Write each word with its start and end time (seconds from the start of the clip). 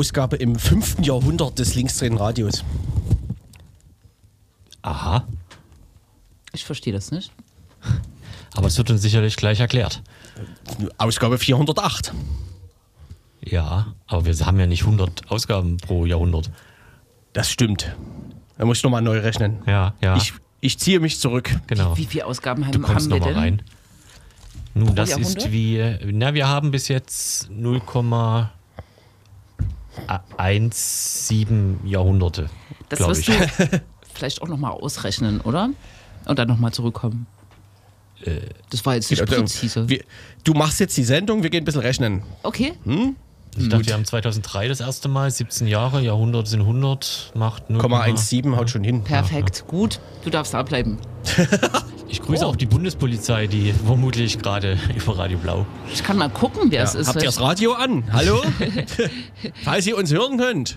Ausgabe 0.00 0.36
im 0.36 0.56
fünften 0.56 1.02
Jahrhundert 1.02 1.58
des 1.58 1.74
linksdrehenden 1.74 2.18
Radios. 2.18 2.64
Aha. 4.80 5.24
Ich 6.54 6.64
verstehe 6.64 6.94
das 6.94 7.10
nicht. 7.12 7.30
Aber 8.54 8.68
es 8.68 8.78
wird 8.78 8.88
uns 8.90 9.02
sicherlich 9.02 9.36
gleich 9.36 9.60
erklärt. 9.60 10.02
Ausgabe 10.96 11.36
408. 11.36 12.14
Ja, 13.44 13.88
aber 14.06 14.24
wir 14.24 14.34
haben 14.46 14.58
ja 14.58 14.66
nicht 14.66 14.84
100 14.84 15.30
Ausgaben 15.30 15.76
pro 15.76 16.06
Jahrhundert. 16.06 16.50
Das 17.34 17.50
stimmt. 17.50 17.94
Da 18.56 18.64
muss 18.64 18.78
ich 18.78 18.84
nochmal 18.84 19.02
neu 19.02 19.18
rechnen. 19.18 19.58
Ja, 19.66 19.92
ja. 20.00 20.16
Ich, 20.16 20.32
ich 20.62 20.78
ziehe 20.78 20.98
mich 20.98 21.20
zurück. 21.20 21.54
genau. 21.66 21.94
Wie 21.98 22.06
viele 22.06 22.24
Ausgaben 22.24 22.62
Du 22.62 22.68
haben, 22.68 22.82
kommst 22.84 23.04
haben 23.04 23.10
wir 23.10 23.18
nochmal 23.18 23.34
denn? 23.34 23.42
rein. 23.42 23.62
Nun, 24.72 24.94
das 24.94 25.10
Jahrhundert? 25.10 25.36
ist 25.44 25.52
wie, 25.52 25.98
na, 26.10 26.32
wir 26.32 26.48
haben 26.48 26.70
bis 26.70 26.88
jetzt 26.88 27.50
0,17 30.08 31.86
Jahrhunderte. 31.86 32.50
Das 32.88 33.00
wirst 33.00 33.28
ich. 33.28 33.36
du 33.36 33.82
vielleicht 34.14 34.42
auch 34.42 34.48
nochmal 34.48 34.72
ausrechnen, 34.72 35.40
oder? 35.40 35.70
Und 36.26 36.38
dann 36.38 36.48
nochmal 36.48 36.72
zurückkommen. 36.72 37.26
Das 38.68 38.84
war 38.84 38.94
jetzt 38.96 39.10
nicht 39.10 39.24
präzise. 39.24 39.88
Wir, 39.88 40.04
du 40.44 40.52
machst 40.52 40.78
jetzt 40.80 40.96
die 40.96 41.04
Sendung, 41.04 41.42
wir 41.42 41.48
gehen 41.48 41.62
ein 41.62 41.64
bisschen 41.64 41.80
rechnen. 41.80 42.22
Okay, 42.42 42.74
Ich 43.56 43.68
dachte, 43.68 43.86
wir 43.86 43.94
haben 43.94 44.04
2003 44.04 44.68
das 44.68 44.80
erste 44.80 45.08
Mal, 45.08 45.30
17 45.30 45.66
Jahre, 45.66 46.02
Jahrhundert 46.02 46.46
sind 46.46 46.60
100, 46.60 47.32
macht 47.34 47.70
0, 47.70 47.80
0,17 47.80 48.56
haut 48.56 48.68
schon 48.68 48.84
hin. 48.84 49.02
perfekt. 49.04 49.64
Gut, 49.68 50.00
du 50.22 50.28
darfst 50.30 50.52
da 50.52 50.62
bleiben. 50.62 50.98
Ich 52.10 52.20
grüße 52.20 52.44
Oh. 52.44 52.48
auch 52.48 52.56
die 52.56 52.66
Bundespolizei, 52.66 53.46
die 53.46 53.72
vermutlich 53.72 54.38
gerade 54.38 54.76
über 54.96 55.16
Radio 55.18 55.38
Blau. 55.38 55.64
Ich 55.92 56.02
kann 56.02 56.16
mal 56.18 56.28
gucken, 56.28 56.70
wer 56.70 56.82
es 56.82 56.94
ist. 56.94 57.06
Habt 57.08 57.18
ihr 57.22 57.26
das 57.26 57.40
Radio 57.40 57.72
an? 57.74 58.04
Hallo? 58.12 58.42
Falls 59.64 59.86
ihr 59.86 59.96
uns 59.96 60.12
hören 60.12 60.36
könnt. 60.38 60.76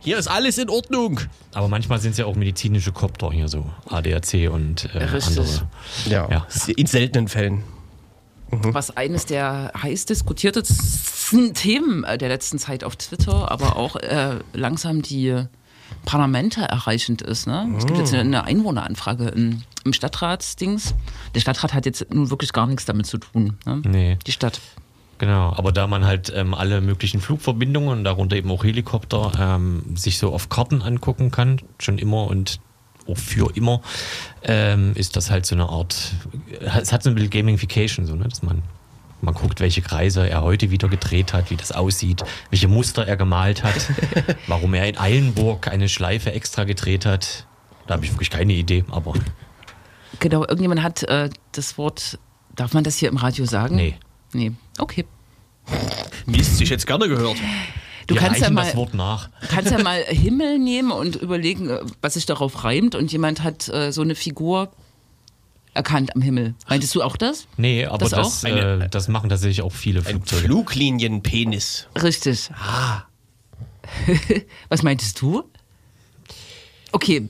Hier 0.00 0.18
ist 0.18 0.26
alles 0.26 0.58
in 0.58 0.68
Ordnung. 0.68 1.20
Aber 1.54 1.68
manchmal 1.68 2.00
sind 2.00 2.12
es 2.12 2.18
ja 2.18 2.26
auch 2.26 2.34
medizinische 2.34 2.90
Kopter 2.90 3.30
hier 3.30 3.46
so, 3.46 3.64
ADAC 3.88 4.50
und 4.50 4.88
äh, 4.94 4.98
andere. 4.98 5.68
Ja. 6.06 6.28
Ja. 6.28 6.46
In 6.76 6.86
seltenen 6.86 7.28
Fällen. 7.28 7.62
was 8.50 8.96
eines 8.96 9.26
der 9.26 9.70
heiß 9.80 10.06
diskutiertesten 10.06 11.54
Themen 11.54 12.02
äh, 12.02 12.18
der 12.18 12.28
letzten 12.30 12.58
Zeit 12.58 12.82
auf 12.82 12.96
Twitter, 12.96 13.52
aber 13.52 13.76
auch 13.76 13.94
äh, 13.94 14.40
langsam 14.52 15.02
die 15.02 15.44
Parlamente 16.04 16.62
erreichend 16.62 17.22
ist. 17.22 17.46
Ne? 17.46 17.72
Es 17.76 17.86
gibt 17.86 17.98
jetzt 17.98 18.12
eine, 18.12 18.22
eine 18.22 18.44
Einwohneranfrage 18.44 19.28
im, 19.28 19.62
im 19.84 19.92
Stadtratsdings. 19.92 20.94
Der 21.34 21.40
Stadtrat 21.40 21.74
hat 21.74 21.86
jetzt 21.86 22.12
nun 22.12 22.30
wirklich 22.30 22.52
gar 22.52 22.66
nichts 22.66 22.84
damit 22.84 23.06
zu 23.06 23.18
tun. 23.18 23.58
Ne? 23.66 23.82
Nee. 23.84 24.18
Die 24.26 24.32
Stadt. 24.32 24.60
Genau, 25.18 25.52
aber 25.56 25.70
da 25.70 25.86
man 25.86 26.04
halt 26.04 26.32
ähm, 26.34 26.52
alle 26.52 26.80
möglichen 26.80 27.20
Flugverbindungen 27.20 28.02
darunter 28.02 28.34
eben 28.34 28.50
auch 28.50 28.64
Helikopter 28.64 29.30
ähm, 29.38 29.94
sich 29.94 30.18
so 30.18 30.32
auf 30.32 30.48
Karten 30.48 30.82
angucken 30.82 31.30
kann, 31.30 31.60
schon 31.78 31.98
immer 31.98 32.26
und 32.26 32.58
auch 33.08 33.16
für 33.16 33.54
immer, 33.56 33.82
ähm, 34.42 34.92
ist 34.94 35.14
das 35.16 35.30
halt 35.30 35.46
so 35.46 35.54
eine 35.54 35.68
Art, 35.68 36.12
es 36.60 36.92
hat 36.92 37.02
so 37.02 37.10
ein 37.10 37.14
bisschen 37.14 37.30
Gamification, 37.30 38.06
so, 38.06 38.16
ne, 38.16 38.24
dass 38.24 38.42
man, 38.42 38.62
man 39.22 39.34
guckt, 39.34 39.60
welche 39.60 39.82
Kreise 39.82 40.28
er 40.28 40.42
heute 40.42 40.70
wieder 40.70 40.88
gedreht 40.88 41.32
hat, 41.32 41.50
wie 41.50 41.56
das 41.56 41.72
aussieht, 41.72 42.22
welche 42.50 42.68
Muster 42.68 43.06
er 43.06 43.16
gemalt 43.16 43.62
hat, 43.62 43.88
warum 44.46 44.74
er 44.74 44.88
in 44.88 44.98
Eilenburg 44.98 45.68
eine 45.68 45.88
Schleife 45.88 46.32
extra 46.32 46.64
gedreht 46.64 47.06
hat. 47.06 47.46
Da 47.86 47.94
habe 47.94 48.04
ich 48.04 48.12
wirklich 48.12 48.30
keine 48.30 48.52
Idee, 48.52 48.84
aber 48.90 49.14
Genau, 50.20 50.40
irgendjemand 50.42 50.82
hat 50.82 51.02
äh, 51.04 51.30
das 51.52 51.78
Wort, 51.78 52.18
darf 52.54 52.74
man 52.74 52.84
das 52.84 52.96
hier 52.96 53.08
im 53.08 53.16
Radio 53.16 53.44
sagen? 53.44 53.76
nee. 53.76 53.94
Nee, 54.34 54.52
okay. 54.78 55.04
Mist, 56.24 56.58
ich 56.60 56.70
jetzt 56.70 56.86
gerne 56.86 57.06
gehört. 57.06 57.36
Du 58.06 58.14
Wir 58.14 58.20
kannst 58.22 58.40
ja, 58.40 58.48
mal, 58.48 58.64
das 58.64 58.74
Wort 58.74 58.94
nach. 58.94 59.28
kannst 59.50 59.70
ja 59.70 59.78
mal 59.82 60.02
Himmel 60.08 60.58
nehmen 60.58 60.90
und 60.90 61.16
überlegen, 61.16 61.68
äh, 61.68 61.80
was 62.00 62.14
sich 62.14 62.24
darauf 62.24 62.64
reimt. 62.64 62.94
Und 62.94 63.12
jemand 63.12 63.42
hat 63.42 63.68
äh, 63.68 63.92
so 63.92 64.00
eine 64.00 64.14
Figur 64.14 64.72
erkannt 65.74 66.14
am 66.14 66.22
Himmel. 66.22 66.54
Meintest 66.68 66.94
du 66.94 67.02
auch 67.02 67.16
das? 67.16 67.46
Nee, 67.56 67.86
aber 67.86 67.98
Das 67.98 68.10
das, 68.10 68.44
auch? 68.44 68.48
äh, 68.48 68.88
das 68.90 69.08
machen 69.08 69.28
tatsächlich 69.30 69.62
auch 69.62 69.72
viele 69.72 70.00
Ein 70.00 70.04
Flugzeuge. 70.06 70.42
Fluglinienpenis. 70.44 71.88
Richtig. 72.02 72.50
Ah. 72.54 73.02
Was 74.68 74.82
meintest 74.82 75.20
du? 75.20 75.44
Okay, 76.92 77.28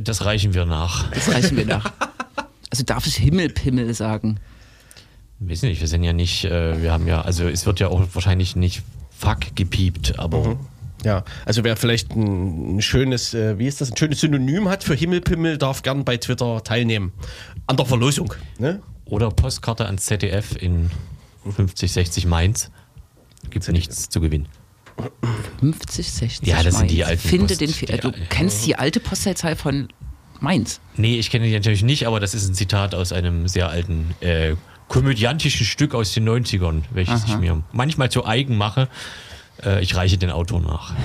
Das 0.00 0.24
reichen 0.24 0.54
wir 0.54 0.64
nach. 0.66 1.10
das 1.10 1.28
reichen 1.32 1.56
wir 1.56 1.64
nach. 1.66 1.92
Also 2.70 2.82
darf 2.84 3.06
ich 3.06 3.16
Himmelpimmel 3.16 3.94
sagen? 3.94 4.40
Wissen 5.38 5.68
nicht, 5.68 5.80
wir 5.80 5.88
sind 5.88 6.02
ja 6.02 6.12
nicht, 6.12 6.44
äh, 6.44 6.82
wir 6.82 6.92
haben 6.92 7.06
ja, 7.06 7.20
also 7.22 7.46
es 7.46 7.66
wird 7.66 7.78
ja 7.78 7.88
auch 7.88 8.02
wahrscheinlich 8.14 8.56
nicht 8.56 8.82
fuck 9.16 9.54
gepiept, 9.54 10.18
aber 10.18 10.58
Ja, 11.04 11.24
also 11.44 11.62
wer 11.64 11.76
vielleicht 11.76 12.12
ein, 12.16 12.76
ein 12.76 12.82
schönes, 12.82 13.34
äh, 13.34 13.58
wie 13.58 13.66
ist 13.66 13.80
das, 13.80 13.90
ein 13.92 13.96
schönes 13.96 14.20
Synonym 14.20 14.68
hat 14.68 14.82
für 14.82 14.94
Himmelpimmel, 14.94 15.58
darf 15.58 15.82
gern 15.82 16.04
bei 16.04 16.16
Twitter 16.16 16.62
teilnehmen. 16.64 17.12
An 17.66 17.76
der 17.76 17.86
Verlosung. 17.86 18.32
Ne? 18.58 18.80
oder 19.08 19.30
Postkarte 19.30 19.86
ans 19.86 20.06
ZDF 20.06 20.56
in 20.60 20.90
50, 21.54 21.92
60 21.92 22.26
Mainz. 22.26 22.72
Gibt 23.50 23.68
nichts 23.68 24.08
zu 24.08 24.20
gewinnen. 24.20 24.48
50, 25.60 26.10
60 26.12 26.48
Ja, 26.48 26.62
das 26.62 26.78
sind 26.78 26.90
die 26.90 26.96
Mainz. 26.98 27.08
alten 27.10 27.28
Finde 27.28 27.46
Post- 27.46 27.60
den, 27.60 27.68
Fe- 27.70 27.86
die 27.86 27.98
du 27.98 28.08
al- 28.08 28.14
kennst 28.28 28.66
die 28.66 28.76
alte 28.76 28.98
Postleitzahl 28.98 29.54
von 29.54 29.88
Mainz. 30.40 30.80
Nee, 30.96 31.18
ich 31.18 31.30
kenne 31.30 31.46
die 31.46 31.52
natürlich 31.52 31.82
nicht, 31.84 32.06
aber 32.06 32.18
das 32.20 32.34
ist 32.34 32.48
ein 32.48 32.54
Zitat 32.54 32.94
aus 32.94 33.12
einem 33.12 33.46
sehr 33.48 33.68
alten 33.68 34.14
äh, 34.20 34.54
komödiantischen 34.88 35.66
Stück 35.66 35.94
aus 35.94 36.12
den 36.12 36.28
90ern, 36.28 36.82
welches 36.92 37.24
ich 37.24 37.36
mir 37.38 37.62
manchmal 37.72 38.10
zu 38.10 38.26
eigen 38.26 38.56
mache. 38.56 38.88
Äh, 39.64 39.82
ich 39.82 39.94
reiche 39.96 40.18
den 40.18 40.30
Autor 40.30 40.60
nach. 40.60 40.94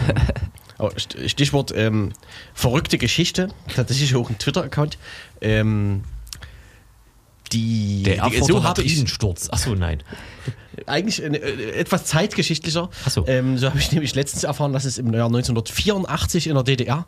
St- 0.80 1.30
Stichwort 1.30 1.72
ähm, 1.76 2.12
verrückte 2.56 2.98
Geschichte, 2.98 3.50
tatsächlich 3.76 4.16
auch 4.16 4.30
ein 4.30 4.38
Twitter-Account. 4.40 4.98
Ähm, 5.40 6.04
die, 7.52 8.04
Der 8.04 8.14
die 8.14 8.20
Erfurter 8.38 8.46
so 8.46 8.64
habe 8.64 8.82
ich 8.82 8.92
Latrinensturz. 8.92 9.50
Achso, 9.52 9.76
nein. 9.76 10.02
eigentlich 10.88 11.22
äh, 11.22 11.28
etwas 11.74 12.06
zeitgeschichtlicher. 12.06 12.90
Ach 13.06 13.10
so. 13.12 13.28
Ähm, 13.28 13.58
so 13.58 13.68
habe 13.68 13.78
ich 13.78 13.92
nämlich 13.92 14.16
letztens 14.16 14.46
erfahren, 14.46 14.72
dass 14.72 14.86
es 14.86 14.98
im 14.98 15.14
Jahr 15.14 15.26
1984 15.28 16.48
in 16.48 16.54
der 16.56 16.64
DDR 16.64 17.06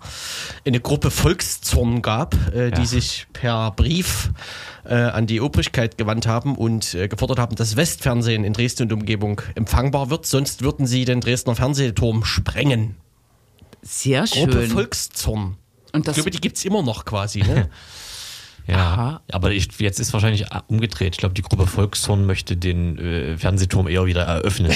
eine 0.65 0.81
Gruppe 0.81 1.11
Volkszorn 1.11 2.01
gab, 2.01 2.35
äh, 2.53 2.71
die 2.71 2.81
Ja. 2.81 2.85
sich 2.87 3.25
per 3.31 3.71
Brief 3.71 4.31
äh, 4.85 4.94
an 4.95 5.27
die 5.27 5.41
Obrigkeit 5.41 5.97
gewandt 5.97 6.27
haben 6.27 6.55
und 6.55 6.94
äh, 6.94 7.07
gefordert 7.07 7.39
haben, 7.39 7.55
dass 7.55 7.75
Westfernsehen 7.75 8.44
in 8.44 8.53
Dresden 8.53 8.83
und 8.83 8.94
Umgebung 8.94 9.41
empfangbar 9.55 10.09
wird. 10.09 10.25
Sonst 10.25 10.61
würden 10.61 10.85
sie 10.88 11.05
den 11.05 11.21
Dresdner 11.21 11.55
Fernsehturm 11.55 12.23
sprengen. 12.25 12.95
Sehr 13.81 14.23
Gruppe 14.25 14.51
schön. 14.61 14.69
Volkszorn. 14.69 15.57
Und 15.94 15.99
Ich 16.01 16.05
das, 16.05 16.16
glaube, 16.16 16.31
die 16.31 16.39
gibt 16.41 16.57
es 16.57 16.66
immer 16.66 16.81
noch 16.83 17.05
quasi. 17.05 17.41
Ne? 17.41 17.69
Ja, 18.66 18.77
Aha. 18.77 19.21
aber 19.29 19.51
ich, 19.51 19.67
jetzt 19.79 19.99
ist 19.99 20.13
wahrscheinlich 20.13 20.44
äh, 20.44 20.59
umgedreht. 20.67 21.15
Ich 21.15 21.19
glaube, 21.19 21.35
die 21.35 21.41
Gruppe 21.41 21.67
Volkszorn 21.67 22.25
möchte 22.25 22.55
den 22.55 22.97
äh, 22.97 23.38
Fernsehturm 23.38 23.89
eher 23.89 24.05
wieder 24.05 24.21
eröffnen. 24.21 24.71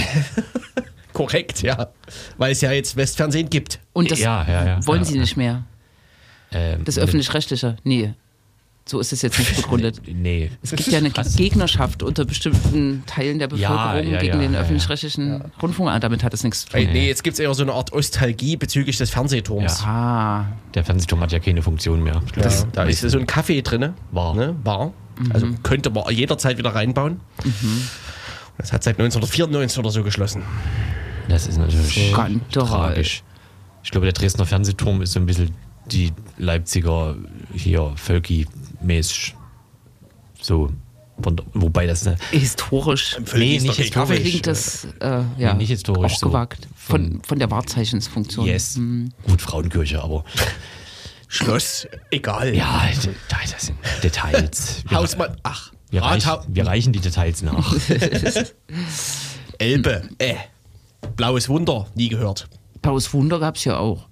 Korrekt, 1.13 1.61
ja. 1.61 1.87
Weil 2.37 2.51
es 2.51 2.59
ja 2.59 2.73
jetzt 2.73 2.97
Westfernsehen 2.97 3.49
gibt. 3.49 3.79
und 3.93 4.11
das 4.11 4.19
Ja, 4.19 4.45
ja, 4.45 4.65
ja. 4.65 4.85
wollen 4.87 5.03
Ja, 5.03 5.05
sie 5.05 5.15
ja. 5.15 5.21
nicht 5.21 5.37
mehr. 5.37 5.63
Ähm, 6.51 6.83
Das 6.83 6.97
öffentlich-rechtliche. 6.99 7.77
Nee. 7.85 8.13
So 8.87 8.99
ist 8.99 9.11
es 9.13 9.21
jetzt 9.21 9.37
nicht 9.37 9.55
begründet. 9.61 10.01
Nee. 10.05 10.51
Es 10.61 10.71
gibt 10.71 10.87
ja 10.87 10.97
eine. 10.99 11.11
Gegnerschaft 11.11 12.03
unter 12.03 12.25
bestimmten 12.25 13.03
Teilen 13.05 13.39
der 13.39 13.47
Bevölkerung 13.47 14.11
ja, 14.11 14.19
gegen 14.19 14.33
ja, 14.33 14.41
den 14.41 14.53
ja, 14.53 14.59
ja. 14.59 14.59
öffentlich-rechtlichen 14.61 15.43
Rundfunk. 15.61 15.89
Ah, 15.89 15.99
damit 15.99 16.23
hat 16.23 16.33
es 16.33 16.43
nichts 16.43 16.61
zu 16.61 16.69
tun. 16.69 16.87
Nee, 16.91 17.07
jetzt 17.07 17.23
gibt 17.23 17.33
es 17.35 17.39
eher 17.39 17.53
so 17.53 17.63
eine 17.63 17.73
Art 17.73 17.91
Ostalgie 17.93 18.55
bezüglich 18.55 18.97
des 18.97 19.09
Fernsehturms. 19.09 19.81
Ja. 19.81 19.87
Ah, 19.87 20.45
Der 20.73 20.85
Fernsehturm 20.85 21.19
hat 21.21 21.31
ja 21.31 21.39
keine 21.39 21.61
Funktion 21.61 22.01
mehr. 22.01 22.21
Das, 22.35 22.65
da 22.71 22.83
ist 22.83 23.01
so 23.01 23.19
ein 23.19 23.27
Kaffee 23.27 23.61
drin. 23.61 23.93
Bar. 24.11 24.33
Ne? 24.35 24.55
Bar. 24.63 24.93
Also 25.33 25.47
könnte 25.63 25.89
man 25.89 26.09
jederzeit 26.13 26.57
wieder 26.57 26.73
reinbauen. 26.75 27.19
Das 28.57 28.71
hat 28.71 28.83
seit 28.83 28.99
1994 28.99 29.79
oder 29.79 29.89
so 29.89 30.03
geschlossen. 30.03 30.43
Das 31.27 31.47
ist 31.47 31.57
natürlich 31.57 32.11
Skandal. 32.11 32.39
tragisch. 32.65 33.23
Ich 33.83 33.91
glaube, 33.91 34.05
der 34.05 34.13
Dresdner 34.13 34.45
Fernsehturm 34.45 35.01
ist 35.01 35.13
so 35.13 35.19
ein 35.19 35.25
bisschen 35.25 35.53
die 35.91 36.11
Leipziger 36.37 37.15
hier 37.53 37.93
Völki-mäßig. 38.81 39.33
So. 40.41 40.71
Von, 41.19 41.41
wobei 41.55 41.87
das 41.87 42.05
ne, 42.05 42.15
historisch. 42.29 43.17
Nee, 43.35 43.55
ist 43.55 43.67
doch 43.67 43.69
nicht 43.69 43.77
historisch. 43.77 44.19
Klingt 44.21 44.45
das 44.45 44.87
äh, 44.99 45.23
ja, 45.39 45.55
nicht 45.55 45.69
historisch 45.69 46.13
auch 46.13 46.19
so. 46.19 46.27
gewagt. 46.27 46.67
Von, 46.75 47.13
Von- 47.13 47.23
von 47.23 47.39
der 47.39 47.49
Wahrzeichensfunktion. 47.49 48.45
yes. 48.45 48.75
Hm. 48.75 49.09
Gut, 49.25 49.41
Frauenkirche, 49.41 49.99
aber 49.99 50.23
Schloss, 51.27 51.87
egal. 52.11 52.55
ja, 52.55 52.87
das 53.51 53.65
sind 53.65 53.77
Details. 54.03 54.83
Wir, 54.87 54.97
Hausmann, 54.97 55.35
ach, 55.41 55.71
wir, 55.89 56.03
reichen, 56.03 56.31
wir 56.49 56.67
reichen 56.67 56.93
die 56.93 56.99
Details 56.99 57.41
nach. 57.41 57.75
Elbe, 59.57 60.07
äh. 60.19 60.35
Blaues 61.15 61.49
Wunder, 61.49 61.87
nie 61.95 62.09
gehört. 62.09 62.47
Blaues 62.83 63.11
Wunder 63.13 63.39
gab 63.39 63.55
es 63.55 63.65
ja 63.65 63.77
auch. 63.77 64.07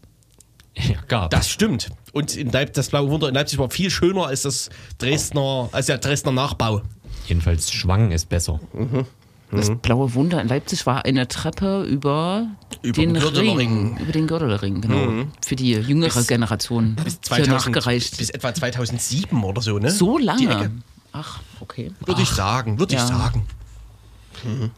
Ja, 0.77 0.98
gab. 1.07 1.30
Das 1.31 1.50
stimmt. 1.50 1.89
Und 2.13 2.36
in 2.36 2.51
Leip 2.51 2.74
das 2.74 2.89
Blaue 2.89 3.10
Wunder 3.10 3.27
in 3.30 3.36
Leipzig 3.36 3.60
war 3.60 3.69
viel 3.69 3.89
schöner 3.89 4.27
als 4.27 4.44
das 4.44 4.69
Dresdner, 4.98 5.69
als 5.72 5.88
der 5.88 5.98
Dresdner 5.98 6.31
Nachbau. 6.31 6.81
Jedenfalls 7.27 7.72
Schwang 7.72 8.12
ist 8.12 8.30
besser. 8.30 8.60
Das 9.51 9.72
blaue 9.81 10.13
Wunder 10.16 10.42
in 10.42 10.48
Leipzig 10.48 10.86
war 10.86 11.06
eine 11.06 11.27
Treppe 11.27 11.83
über, 11.83 12.48
Über 12.81 12.94
den 13.01 13.13
den 13.13 13.22
Gürtelring. 13.22 13.57
Ring. 13.57 13.98
Über 13.98 14.12
den 14.12 14.27
Gürtelring, 14.27 14.81
genau. 14.81 15.25
Für 15.45 15.56
die 15.56 15.72
jüngere 15.72 16.24
Generation. 16.24 16.95
Bis, 17.04 17.16
Für 17.16 17.21
2000, 17.21 17.50
nachgereicht. 17.75 18.18
bis 18.18 18.30
etwa 18.31 18.54
2007 18.54 19.44
oder 19.44 19.62
so, 19.62 19.80
ne? 19.80 19.92
so 19.92 20.18
lange. 20.18 20.71
Ach, 21.13 21.39
okay. 21.62 21.92
Würde 22.06 22.21
ich 22.21 22.30
sagen, 22.30 22.80
würde 22.80 22.95
Ja. 22.95 23.01
ich 23.04 23.07
sagen. 23.07 23.45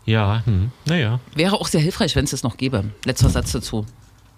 Ja, 0.05 0.43
hm, 0.45 0.71
naja. 0.85 1.19
Wäre 1.35 1.55
auch 1.55 1.67
sehr 1.67 1.81
hilfreich, 1.81 2.15
wenn 2.15 2.25
es 2.25 2.31
das 2.31 2.43
noch 2.43 2.57
gäbe. 2.57 2.85
Letzter 3.05 3.29
Satz 3.29 3.51
dazu. 3.51 3.85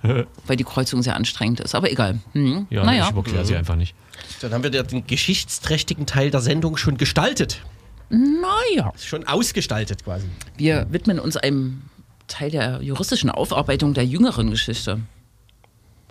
Weil 0.47 0.55
die 0.57 0.63
Kreuzung 0.63 1.01
sehr 1.03 1.15
anstrengend 1.15 1.59
ist. 1.59 1.75
Aber 1.75 1.91
egal. 1.91 2.19
Hm. 2.33 2.67
Ja, 2.69 2.83
naja. 2.83 3.05
ich 3.05 3.11
überkläre 3.11 3.45
sie 3.45 3.55
einfach 3.55 3.75
nicht. 3.75 3.95
Dann 4.41 4.53
haben 4.53 4.63
wir 4.63 4.71
ja 4.71 4.83
den 4.83 5.05
geschichtsträchtigen 5.05 6.05
Teil 6.05 6.31
der 6.31 6.41
Sendung 6.41 6.77
schon 6.77 6.97
gestaltet. 6.97 7.61
naja. 8.09 8.91
Schon 8.97 9.27
ausgestaltet 9.27 10.03
quasi. 10.03 10.27
Wir 10.57 10.87
widmen 10.89 11.19
uns 11.19 11.37
einem 11.37 11.83
Teil 12.27 12.51
der 12.51 12.81
juristischen 12.81 13.29
Aufarbeitung 13.29 13.93
der 13.93 14.05
jüngeren 14.05 14.49
Geschichte. 14.51 14.99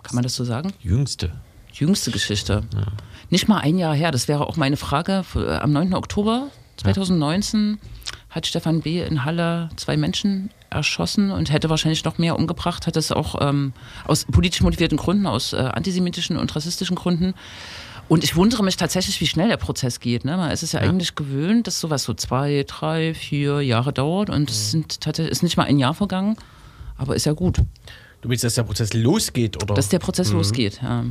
Kann 0.03 0.15
man 0.15 0.23
das 0.23 0.35
so 0.35 0.43
sagen? 0.43 0.73
Jüngste. 0.81 1.31
Jüngste 1.73 2.11
Geschichte. 2.11 2.63
Nicht 3.29 3.47
mal 3.47 3.59
ein 3.59 3.77
Jahr 3.77 3.95
her. 3.95 4.11
Das 4.11 4.27
wäre 4.27 4.47
auch 4.47 4.57
meine 4.57 4.77
Frage. 4.77 5.23
Am 5.61 5.71
9. 5.71 5.93
Oktober 5.93 6.47
2019 6.77 7.79
hat 8.29 8.47
Stefan 8.47 8.81
B. 8.81 9.01
in 9.01 9.23
Halle 9.25 9.69
zwei 9.75 9.97
Menschen 9.97 10.51
erschossen 10.69 11.31
und 11.31 11.51
hätte 11.51 11.69
wahrscheinlich 11.69 12.03
noch 12.03 12.17
mehr 12.17 12.37
umgebracht. 12.37 12.87
Hat 12.87 12.97
es 12.97 13.11
auch 13.11 13.35
ähm, 13.41 13.73
aus 14.05 14.25
politisch 14.25 14.61
motivierten 14.61 14.97
Gründen, 14.97 15.25
aus 15.25 15.53
äh, 15.53 15.57
antisemitischen 15.57 16.37
und 16.37 16.55
rassistischen 16.55 16.95
Gründen. 16.95 17.33
Und 18.07 18.23
ich 18.23 18.35
wundere 18.35 18.63
mich 18.63 18.75
tatsächlich, 18.75 19.21
wie 19.21 19.27
schnell 19.27 19.49
der 19.49 19.57
Prozess 19.57 19.99
geht. 19.99 20.25
Ne? 20.25 20.35
Man 20.35 20.49
ist 20.51 20.63
es 20.63 20.71
ja, 20.71 20.79
eigentlich 20.79 21.13
gewöhnt, 21.15 21.67
dass 21.67 21.79
sowas 21.79 22.03
so 22.03 22.13
zwei, 22.15 22.65
drei, 22.67 23.13
vier 23.13 23.61
Jahre 23.61 23.93
dauert. 23.93 24.29
Und 24.29 24.49
es 24.49 24.71
sind 24.71 25.01
tatsächlich 25.01 25.31
ist 25.31 25.43
nicht 25.43 25.57
mal 25.57 25.65
ein 25.65 25.77
Jahr 25.77 25.93
vergangen. 25.93 26.35
Aber 26.97 27.15
ist 27.15 27.25
ja 27.25 27.33
gut, 27.33 27.59
Du 28.21 28.29
willst, 28.29 28.43
dass 28.43 28.55
der 28.55 28.63
Prozess 28.63 28.93
losgeht, 28.93 29.61
oder? 29.63 29.75
dass 29.75 29.89
der 29.89 29.99
Prozess 29.99 30.31
losgeht. 30.31 30.81
Ja. 30.81 31.05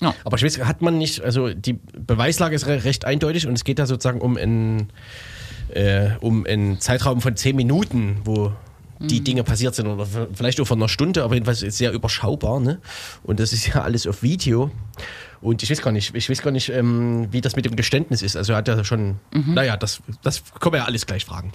Ja. 0.00 0.14
Aber 0.24 0.36
ich 0.36 0.42
weiß, 0.42 0.58
hat 0.60 0.82
man 0.82 0.98
nicht, 0.98 1.22
also 1.22 1.52
die 1.52 1.74
Beweislage 1.74 2.56
ist 2.56 2.66
re 2.66 2.84
recht 2.84 3.04
eindeutig 3.04 3.46
und 3.46 3.54
es 3.54 3.64
geht 3.64 3.78
da 3.78 3.86
sozusagen 3.86 4.20
um 4.20 4.36
einen, 4.36 4.92
äh, 5.74 6.16
um 6.20 6.46
einen 6.46 6.80
Zeitraum 6.80 7.20
von 7.20 7.36
zehn 7.36 7.56
Minuten, 7.56 8.18
wo 8.24 8.52
die 9.02 9.24
Dinge 9.24 9.44
passiert 9.44 9.74
sind 9.74 9.86
oder 9.86 10.06
vielleicht 10.34 10.60
auch 10.60 10.66
von 10.66 10.78
einer 10.78 10.88
Stunde, 10.90 11.24
aber 11.24 11.32
jedenfalls 11.32 11.62
ist 11.62 11.78
sehr 11.78 11.90
überschaubar, 11.92 12.60
ne? 12.60 12.80
Und 13.22 13.40
das 13.40 13.54
ist 13.54 13.66
ja 13.66 13.80
alles 13.80 14.06
auf 14.06 14.22
Video. 14.22 14.70
Und 15.40 15.62
ich 15.62 15.70
weiß 15.70 15.80
gar 15.80 15.90
nicht, 15.90 16.14
ich 16.14 16.28
weiß 16.28 16.42
gar 16.42 16.50
nicht, 16.50 16.68
ähm, 16.68 17.28
wie 17.30 17.40
das 17.40 17.56
mit 17.56 17.64
dem 17.64 17.76
Geständnis 17.76 18.20
ist. 18.20 18.36
Also 18.36 18.52
er 18.52 18.58
hat 18.58 18.68
ja 18.68 18.84
schon, 18.84 19.18
naja, 19.32 19.78
das, 19.78 20.02
das 20.22 20.42
können 20.60 20.74
wir 20.74 20.80
ja 20.80 20.84
alles 20.84 21.06
gleich 21.06 21.24
fragen. 21.24 21.50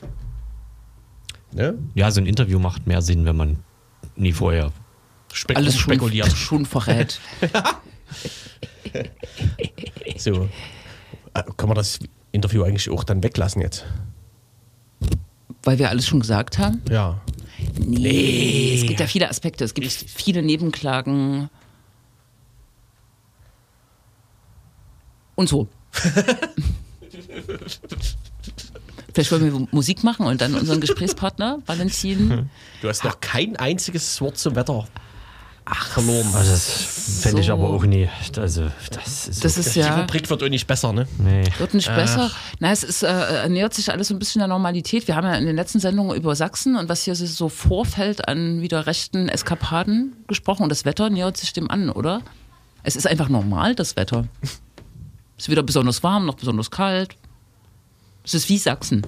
Ne? 1.54 1.78
Ja, 1.94 2.10
so 2.10 2.20
ein 2.20 2.26
Interview 2.26 2.58
macht 2.58 2.88
mehr 2.88 3.04
Sinn, 3.04 3.26
wenn 3.26 3.36
man 3.36 3.60
nie 4.16 4.34
vorher 4.34 4.72
Spek 5.32 5.58
Alles 5.58 5.76
schon, 5.76 5.94
spekuliert. 5.94 6.32
schon 6.36 6.66
verrät. 6.66 7.20
So. 10.18 10.48
Äh, 11.34 11.44
Kann 11.58 11.68
man 11.68 11.76
das 11.76 12.00
Interview 12.36 12.64
eigentlich 12.64 12.90
auch 12.90 13.04
dann 13.04 13.24
weglassen 13.24 13.62
jetzt? 13.62 13.86
Weil 15.64 15.80
wir 15.80 15.90
alles 15.90 16.06
schon 16.06 16.20
gesagt 16.20 16.60
haben? 16.60 16.82
Ja. 16.90 17.22
Nee, 17.80 18.76
es 18.76 18.86
gibt 18.88 19.00
ja 19.00 19.08
viele 19.08 19.30
Aspekte. 19.30 19.64
Es 19.64 19.74
gibt 19.74 19.92
viele 19.92 20.44
Nebenklagen. 20.44 21.50
Und 25.36 25.50
so. 25.50 25.68
Vielleicht 29.14 29.32
wollen 29.32 29.46
wir 29.46 29.68
Musik 29.72 30.04
machen 30.04 30.26
und 30.26 30.42
dann 30.42 30.56
unseren 30.56 30.82
Gesprächspartner, 30.82 31.60
Valentin. 31.66 32.50
Du 32.82 32.90
hast 32.90 33.06
noch 33.06 33.22
kein 33.22 33.56
einziges 33.56 34.20
Wort 34.20 34.38
zum 34.38 34.56
Wetter 34.56 34.88
verloren. 35.74 36.28
Also 36.34 36.52
das 36.52 37.22
fände 37.22 37.42
ich 37.42 37.48
So. 37.48 37.54
aber 37.54 37.70
auch 37.70 37.84
nie. 37.84 38.08
Also, 38.38 38.70
das 38.92 39.28
ist. 39.28 39.44
Das 39.44 39.58
ist 39.58 39.76
Die 39.76 39.80
ja. 39.80 40.00
Rubrik 40.02 40.30
wird 40.30 40.44
auch 40.44 40.50
nicht 40.50 40.68
besser, 40.68 40.94
ne? 40.94 41.08
nee. 41.18 41.44
Wird 41.58 41.74
nicht 41.74 41.88
besser. 41.94 42.30
Na, 42.60 42.72
es 42.72 42.84
ist, 42.84 43.04
äh, 43.04 43.50
nähert 43.50 43.74
sich 43.74 43.92
alles 43.92 44.10
so 44.10 44.14
ein 44.16 44.20
bisschen 44.20 44.40
der 44.40 44.48
Normalität. 44.48 45.08
Wir 45.08 45.16
haben 45.16 45.26
ja 45.26 45.36
in 45.36 45.46
den 45.46 45.56
letzten 45.56 45.80
Sendungen 45.80 46.16
über 46.16 46.36
Sachsen 46.36 46.76
und 46.76 46.88
was 46.90 47.04
hier 47.04 47.16
so 47.16 47.50
vorfällt 47.50 48.28
an 48.28 48.62
wieder 48.62 48.86
rechten 48.86 49.28
Eskapaden 49.30 50.16
gesprochen. 50.28 50.64
Und 50.64 50.70
das 50.70 50.86
Wetter 50.86 51.10
nähert 51.10 51.38
sich 51.38 51.54
dem 51.54 51.70
an, 51.72 51.90
oder? 51.90 52.22
Es 52.84 52.96
ist 52.96 53.08
einfach 53.08 53.30
normal, 53.30 53.74
das 53.74 53.96
Wetter. 53.96 54.28
Es 55.38 55.46
ist 55.46 55.50
weder 55.50 55.64
besonders 55.64 56.04
warm 56.04 56.26
noch 56.26 56.36
besonders 56.36 56.70
kalt. 56.70 57.16
Es 58.24 58.34
ist 58.36 58.48
wie 58.50 58.58
Sachsen. 58.58 59.06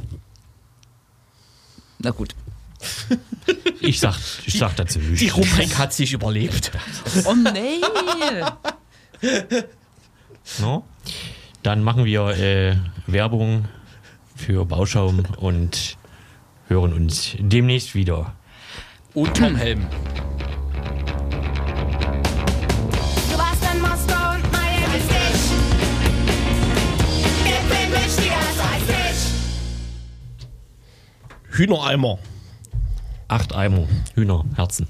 Na 2.00 2.09
gut. 2.12 2.36
Ich 3.80 4.00
sag, 4.02 4.16
ich 4.46 4.58
sag 4.58 4.76
dazu 4.76 5.00
Die 5.00 5.12
nichts. 5.12 5.38
Rubrik 5.38 5.78
hat 5.78 5.94
sich 5.94 6.12
überlebt. 6.14 6.72
Oh 7.26 7.34
nee! 7.34 7.80
No? 10.60 10.86
Dann 11.64 11.84
machen 11.84 12.06
wir 12.06 12.28
äh, 12.30 12.76
Werbung 13.06 13.66
für 14.36 14.66
Bauschaum 14.66 15.24
und 15.38 15.98
hören 16.68 16.94
uns 16.94 17.36
demnächst 17.38 17.96
wieder. 17.96 18.34
Und 19.14 19.36
Tom 19.36 19.56
Helm. 19.56 19.86
Als 24.90 25.04
ich. 31.50 31.58
Hühnereimer. 31.58 32.20
Acht 33.28 33.54
Eimer 33.54 33.88
Hühnerherzen. 34.16 34.88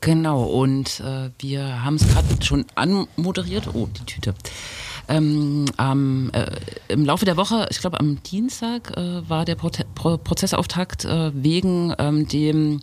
Genau, 0.00 0.44
und 0.44 1.00
äh, 1.00 1.30
wir 1.38 1.84
haben 1.84 1.96
es 1.96 2.08
gerade 2.08 2.26
schon 2.42 2.64
anmoderiert. 2.74 3.68
Oh, 3.74 3.86
die 3.86 4.04
Tüte. 4.06 4.34
Ähm, 5.08 5.66
am, 5.76 6.30
äh, 6.32 6.46
Im 6.88 7.04
Laufe 7.04 7.24
der 7.24 7.36
Woche, 7.36 7.66
ich 7.70 7.80
glaube 7.80 8.00
am 8.00 8.22
Dienstag, 8.22 8.96
äh, 8.96 9.28
war 9.28 9.44
der 9.44 9.56
Prote 9.56 9.84
Pro 9.94 10.16
Prozessauftakt 10.16 11.04
äh, 11.04 11.32
wegen 11.34 11.94
ähm, 11.98 12.26
dem 12.28 12.80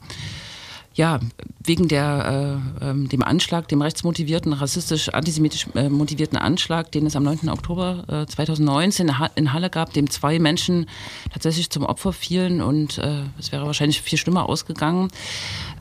ja, 0.97 1.19
wegen 1.63 1.87
der, 1.87 2.59
äh, 2.81 2.85
ähm, 2.89 3.07
dem 3.07 3.21
Anschlag, 3.21 3.67
dem 3.67 3.81
rechtsmotivierten, 3.81 4.51
rassistisch, 4.53 5.09
antisemitisch 5.09 5.67
äh, 5.75 5.89
motivierten 5.89 6.37
Anschlag, 6.37 6.91
den 6.91 7.05
es 7.05 7.15
am 7.15 7.23
9. 7.23 7.49
Oktober 7.49 8.03
äh, 8.07 8.25
2019 8.25 9.07
in 9.07 9.19
Ha- 9.19 9.29
in 9.35 9.53
Halle 9.53 9.69
gab, 9.69 9.93
dem 9.93 10.09
zwei 10.09 10.39
Menschen 10.39 10.87
tatsächlich 11.31 11.69
zum 11.69 11.83
Opfer 11.83 12.13
fielen 12.13 12.61
und 12.61 12.97
äh, 12.97 13.21
es 13.37 13.51
wäre 13.51 13.65
wahrscheinlich 13.67 14.01
viel 14.01 14.17
schlimmer 14.17 14.49
ausgegangen. 14.49 15.09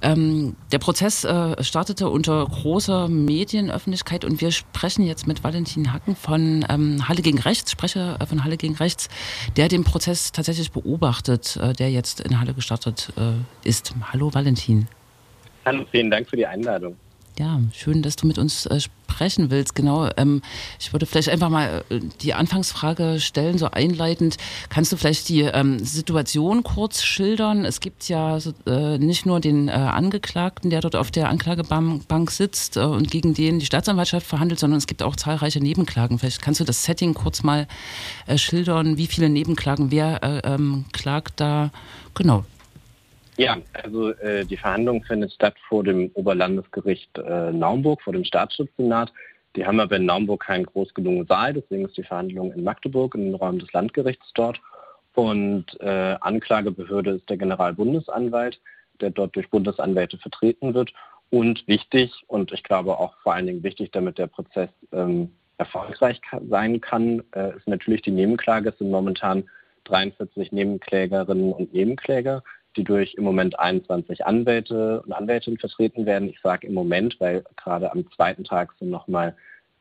Ähm, 0.02 0.54
der 0.70 0.78
Prozess 0.80 1.24
äh, 1.24 1.62
startete 1.64 2.10
unter 2.10 2.44
großer 2.44 3.08
Medienöffentlichkeit 3.08 4.24
und 4.24 4.42
wir 4.42 4.50
sprechen 4.52 5.06
jetzt 5.06 5.26
mit 5.26 5.42
Valentin 5.44 5.94
Hacken 5.94 6.14
von 6.14 6.66
ähm, 6.68 7.08
Halle 7.08 7.22
gegen 7.22 7.38
Rechts, 7.38 7.70
Sprecher 7.70 8.20
äh, 8.20 8.26
von 8.26 8.44
Halle 8.44 8.58
gegen 8.58 8.74
Rechts, 8.74 9.08
der 9.56 9.68
den 9.68 9.82
Prozess 9.84 10.32
tatsächlich 10.32 10.72
beobachtet, 10.72 11.56
äh, 11.56 11.72
der 11.72 11.90
jetzt 11.90 12.20
in 12.20 12.38
Halle 12.38 12.52
gestartet 12.52 13.12
äh, 13.16 13.32
ist. 13.66 13.94
Hallo 14.12 14.34
Valentin. 14.34 14.88
Hallo, 15.66 15.84
vielen 15.90 16.12
Dank 16.12 16.30
für 16.30 16.36
die 16.36 16.46
Einladung. 16.46 16.96
Ja, 17.40 17.60
schön, 17.72 18.00
dass 18.00 18.14
du 18.14 18.28
mit 18.28 18.38
uns 18.38 18.66
äh, 18.66 18.78
sprechen 18.80 19.50
willst. 19.50 19.74
Genau. 19.74 20.08
Ähm, 20.16 20.42
ich 20.78 20.92
würde 20.92 21.06
vielleicht 21.06 21.28
einfach 21.28 21.50
mal 21.50 21.82
äh, 21.90 21.98
die 22.20 22.34
Anfangsfrage 22.34 23.18
stellen, 23.18 23.58
so 23.58 23.68
einleitend. 23.72 24.36
Kannst 24.68 24.92
du 24.92 24.96
vielleicht 24.96 25.28
die 25.28 25.40
ähm, 25.40 25.80
Situation 25.80 26.62
kurz 26.62 27.02
schildern? 27.02 27.64
Es 27.64 27.80
gibt 27.80 28.08
ja 28.08 28.38
äh, 28.66 28.98
nicht 28.98 29.26
nur 29.26 29.40
den 29.40 29.66
äh, 29.66 29.72
Angeklagten, 29.72 30.70
der 30.70 30.80
dort 30.80 30.94
auf 30.94 31.10
der 31.10 31.30
Anklagebank 31.30 32.30
sitzt 32.30 32.76
äh, 32.76 32.80
und 32.80 33.10
gegen 33.10 33.34
den 33.34 33.58
die 33.58 33.66
Staatsanwaltschaft 33.66 34.24
verhandelt, 34.26 34.60
sondern 34.60 34.78
es 34.78 34.86
gibt 34.86 35.02
auch 35.02 35.16
zahlreiche 35.16 35.60
Nebenklagen. 35.60 36.20
Vielleicht 36.20 36.40
kannst 36.40 36.60
du 36.60 36.64
das 36.64 36.84
Setting 36.84 37.12
kurz 37.12 37.42
mal 37.42 37.66
äh, 38.28 38.38
schildern, 38.38 38.98
wie 38.98 39.08
viele 39.08 39.28
Nebenklagen, 39.28 39.90
wer 39.90 40.22
äh, 40.22 40.54
ähm, 40.54 40.84
klagt 40.92 41.40
da? 41.40 41.72
Genau. 42.14 42.44
Ja, 43.36 43.58
also 43.74 44.12
äh, 44.12 44.44
die 44.46 44.56
Verhandlung 44.56 45.04
findet 45.04 45.32
statt 45.32 45.56
vor 45.68 45.84
dem 45.84 46.10
Oberlandesgericht 46.14 47.18
äh, 47.18 47.52
Naumburg, 47.52 48.00
vor 48.02 48.14
dem 48.14 48.24
Staatsschutzsenat. 48.24 49.12
Die 49.56 49.66
haben 49.66 49.80
aber 49.80 49.96
in 49.96 50.06
Naumburg 50.06 50.44
keinen 50.44 50.64
groß 50.64 50.94
genug 50.94 51.28
Saal, 51.28 51.54
deswegen 51.54 51.86
ist 51.86 51.96
die 51.96 52.02
Verhandlung 52.02 52.52
in 52.52 52.64
Magdeburg, 52.64 53.14
in 53.14 53.24
den 53.24 53.34
Räumen 53.34 53.58
des 53.58 53.72
Landgerichts 53.72 54.30
dort. 54.34 54.60
Und 55.14 55.64
äh, 55.80 56.16
Anklagebehörde 56.20 57.12
ist 57.12 57.28
der 57.28 57.38
Generalbundesanwalt, 57.38 58.60
der 59.00 59.10
dort 59.10 59.34
durch 59.34 59.48
Bundesanwälte 59.50 60.18
vertreten 60.18 60.74
wird. 60.74 60.92
Und 61.30 61.66
wichtig, 61.66 62.12
und 62.28 62.52
ich 62.52 62.62
glaube 62.62 62.98
auch 62.98 63.16
vor 63.22 63.34
allen 63.34 63.46
Dingen 63.46 63.62
wichtig, 63.62 63.90
damit 63.92 64.18
der 64.18 64.26
Prozess 64.26 64.70
ähm, 64.92 65.32
erfolgreich 65.58 66.20
sein 66.48 66.80
kann, 66.80 67.22
äh, 67.34 67.56
ist 67.56 67.66
natürlich 67.66 68.02
die 68.02 68.10
Nebenklage. 68.10 68.70
Es 68.70 68.78
sind 68.78 68.90
momentan 68.90 69.44
43 69.84 70.52
Nebenklägerinnen 70.52 71.52
und 71.52 71.72
Nebenkläger, 71.72 72.42
die 72.76 72.84
durch 72.84 73.14
im 73.14 73.24
Moment 73.24 73.58
21 73.58 74.26
Anwälte 74.26 75.02
und 75.02 75.12
Anwältinnen 75.12 75.58
vertreten 75.58 76.06
werden. 76.06 76.28
Ich 76.28 76.40
sage 76.40 76.66
im 76.66 76.74
Moment, 76.74 77.16
weil 77.18 77.44
gerade 77.56 77.90
am 77.90 78.10
zweiten 78.12 78.44
Tag 78.44 78.74
sind 78.78 78.90
nochmal 78.90 79.34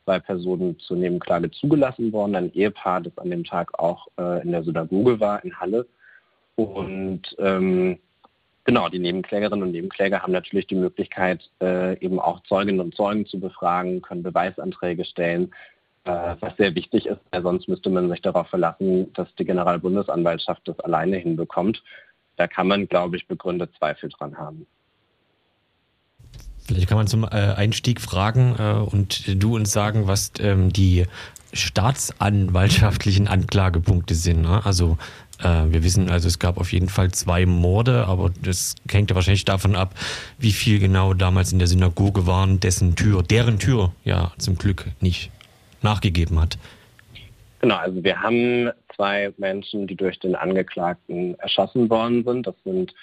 zwei 0.05 0.19
Personen 0.19 0.79
zur 0.79 0.97
Nebenklage 0.97 1.51
zugelassen 1.51 2.13
worden. 2.13 2.35
Ein 2.35 2.53
Ehepaar, 2.53 3.01
das 3.01 3.17
an 3.17 3.29
dem 3.29 3.43
Tag 3.43 3.77
auch 3.77 4.07
äh, 4.17 4.41
in 4.43 4.51
der 4.51 4.63
Synagoge 4.63 5.19
war, 5.19 5.43
in 5.43 5.59
Halle. 5.59 5.85
Und 6.55 7.21
ähm, 7.39 7.99
genau, 8.63 8.87
die 8.89 8.99
Nebenklägerinnen 8.99 9.63
und 9.63 9.71
Nebenkläger 9.71 10.21
haben 10.21 10.31
natürlich 10.31 10.67
die 10.67 10.75
Möglichkeit, 10.75 11.49
äh, 11.61 11.99
eben 11.99 12.19
auch 12.19 12.41
Zeuginnen 12.43 12.79
und 12.79 12.95
Zeugen 12.95 13.25
zu 13.25 13.39
befragen, 13.39 14.01
können 14.01 14.23
Beweisanträge 14.23 15.03
stellen, 15.05 15.51
äh, 16.05 16.35
was 16.39 16.55
sehr 16.57 16.75
wichtig 16.75 17.07
ist, 17.07 17.19
weil 17.31 17.41
sonst 17.41 17.67
müsste 17.67 17.89
man 17.89 18.09
sich 18.09 18.21
darauf 18.21 18.47
verlassen, 18.47 19.11
dass 19.13 19.33
die 19.35 19.45
Generalbundesanwaltschaft 19.45 20.61
das 20.65 20.79
alleine 20.79 21.17
hinbekommt. 21.17 21.83
Da 22.35 22.47
kann 22.47 22.67
man, 22.67 22.87
glaube 22.87 23.17
ich, 23.17 23.27
begründet 23.27 23.71
Zweifel 23.77 24.09
dran 24.09 24.37
haben. 24.37 24.67
Vielleicht 26.65 26.87
kann 26.87 26.97
man 26.97 27.07
zum 27.07 27.23
äh, 27.23 27.27
Einstieg 27.27 28.01
fragen 28.01 28.55
äh, 28.57 28.73
und 28.73 29.41
du 29.41 29.55
uns 29.55 29.71
sagen, 29.71 30.07
was 30.07 30.31
ähm, 30.39 30.73
die 30.73 31.05
staatsanwaltschaftlichen 31.53 33.27
Anklagepunkte 33.27 34.15
sind. 34.15 34.41
Ne? 34.41 34.65
Also 34.65 34.97
äh, 35.39 35.65
wir 35.69 35.83
wissen, 35.83 36.09
also 36.09 36.27
es 36.27 36.39
gab 36.39 36.57
auf 36.57 36.73
jeden 36.73 36.89
Fall 36.89 37.11
zwei 37.11 37.45
Morde, 37.45 38.07
aber 38.07 38.31
das 38.41 38.75
hängt 38.89 39.09
ja 39.11 39.15
wahrscheinlich 39.15 39.45
davon 39.45 39.75
ab, 39.75 39.95
wie 40.37 40.51
viel 40.51 40.79
genau 40.79 41.13
damals 41.13 41.51
in 41.51 41.59
der 41.59 41.67
Synagoge 41.67 42.25
waren, 42.25 42.59
dessen 42.59 42.95
Tür, 42.95 43.23
deren 43.23 43.59
Tür 43.59 43.93
ja 44.03 44.31
zum 44.37 44.57
Glück 44.57 44.87
nicht 44.99 45.31
nachgegeben 45.81 46.39
hat. 46.39 46.57
Genau, 47.65 47.77
also 47.77 48.03
wir 48.03 48.21
haben 48.21 48.69
zwei 48.95 49.33
Menschen, 49.37 49.87
die 49.87 49.95
durch 49.95 50.19
den 50.19 50.35
Angeklagten 50.35 51.33
erschossen 51.39 51.89
worden 51.89 52.23
sind. 52.23 52.45
Das 52.45 52.53
sind 52.63 52.93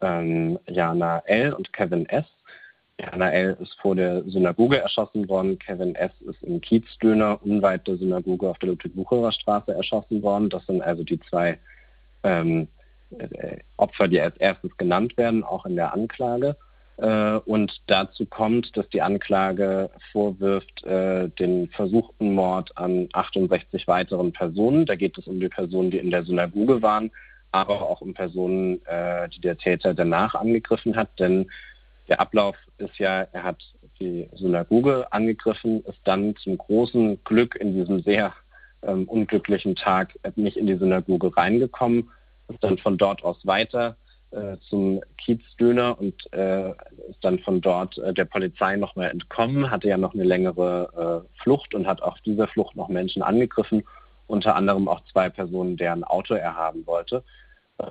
ähm, 0.00 0.60
Jana 0.68 1.24
L. 1.26 1.52
und 1.54 1.72
Kevin 1.72 2.08
S. 2.08 2.24
Jana 3.00 3.32
L. 3.32 3.56
ist 3.60 3.74
vor 3.80 3.96
der 3.96 4.22
Synagoge 4.22 4.78
erschossen 4.78 5.28
worden. 5.28 5.58
Kevin 5.58 5.96
S. 5.96 6.12
ist 6.20 6.40
im 6.44 6.60
Kiezdöner 6.60 7.40
unweit 7.42 7.84
der 7.88 7.96
Synagoge 7.96 8.48
auf 8.48 8.58
der 8.60 8.68
Ludwig-Bucherer 8.68 9.32
Straße 9.32 9.74
erschossen 9.74 10.22
worden. 10.22 10.50
Das 10.50 10.64
sind 10.66 10.82
also 10.82 11.02
die 11.02 11.18
zwei 11.22 11.58
ähm, 12.22 12.68
äh, 13.18 13.56
Opfer, 13.76 14.06
die 14.06 14.20
als 14.20 14.36
erstes 14.36 14.70
genannt 14.76 15.16
werden, 15.16 15.42
auch 15.42 15.66
in 15.66 15.74
der 15.74 15.92
Anklage. 15.92 16.56
Äh, 17.02 17.40
und 17.46 17.82
dazu 17.88 18.24
kommt, 18.26 18.76
dass 18.76 18.88
die 18.90 19.02
Anklage 19.02 19.90
vorwirft 20.12 20.84
äh, 20.84 21.28
den 21.30 21.68
versuchten 21.70 22.32
Mord 22.32 22.78
an 22.78 23.08
68 23.12 23.88
weiteren 23.88 24.32
Personen. 24.32 24.86
Da 24.86 24.94
geht 24.94 25.18
es 25.18 25.26
um 25.26 25.40
die 25.40 25.48
Personen, 25.48 25.90
die 25.90 25.98
in 25.98 26.12
der 26.12 26.24
Synagoge 26.24 26.80
waren, 26.80 27.10
aber 27.50 27.82
auch 27.82 28.02
um 28.02 28.14
Personen, 28.14 28.86
äh, 28.86 29.28
die 29.30 29.40
der 29.40 29.58
Täter 29.58 29.94
danach 29.94 30.36
angegriffen 30.36 30.94
hat. 30.94 31.08
Denn 31.18 31.50
der 32.06 32.20
Ablauf 32.20 32.56
ist 32.78 32.96
ja, 32.98 33.26
er 33.32 33.42
hat 33.42 33.60
die 33.98 34.28
Synagoge 34.34 35.12
angegriffen, 35.12 35.84
ist 35.86 35.98
dann 36.04 36.36
zum 36.36 36.56
großen 36.56 37.18
Glück 37.24 37.56
in 37.56 37.74
diesem 37.74 38.02
sehr 38.02 38.32
ähm, 38.84 39.08
unglücklichen 39.08 39.74
Tag 39.74 40.16
nicht 40.36 40.56
in 40.56 40.68
die 40.68 40.76
Synagoge 40.76 41.36
reingekommen, 41.36 42.10
ist 42.46 42.62
dann 42.62 42.78
von 42.78 42.96
dort 42.96 43.24
aus 43.24 43.44
weiter 43.44 43.96
äh, 44.32 44.56
zum 44.68 45.00
Kiezdöner 45.18 45.98
und 45.98 46.14
äh, 46.32 46.70
ist 46.70 47.22
dann 47.22 47.38
von 47.40 47.60
dort 47.60 47.98
äh, 47.98 48.12
der 48.12 48.24
Polizei 48.24 48.76
nochmal 48.76 49.10
entkommen, 49.10 49.70
hatte 49.70 49.88
ja 49.88 49.96
noch 49.96 50.14
eine 50.14 50.24
längere 50.24 51.24
äh, 51.26 51.42
Flucht 51.42 51.74
und 51.74 51.86
hat 51.86 52.02
auf 52.02 52.18
dieser 52.20 52.48
Flucht 52.48 52.76
noch 52.76 52.88
Menschen 52.88 53.22
angegriffen, 53.22 53.84
unter 54.26 54.56
anderem 54.56 54.88
auch 54.88 55.02
zwei 55.12 55.28
Personen, 55.28 55.76
deren 55.76 56.04
Auto 56.04 56.34
er 56.34 56.56
haben 56.56 56.86
wollte. 56.86 57.22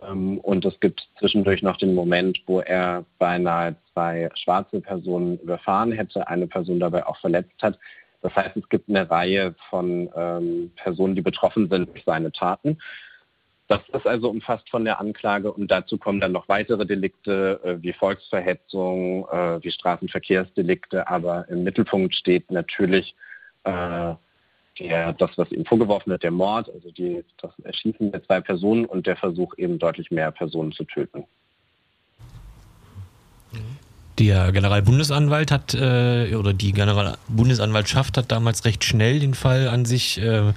Ähm, 0.04 0.40
und 0.40 0.66
es 0.66 0.80
gibt 0.80 1.08
zwischendurch 1.20 1.62
noch 1.64 1.78
den 1.78 1.96
Moment, 1.96 2.40
wo 2.46 2.60
er 2.60 3.06
beinahe 3.20 3.76
zwei 3.94 4.30
schwarze 4.36 4.82
Personen 4.82 5.38
überfahren 5.40 5.92
hätte, 5.92 6.28
eine 6.28 6.48
Person 6.48 6.80
dabei 6.80 7.06
auch 7.06 7.18
verletzt 7.18 7.62
hat. 7.62 7.78
Das 8.22 8.36
heißt, 8.36 8.56
es 8.56 8.70
gibt 8.70 8.88
eine 8.88 9.10
Reihe 9.10 9.56
von 9.70 10.10
ähm, 10.16 10.72
Personen, 10.76 11.16
die 11.16 11.22
betroffen 11.22 11.70
sind 11.70 11.90
durch 11.90 12.04
seine 12.06 12.32
Taten. 12.32 12.78
Das 13.72 13.80
ist 13.94 14.06
also 14.06 14.30
umfasst 14.30 14.70
von 14.70 14.84
der 14.84 15.00
Anklage 15.00 15.50
und 15.50 15.72
dazu 15.72 15.98
kommen 15.98 16.20
dann 16.20 16.34
noch 16.34 16.50
weitere 16.50 16.86
Delikte 16.86 17.58
äh, 17.64 17.82
wie 17.82 17.94
Volksverhetzung, 17.94 19.26
äh, 19.32 19.64
wie 19.64 19.72
Straßenverkehrsdelikte, 19.72 21.08
aber 21.08 21.48
im 21.48 21.64
Mittelpunkt 21.64 22.14
steht 22.14 22.52
natürlich 22.52 23.16
äh, 23.64 24.14
der, 24.78 25.14
das, 25.14 25.38
was 25.38 25.50
ihm 25.54 25.64
vorgeworfen 25.64 26.12
wird, 26.12 26.22
der 26.22 26.32
Mord, 26.32 26.70
also 26.70 26.92
die, 26.92 27.24
das 27.42 27.58
Erschießen 27.64 28.12
der 28.12 28.22
zwei 28.26 28.42
Personen 28.42 28.84
und 28.84 29.08
der 29.08 29.16
Versuch 29.16 29.54
eben 29.58 29.80
deutlich 29.80 30.12
mehr 30.12 30.32
Personen 30.32 30.74
zu 30.74 30.84
töten. 30.84 31.24
Der 34.20 34.52
Generalbundesanwalt 34.52 35.50
hat 35.50 35.74
äh, 35.74 36.36
oder 36.36 36.54
die 36.54 36.74
Generalbundesanwaltschaft 36.74 38.18
hat 38.18 38.32
damals 38.32 38.66
recht 38.66 38.84
schnell 38.84 39.20
den 39.20 39.34
Fall 39.34 39.68
an 39.68 39.86
sich 39.86 40.22
äh, 40.22 40.54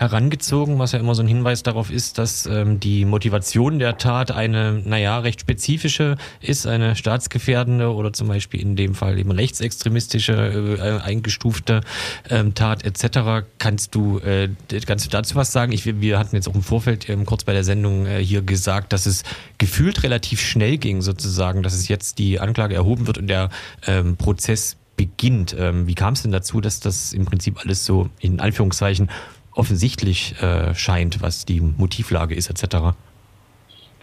herangezogen, 0.00 0.78
was 0.78 0.92
ja 0.92 0.98
immer 0.98 1.14
so 1.14 1.22
ein 1.22 1.28
Hinweis 1.28 1.62
darauf 1.62 1.90
ist, 1.90 2.16
dass 2.16 2.46
ähm, 2.46 2.80
die 2.80 3.04
Motivation 3.04 3.78
der 3.78 3.98
Tat 3.98 4.30
eine, 4.30 4.80
naja, 4.82 5.18
recht 5.18 5.42
spezifische 5.42 6.16
ist, 6.40 6.66
eine 6.66 6.96
staatsgefährdende 6.96 7.94
oder 7.94 8.10
zum 8.14 8.28
Beispiel 8.28 8.62
in 8.62 8.76
dem 8.76 8.94
Fall 8.94 9.18
eben 9.18 9.30
rechtsextremistische 9.30 10.78
äh, 10.80 11.06
eingestufte 11.06 11.82
ähm, 12.30 12.54
Tat 12.54 12.82
etc. 12.82 13.46
Kannst 13.58 13.94
du, 13.94 14.20
äh, 14.20 14.48
kannst 14.86 15.04
du 15.04 15.10
dazu 15.10 15.34
was 15.34 15.52
sagen? 15.52 15.72
Ich, 15.72 15.84
wir 15.84 16.18
hatten 16.18 16.34
jetzt 16.34 16.48
auch 16.48 16.54
im 16.54 16.62
Vorfeld 16.62 17.06
ähm, 17.10 17.26
kurz 17.26 17.44
bei 17.44 17.52
der 17.52 17.64
Sendung 17.64 18.06
äh, 18.06 18.24
hier 18.24 18.40
gesagt, 18.40 18.94
dass 18.94 19.04
es 19.04 19.22
gefühlt 19.58 20.02
relativ 20.02 20.40
schnell 20.40 20.78
ging 20.78 21.02
sozusagen, 21.02 21.62
dass 21.62 21.74
es 21.74 21.88
jetzt 21.88 22.18
die 22.18 22.40
Anklage 22.40 22.74
erhoben 22.74 23.06
wird 23.06 23.18
und 23.18 23.26
der 23.26 23.50
ähm, 23.86 24.16
Prozess 24.16 24.78
beginnt. 24.96 25.56
Ähm, 25.58 25.86
wie 25.86 25.94
kam 25.94 26.12
es 26.12 26.22
denn 26.22 26.30
dazu, 26.30 26.60
dass 26.60 26.80
das 26.80 27.12
im 27.12 27.24
Prinzip 27.24 27.58
alles 27.60 27.86
so 27.86 28.10
in 28.18 28.40
Anführungszeichen 28.40 29.10
offensichtlich 29.54 30.40
äh, 30.40 30.74
scheint, 30.74 31.22
was 31.22 31.44
die 31.44 31.60
Motivlage 31.60 32.34
ist 32.34 32.50
etc. 32.50 32.96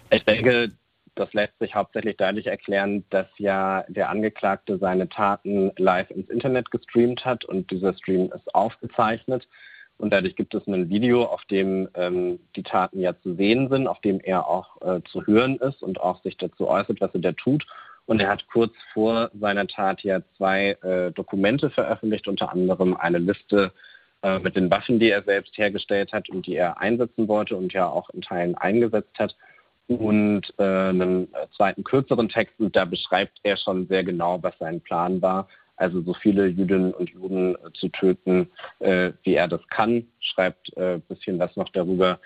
Ich 0.10 0.24
denke, 0.24 0.72
das 1.16 1.34
lässt 1.34 1.58
sich 1.60 1.76
hauptsächlich 1.76 2.16
dadurch 2.18 2.46
erklären, 2.46 3.04
dass 3.10 3.28
ja 3.38 3.84
der 3.88 4.10
Angeklagte 4.10 4.78
seine 4.78 5.10
Taten 5.10 5.72
live 5.78 6.10
ins 6.12 6.30
Internet 6.30 6.72
gestreamt 6.72 7.26
hat 7.26 7.44
und 7.46 7.70
dieser 7.72 7.94
Stream 7.96 8.32
ist 8.34 8.54
aufgezeichnet. 8.54 9.48
Und 9.98 10.14
dadurch 10.14 10.36
gibt 10.36 10.54
es 10.54 10.66
ein 10.68 10.90
Video, 10.90 11.24
auf 11.24 11.44
dem 11.46 11.90
ähm, 11.96 12.40
die 12.56 12.62
Taten 12.62 13.00
ja 13.00 13.20
zu 13.24 13.34
sehen 13.34 13.68
sind, 13.70 13.88
auf 13.88 14.00
dem 14.02 14.20
er 14.20 14.48
auch 14.48 14.80
äh, 14.82 15.02
zu 15.10 15.26
hören 15.26 15.58
ist 15.58 15.82
und 15.82 16.00
auch 16.00 16.22
sich 16.22 16.38
dazu 16.38 16.68
äußert, 16.68 17.02
was 17.02 17.14
er 17.16 17.22
da 17.22 17.32
tut. 17.32 17.66
Und 18.06 18.22
er 18.22 18.30
hat 18.30 18.48
kurz 18.48 18.74
vor 18.94 19.32
seiner 19.40 19.68
Tat 19.68 20.02
ja 20.02 20.22
zwei 20.38 20.78
äh, 20.84 21.12
Dokumente 21.12 21.72
veröffentlicht, 21.72 22.28
unter 22.28 22.52
anderem 22.52 22.96
eine 22.96 23.18
Liste 23.18 23.74
äh, 24.28 24.40
mit 24.40 24.58
den 24.58 24.70
Waffen, 24.70 25.00
die 25.00 25.10
er 25.10 25.24
selbst 25.24 25.58
hergestellt 25.58 26.12
hat 26.12 26.30
und 26.30 26.46
die 26.48 26.56
er 26.56 26.80
einsetzen 26.82 27.30
wollte 27.30 27.56
und 27.56 27.72
ja 27.72 27.88
auch 27.88 28.10
in 28.10 28.22
Teilen 28.22 28.56
eingesetzt 28.56 29.18
hat. 29.18 29.36
Und 29.88 30.54
äh, 30.58 30.64
einen 30.64 31.30
zweiten 31.56 31.86
kürzeren 31.86 32.28
Text, 32.28 32.60
und 32.60 32.76
da 32.76 32.84
beschreibt 32.84 33.40
er 33.44 33.56
schon 33.56 33.88
sehr 33.88 34.04
genau, 34.04 34.44
was 34.44 34.54
sein 34.60 34.82
Plan 34.82 35.22
war. 35.22 35.48
Also 35.78 36.02
so 36.02 36.14
viele 36.14 36.48
Jüdinnen 36.48 36.94
und 36.94 37.10
Juden 37.12 37.56
äh, 37.56 37.72
zu 37.74 37.88
töten, 37.88 38.50
äh, 38.80 39.12
wie 39.24 39.36
er 39.36 39.48
das 39.48 39.66
kann, 39.70 40.08
schreibt 40.20 40.76
ein 40.76 40.96
äh, 40.96 41.00
bisschen 41.08 41.40
was 41.40 41.56
noch 41.56 41.70
darüber, 41.70 42.20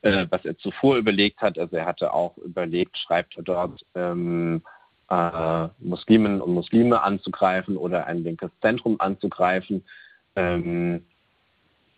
äh, 0.00 0.26
was 0.30 0.46
er 0.46 0.56
zuvor 0.56 0.96
überlegt 0.96 1.42
hat. 1.42 1.58
Also 1.58 1.76
er 1.76 1.84
hatte 1.84 2.14
auch 2.14 2.38
überlegt, 2.38 2.96
schreibt 2.96 3.36
dort, 3.42 3.84
ähm, 3.94 4.62
äh, 5.10 5.68
Muslimen 5.80 6.40
und 6.40 6.54
Muslime 6.54 7.02
anzugreifen 7.02 7.76
oder 7.76 8.06
ein 8.06 8.22
linkes 8.22 8.50
Zentrum 8.62 8.96
anzugreifen. 9.00 9.84
Ähm, 10.34 11.04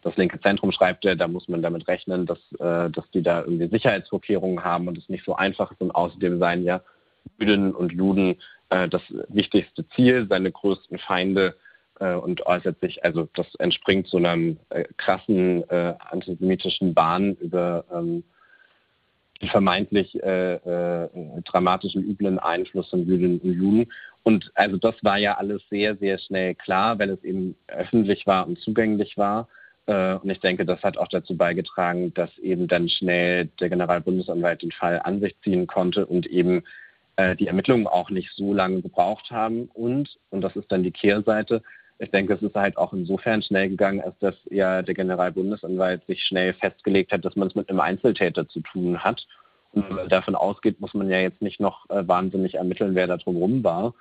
das 0.05 0.17
linke 0.17 0.41
Zentrum 0.41 0.71
schreibt 0.71 1.05
da 1.05 1.29
muss 1.29 1.49
man 1.49 1.63
damit 1.63 1.89
rechnen, 1.89 2.27
dass, 2.27 2.39
äh, 2.61 2.91
dass 2.91 3.11
die 3.13 3.23
da 3.23 3.41
irgendwie 3.41 3.69
Sicherheitsvorkehrungen 3.69 4.63
haben 4.63 4.87
und 4.87 4.99
es 4.99 5.09
nicht 5.09 5.25
so 5.25 5.35
einfach 5.35 5.73
ist. 5.73 5.81
Und 5.81 5.91
außerdem 5.91 6.39
seien 6.39 6.63
ja 6.63 6.83
Jüdinnen 7.39 7.75
und 7.75 7.93
Juden 7.93 8.37
äh, 8.69 8.89
das 8.89 9.03
wichtigste 9.29 9.89
Ziel, 9.91 10.27
seine 10.29 10.53
größten 10.53 10.99
Feinde 10.99 11.57
äh, 12.01 12.15
und 12.15 12.47
äußert 12.47 12.79
sich, 12.81 13.03
also 13.05 13.29
das 13.35 13.53
entspringt 13.57 14.07
so 14.07 14.19
einem 14.19 14.59
krassen 14.97 15.65
antisemitischen 15.71 16.95
Bahn 16.95 17.35
über 17.37 17.85
ähm, 17.93 18.25
die 19.43 19.49
vermeintlich 19.49 20.23
äh, 20.23 20.55
äh, 20.55 21.09
dramatischen 21.45 22.03
üblen 22.03 22.39
Einfluss 22.39 22.89
von 22.91 23.07
Jüdinnen 23.07 23.41
und 23.41 23.53
Juden. 23.53 23.93
Und 24.23 24.51
also 24.55 24.77
das 24.77 24.95
war 25.03 25.19
ja 25.19 25.37
alles 25.37 25.63
sehr, 25.71 25.97
sehr 25.97 26.19
schnell 26.19 26.55
klar, 26.55 26.99
weil 26.99 27.11
es 27.11 27.23
eben 27.25 27.57
öffentlich 27.69 28.27
war 28.27 28.47
und 28.47 28.59
zugänglich 28.61 29.17
war. 29.19 29.49
Äh, 29.87 30.15
und 30.15 30.31
ich 30.31 30.41
denke, 30.41 30.65
das 30.65 30.83
hat 30.83 30.99
auch 30.99 31.09
dazu 31.09 31.37
beigetragen, 31.37 32.13
dass 32.15 32.37
eben 32.39 32.69
dann 32.69 32.89
schnell 32.89 33.47
der 33.61 33.69
Generalbundesanwalt 33.69 34.63
den 34.63 34.73
Fall 34.73 35.01
an 35.03 35.21
sich 35.21 35.35
ziehen 35.43 35.67
konnte 35.67 36.07
und 36.07 36.27
eben 36.27 36.63
äh, 37.17 37.37
die 37.37 37.47
Ermittlungen 37.47 37.87
auch 37.87 38.11
nicht 38.11 38.31
so 38.35 38.55
lange 38.55 38.83
gebraucht 38.83 39.31
haben. 39.31 39.69
Und, 39.75 40.19
und 40.31 40.41
das 40.41 40.57
ist 40.57 40.71
dann 40.71 40.83
die 40.83 40.93
Kehrseite, 40.93 41.63
ich 41.99 42.11
denke, 42.11 42.35
es 42.35 42.43
ist 42.43 42.55
halt 42.55 42.77
auch 42.77 42.93
insofern 42.93 43.43
schnell 43.43 43.69
gegangen, 43.69 44.01
als 44.01 44.19
dass 44.19 44.35
ja 44.51 44.83
der 44.83 44.95
Generalbundesanwalt 44.95 46.05
sich 46.07 46.23
schnell 46.25 46.53
festgelegt 46.55 47.13
hat, 47.13 47.25
dass 47.25 47.37
man 47.37 47.49
es 47.49 47.55
mit 47.55 47.69
einem 47.69 47.81
Einzeltäter 47.81 48.49
zu 48.49 48.61
tun 48.61 49.03
hat. 49.03 49.27
Und 49.73 49.89
wenn 49.89 49.97
man 49.97 50.09
davon 50.09 50.35
ausgeht, 50.35 50.81
muss 50.81 50.95
man 50.95 51.11
ja 51.11 51.19
jetzt 51.19 51.43
nicht 51.43 51.61
noch 51.61 51.89
äh, 51.91 52.07
wahnsinnig 52.07 52.55
ermitteln, 52.55 52.95
wer 52.95 53.07
da 53.07 53.17
drumherum 53.17 53.65
war. 53.65 53.95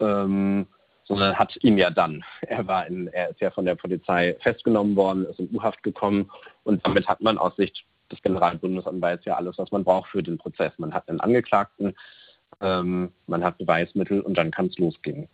Ähm, 0.00 0.66
sondern 1.06 1.38
hat 1.38 1.56
ihn 1.62 1.78
ja 1.78 1.90
dann. 1.90 2.24
Er 2.42 2.66
war 2.66 2.86
in, 2.86 3.08
er 3.08 3.30
ist 3.30 3.40
ja 3.40 3.50
von 3.50 3.64
der 3.64 3.74
Polizei 3.74 4.36
festgenommen 4.40 4.96
worden, 4.96 5.26
ist 5.26 5.38
in 5.38 5.54
U-Haft 5.54 5.82
gekommen 5.82 6.30
und 6.64 6.84
damit 6.86 7.06
hat 7.06 7.20
man 7.20 7.38
aus 7.38 7.54
Sicht 7.56 7.84
des 8.10 8.22
Generalbundesanwalts 8.22 9.24
ja 9.24 9.36
alles, 9.36 9.58
was 9.58 9.70
man 9.70 9.84
braucht 9.84 10.10
für 10.10 10.22
den 10.22 10.38
Prozess. 10.38 10.72
Man 10.78 10.92
hat 10.92 11.08
einen 11.08 11.20
Angeklagten, 11.20 11.94
ähm, 12.60 13.12
man 13.26 13.44
hat 13.44 13.58
Beweismittel 13.58 14.20
und 14.20 14.36
dann 14.36 14.50
kann 14.50 14.66
es 14.66 14.78
losgehen. 14.78 15.28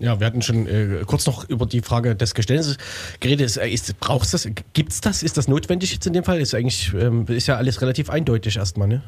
Ja, 0.00 0.18
wir 0.18 0.26
hatten 0.26 0.42
schon 0.42 0.66
äh, 0.66 1.04
kurz 1.06 1.26
noch 1.26 1.48
über 1.48 1.66
die 1.66 1.80
Frage 1.80 2.16
des 2.16 2.34
Geständnisses 2.34 2.78
geredet. 3.20 3.46
Ist, 3.46 3.56
ist, 3.56 4.00
brauchst 4.00 4.34
das? 4.34 4.48
Gibt's 4.72 5.00
das? 5.00 5.22
Ist 5.22 5.36
das 5.36 5.46
notwendig 5.46 5.92
jetzt 5.92 6.06
in 6.06 6.12
dem 6.12 6.24
Fall? 6.24 6.40
Ist 6.40 6.54
eigentlich 6.54 6.92
ähm, 6.94 7.26
ist 7.28 7.46
ja 7.46 7.56
alles 7.56 7.80
relativ 7.80 8.10
eindeutig 8.10 8.56
erstmal, 8.56 8.88
ne? 8.88 9.02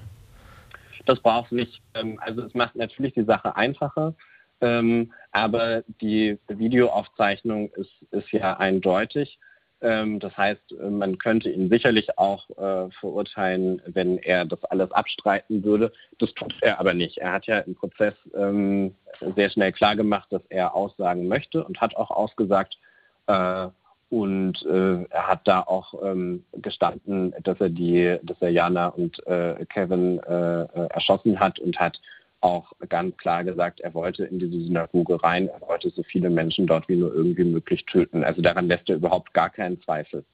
Das 1.05 1.21
braucht 1.21 1.51
nicht. 1.51 1.83
Ähm, 1.95 2.19
also 2.21 2.43
es 2.43 2.55
macht 2.55 2.77
natürlich 2.77 3.15
die 3.15 3.25
Sache 3.25 3.57
einfacher, 3.57 4.15
ähm, 4.61 5.13
aber 5.33 5.83
die 6.01 6.39
Videoaufzeichnung 6.49 7.71
ist, 7.73 7.93
ist 8.11 8.31
ja 8.33 8.57
eindeutig. 8.57 9.39
Ähm, 9.83 10.19
das 10.21 10.37
heißt, 10.37 10.75
man 10.81 11.19
könnte 11.19 11.51
ihn 11.51 11.69
sicherlich 11.69 12.19
auch 12.19 12.49
äh, 12.51 12.91
verurteilen, 13.01 13.83
wenn 13.87 14.19
er 14.19 14.47
das 14.47 14.65
alles 14.65 14.91
abstreiten 14.93 15.65
würde. 15.65 15.93
Das 16.19 16.33
tut 16.35 16.55
er 16.63 16.81
aber 16.81 16.95
nicht. 16.95 17.19
Er 17.19 17.33
hat 17.33 17.47
ja 17.47 17.59
im 17.59 17.75
Prozess 17.75 18.15
ähm, 18.35 18.95
sehr 19.35 19.51
schnell 19.51 19.73
klargemacht, 19.73 20.33
dass 20.33 20.43
er 20.49 20.75
aussagen 20.75 21.29
möchte 21.29 21.63
und 21.65 21.81
hat 21.81 21.95
auch 21.97 22.11
ausgesagt. 22.11 22.79
Äh, 23.27 23.69
und 24.09 24.65
äh, 24.65 25.03
er 25.11 25.27
hat 25.27 25.41
da 25.49 25.61
auch 25.63 25.95
ähm, 26.03 26.45
gestanden, 26.53 27.35
dass 27.43 27.61
er 27.61 27.71
die, 27.71 28.19
dass 28.23 28.41
er 28.41 28.51
Jana 28.51 28.89
und 28.89 29.27
äh, 29.27 29.67
Kevin 29.69 30.21
äh, 30.21 30.63
äh, 30.63 30.87
erschossen 30.91 31.41
hat 31.41 31.59
und 31.59 31.79
hat 31.79 32.01
auch 32.47 32.73
ganz 32.89 33.17
klar 33.17 33.45
gesagt, 33.45 33.81
er 33.81 33.93
wollte 33.95 34.25
in 34.25 34.39
diese 34.39 34.61
Synagoge 34.61 35.23
rein, 35.23 35.49
er 35.49 35.61
wollte 35.67 35.91
so 35.91 36.03
viele 36.03 36.31
Menschen 36.31 36.67
dort 36.67 36.89
wie 36.89 36.97
nur 36.97 37.13
irgendwie 37.13 37.45
möglich 37.45 37.85
töten. 37.87 38.25
Also 38.25 38.41
daran 38.41 38.69
lässt 38.69 38.89
er 38.89 38.97
überhaupt 38.97 39.35
gar 39.35 39.51
keinen 39.51 39.81
Zweifel, 39.83 40.25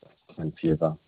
dass 0.00 0.10
das 0.26 0.36
sein 0.36 0.52
Ziel 0.60 0.80
war. 0.80 0.98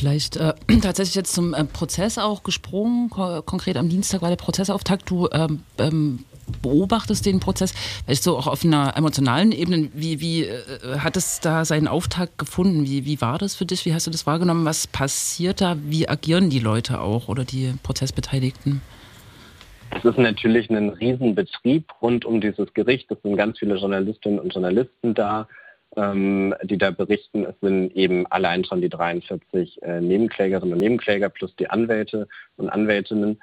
Vielleicht 0.00 0.38
äh, 0.38 0.54
tatsächlich 0.82 1.14
jetzt 1.14 1.34
zum 1.34 1.52
äh, 1.52 1.62
Prozess 1.64 2.16
auch 2.16 2.42
gesprungen. 2.42 3.10
Ko 3.10 3.42
konkret 3.42 3.76
am 3.76 3.90
Dienstag 3.90 4.22
war 4.22 4.30
der 4.30 4.36
Prozessauftakt. 4.36 5.10
Du 5.10 5.28
ähm, 5.30 5.60
ähm, 5.76 6.24
beobachtest 6.62 7.26
den 7.26 7.38
Prozess, 7.38 7.74
vielleicht 8.06 8.22
so 8.22 8.38
auch 8.38 8.46
auf 8.46 8.64
einer 8.64 8.96
emotionalen 8.96 9.52
Ebene. 9.52 9.90
Wie, 9.92 10.22
wie 10.22 10.44
äh, 10.44 11.00
hat 11.00 11.18
es 11.18 11.40
da 11.40 11.66
seinen 11.66 11.86
Auftakt 11.86 12.38
gefunden? 12.38 12.84
Wie, 12.84 13.04
wie 13.04 13.20
war 13.20 13.36
das 13.36 13.54
für 13.54 13.66
dich? 13.66 13.84
Wie 13.84 13.92
hast 13.92 14.06
du 14.06 14.10
das 14.10 14.26
wahrgenommen? 14.26 14.64
Was 14.64 14.86
passiert 14.86 15.60
da? 15.60 15.76
Wie 15.84 16.08
agieren 16.08 16.48
die 16.48 16.60
Leute 16.60 17.02
auch 17.02 17.28
oder 17.28 17.44
die 17.44 17.74
Prozessbeteiligten? 17.82 18.80
Es 19.90 20.02
ist 20.02 20.16
natürlich 20.16 20.70
ein 20.70 20.88
Riesenbetrieb 20.88 21.92
rund 22.00 22.24
um 22.24 22.40
dieses 22.40 22.72
Gericht. 22.72 23.10
Es 23.10 23.20
sind 23.22 23.36
ganz 23.36 23.58
viele 23.58 23.76
Journalistinnen 23.76 24.38
und 24.38 24.54
Journalisten 24.54 25.12
da, 25.12 25.46
ähm, 25.96 26.54
die 26.62 26.78
da 26.78 26.90
berichten. 26.90 27.44
Es 27.44 27.54
sind 27.60 27.94
eben 27.96 28.26
allein 28.26 28.64
schon 28.64 28.80
die 28.80 28.88
43 28.88 29.82
äh, 29.82 30.00
Nebenklägerinnen 30.00 30.74
und 30.74 30.80
Nebenkläger 30.80 31.28
plus 31.28 31.54
die 31.56 31.68
Anwälte 31.68 32.28
und 32.56 32.68
Anwältinnen. 32.68 33.40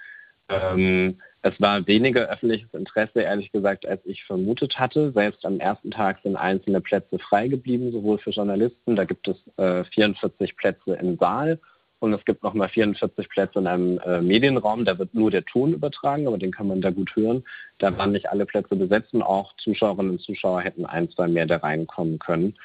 Ähm, 0.50 1.20
es 1.42 1.60
war 1.62 1.86
weniger 1.88 2.29
öffentliches 2.29 2.74
Interesse, 2.74 3.22
ehrlich 3.22 3.51
gesagt, 3.51 3.86
als 3.86 4.01
ich 4.05 4.24
vermutet 4.24 4.79
hatte. 4.79 5.12
Selbst 5.12 5.46
am 5.46 5.60
ersten 5.60 5.92
Tag 5.92 6.20
sind 6.24 6.36
einzelne 6.36 6.81
Plätze 6.81 7.20
frei 7.20 7.48
geblieben, 7.48 7.92
sowohl 7.92 8.18
für 8.18 8.31
Journalisten. 8.31 8.96
Da 8.96 9.05
gibt 9.05 9.27
es 9.27 9.38
äh, 9.57 9.83
44 9.83 10.55
Plätze 10.57 10.94
im 10.96 11.18
Saal 11.18 11.60
und 12.00 12.14
es 12.14 12.24
gibt 12.25 12.44
nochmal 12.44 12.70
44 12.70 13.27
Plätze 13.29 13.60
in 13.60 13.68
einem 13.68 14.00
äh, 14.00 14.22
Medienraum. 14.22 14.86
Da 14.86 14.98
wird 15.00 15.14
nur 15.14 15.31
der 15.31 15.46
Ton 15.46 15.74
übertragen, 15.74 16.27
aber 16.27 16.38
den 16.38 16.51
kann 16.51 16.68
man 16.68 16.81
da 16.81 16.92
gut 16.92 17.16
hören. 17.16 17.44
Da 17.79 17.96
waren 17.98 18.12
nicht 18.12 18.29
alle 18.29 18.46
Plätze 18.46 18.75
besetzt 18.75 19.14
und 19.14 19.24
auch 19.24 19.53
Zuschauerinnen 19.57 20.12
und 20.12 20.22
Zuschauer 20.22 20.62
hätten 20.62 20.86
ein, 20.86 21.10
zwei 21.10 21.27
mehr 21.27 21.46
da 21.46 21.57
reinkommen 21.57 22.20
können. 22.20 22.55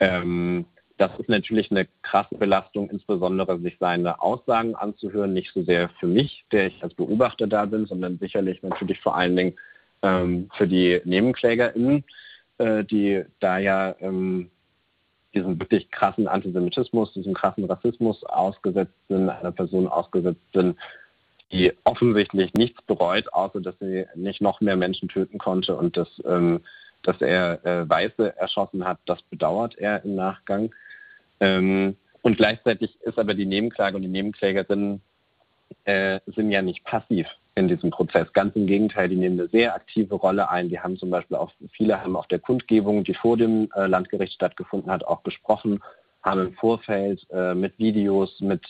Ähm, 0.00 0.66
das 0.98 1.16
ist 1.18 1.28
natürlich 1.28 1.70
eine 1.70 1.86
krasse 2.02 2.34
Belastung, 2.34 2.90
insbesondere 2.90 3.58
sich 3.60 3.76
seine 3.78 4.20
Aussagen 4.20 4.74
anzuhören, 4.74 5.32
nicht 5.32 5.52
so 5.54 5.62
sehr 5.62 5.88
für 6.00 6.08
mich, 6.08 6.44
der 6.52 6.66
ich 6.66 6.82
als 6.82 6.92
Beobachter 6.94 7.46
da 7.46 7.64
bin, 7.66 7.86
sondern 7.86 8.18
sicherlich 8.18 8.62
natürlich 8.62 9.00
vor 9.00 9.16
allen 9.16 9.36
Dingen 9.36 9.54
ähm, 10.02 10.50
für 10.56 10.66
die 10.66 11.00
NebenklägerInnen, 11.04 12.04
äh, 12.58 12.84
die 12.84 13.24
da 13.40 13.58
ja 13.58 13.94
ähm, 14.00 14.50
diesem 15.38 15.58
wirklich 15.60 15.90
krassen 15.90 16.28
Antisemitismus, 16.28 17.12
diesem 17.12 17.34
krassen 17.34 17.64
Rassismus 17.64 18.22
ausgesetzt 18.24 18.94
sind, 19.08 19.28
einer 19.28 19.52
Person 19.52 19.88
ausgesetzt 19.88 20.40
sind, 20.52 20.76
die 21.52 21.72
offensichtlich 21.84 22.52
nichts 22.54 22.80
bereut, 22.82 23.32
außer 23.32 23.60
dass 23.60 23.78
sie 23.80 24.06
nicht 24.14 24.40
noch 24.40 24.60
mehr 24.60 24.76
Menschen 24.76 25.08
töten 25.08 25.38
konnte 25.38 25.76
und 25.76 25.96
dass, 25.96 26.08
ähm, 26.26 26.60
dass 27.02 27.20
er 27.20 27.64
äh, 27.64 27.88
Weiße 27.88 28.36
erschossen 28.36 28.84
hat, 28.84 28.98
das 29.06 29.22
bedauert 29.22 29.78
er 29.78 30.04
im 30.04 30.14
Nachgang. 30.14 30.74
Ähm, 31.40 31.96
und 32.22 32.36
gleichzeitig 32.36 33.00
ist 33.02 33.18
aber 33.18 33.34
die 33.34 33.46
Nebenklage 33.46 33.96
und 33.96 34.02
die 34.02 34.08
Nebenklägerin 34.08 35.00
äh, 35.84 36.20
sind 36.26 36.50
ja 36.50 36.62
nicht 36.62 36.84
passiv 36.84 37.26
in 37.58 37.68
diesem 37.68 37.90
Prozess. 37.90 38.32
Ganz 38.32 38.56
im 38.56 38.66
Gegenteil, 38.66 39.08
die 39.08 39.16
nehmen 39.16 39.38
eine 39.38 39.48
sehr 39.48 39.74
aktive 39.74 40.14
Rolle 40.14 40.50
ein. 40.50 40.68
Die 40.68 40.80
haben 40.80 40.96
zum 40.96 41.10
Beispiel 41.10 41.36
auch, 41.36 41.52
viele 41.72 42.02
haben 42.02 42.16
auf 42.16 42.26
der 42.28 42.38
Kundgebung, 42.38 43.04
die 43.04 43.14
vor 43.14 43.36
dem 43.36 43.70
äh, 43.74 43.86
Landgericht 43.86 44.32
stattgefunden 44.32 44.90
hat, 44.90 45.04
auch 45.04 45.22
gesprochen, 45.22 45.80
haben 46.22 46.46
im 46.46 46.54
Vorfeld 46.54 47.26
äh, 47.30 47.54
mit 47.54 47.78
Videos, 47.78 48.40
mit 48.40 48.66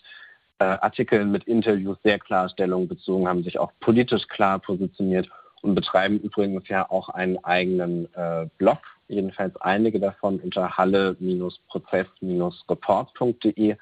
äh, 0.59 0.64
Artikeln, 0.64 1.31
mit 1.31 1.44
Interviews 1.44 1.98
sehr 2.03 2.18
klar 2.18 2.48
Stellung 2.48 2.88
bezogen, 2.88 3.29
haben 3.29 3.44
sich 3.44 3.59
auch 3.59 3.70
politisch 3.81 4.27
klar 4.29 4.59
positioniert 4.59 5.29
und 5.62 5.74
betreiben 5.74 6.20
übrigens 6.20 6.68
ja 6.68 6.90
auch 6.90 7.09
einen 7.11 7.42
eigenen 7.44 8.09
äh, 8.14 8.46
Blog, 8.59 8.79
jedenfalls 9.09 9.57
einige 9.61 10.01
davon 10.01 10.40
unter 10.40 10.77
halle-prozess-report.de, 10.77 13.77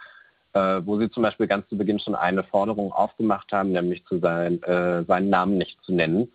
wo 0.85 0.99
sie 0.99 1.11
zum 1.11 1.23
Beispiel 1.23 1.47
ganz 1.47 1.69
zu 1.69 1.77
Beginn 1.77 1.99
schon 1.99 2.15
eine 2.15 2.45
Forderung 2.45 2.93
aufgemacht 2.93 3.53
haben, 3.53 3.73
nämlich 3.73 4.05
zu 4.07 4.19
sein, 4.19 4.63
äh, 4.63 5.05
seinen 5.05 5.31
Namen 5.31 5.59
nicht 5.59 5.83
zu 5.83 5.93
nennen, 5.93 6.29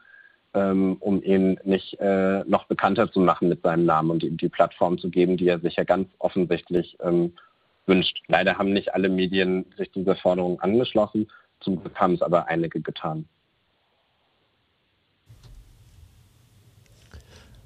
ähm, 0.53 0.97
um 0.99 1.21
ihn 1.23 1.59
nicht 1.63 1.99
äh, 1.99 2.43
noch 2.45 2.65
bekannter 2.65 3.11
zu 3.11 3.19
machen 3.19 3.49
mit 3.49 3.61
seinem 3.61 3.85
Namen 3.85 4.11
und 4.11 4.23
ihm 4.23 4.37
die 4.37 4.49
Plattform 4.49 4.97
zu 4.97 5.09
geben, 5.09 5.37
die 5.37 5.47
er 5.47 5.59
sich 5.59 5.75
ja 5.75 5.83
ganz 5.83 6.09
offensichtlich 6.19 6.97
ähm, 7.01 7.33
wünscht. 7.85 8.21
Leider 8.27 8.57
haben 8.57 8.73
nicht 8.73 8.93
alle 8.93 9.09
Medien 9.09 9.65
sich 9.77 9.91
dieser 9.91 10.15
Forderung 10.15 10.59
angeschlossen, 10.61 11.27
zum 11.59 11.79
Glück 11.81 11.95
haben 11.99 12.13
es 12.13 12.21
aber 12.21 12.47
einige 12.47 12.81
getan. 12.81 13.25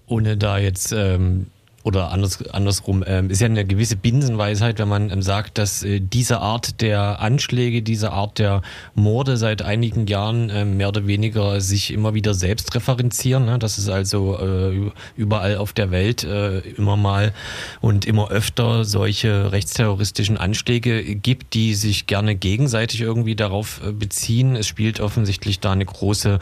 ohne 0.08 0.38
da 0.38 0.58
jetzt 0.58 0.91
ähm, 0.91 1.48
oder 1.86 2.12
anders, 2.12 2.41
andersrum, 2.50 3.04
ähm, 3.06 3.30
ist 3.30 3.41
ja 3.41 3.45
eine 3.45 3.63
gewisse 3.63 3.95
Binsenweisheit, 3.95 4.80
wenn 4.80 4.88
man 4.88 5.12
ähm, 5.12 5.21
sagt, 5.21 5.60
dass 5.60 5.84
äh, 5.84 6.00
diese 6.02 6.39
Art 6.39 6.82
der 6.82 7.19
Anschläge, 7.21 7.84
diese 7.84 8.12
Art 8.12 8.39
der 8.39 8.63
Morde 8.95 9.38
seit 9.38 9.62
einigen 9.62 10.08
Jahren 10.08 10.50
äh, 10.50 10.65
mehr 10.65 10.88
oder 10.88 11.06
weniger 11.06 11.62
sich 11.62 11.93
immer 11.93 12.15
wieder 12.15 12.34
selbst 12.34 12.74
referenzieren. 12.74 13.45
Ne? 13.45 13.60
Dass 13.60 13.78
es 13.78 13.88
also 13.88 14.39
äh, 14.39 14.91
überall 15.15 15.58
auf 15.58 15.74
der 15.74 15.91
Welt 15.91 16.24
äh, 16.24 16.60
immer 16.60 16.98
mal 16.98 17.34
und 17.82 18.06
immer 18.06 18.32
öfter 18.32 18.84
solche 18.84 19.52
rechtsterroristischen 19.52 20.38
Anschläge 20.38 21.04
gibt, 21.04 21.54
die 21.54 21.76
sich 21.76 22.08
gerne 22.08 22.36
gegenseitig 22.36 23.02
irgendwie 23.02 23.36
darauf 23.36 23.82
äh, 23.86 23.91
beziehen. 23.91 24.56
Es 24.56 24.65
spielt 24.65 25.00
offensichtlich 25.00 25.60
da 25.60 25.74
eine 25.74 25.86
große 25.86 26.39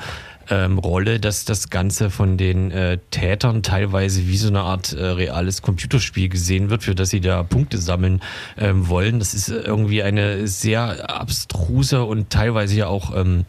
ähm, 0.50 0.78
Rolle, 0.78 1.20
dass 1.20 1.46
das 1.46 1.70
Ganze 1.70 2.10
von 2.10 2.38
den 2.38 2.72
äh, 2.72 2.98
Tätern 3.12 3.64
teilweise 3.64 4.28
wie 4.28 4.38
so 4.38 4.48
eine 4.48 4.62
Art 4.62 4.94
äh, 4.94 5.04
reales 5.04 5.62
Computerspiel 5.62 6.30
gesehen 6.30 6.70
wird, 6.70 6.84
für 6.84 6.96
das 6.96 7.10
sie 7.10 7.22
da 7.22 7.44
Punkte 7.44 7.78
sammeln 7.78 8.22
ähm, 8.58 8.88
wollen. 8.88 9.20
Das 9.20 9.34
ist 9.34 9.50
irgendwie 9.50 10.04
eine 10.04 10.48
sehr 10.48 11.10
abstruse 11.10 12.04
und 12.04 12.30
teilweise 12.30 12.76
ja 12.76 12.88
auch 12.88 13.16
ähm, 13.16 13.46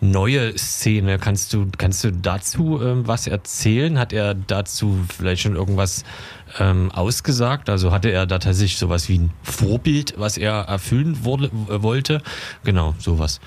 neue 0.00 0.56
Szene. 0.56 1.18
Kannst 1.18 1.52
du, 1.52 1.68
kannst 1.76 2.04
du 2.04 2.12
dazu 2.12 2.80
ähm, 2.82 3.06
was 3.06 3.26
erzählen? 3.26 3.98
Hat 3.98 4.12
er 4.12 4.34
dazu 4.34 4.98
vielleicht 5.14 5.42
schon 5.42 5.56
irgendwas 5.56 6.04
ähm, 6.58 6.90
ausgesagt? 6.92 7.68
Also 7.68 7.92
hatte 7.92 8.10
er 8.10 8.26
da 8.26 8.38
tatsächlich 8.38 8.78
sowas 8.78 9.08
wie 9.08 9.18
ein 9.18 9.30
Vorbild, 9.42 10.14
was 10.16 10.38
er 10.38 10.52
erfüllen 10.52 11.24
wurde, 11.24 11.50
wollte? 11.52 12.22
Genau, 12.64 12.94
sowas. 12.98 13.40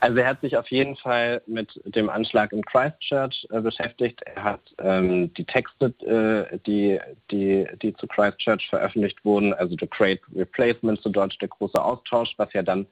Also 0.00 0.18
er 0.18 0.28
hat 0.28 0.40
sich 0.40 0.56
auf 0.56 0.70
jeden 0.70 0.96
Fall 0.96 1.42
mit 1.46 1.80
dem 1.84 2.08
Anschlag 2.08 2.52
in 2.52 2.64
Christchurch 2.64 3.46
äh, 3.50 3.60
beschäftigt. 3.60 4.22
Er 4.22 4.44
hat 4.44 4.60
ähm, 4.78 5.32
die 5.34 5.44
Texte, 5.44 5.86
äh, 6.06 6.58
die, 6.66 7.00
die, 7.30 7.66
die 7.82 7.94
zu 7.94 8.06
Christchurch 8.06 8.68
veröffentlicht 8.68 9.24
wurden, 9.24 9.54
also 9.54 9.76
The 9.78 9.88
Great 9.88 10.20
Replacement 10.34 11.02
zu 11.02 11.08
Deutsch, 11.08 11.38
der 11.38 11.48
große 11.48 11.82
Austausch, 11.82 12.32
was 12.36 12.52
ja 12.52 12.62
dann 12.62 12.86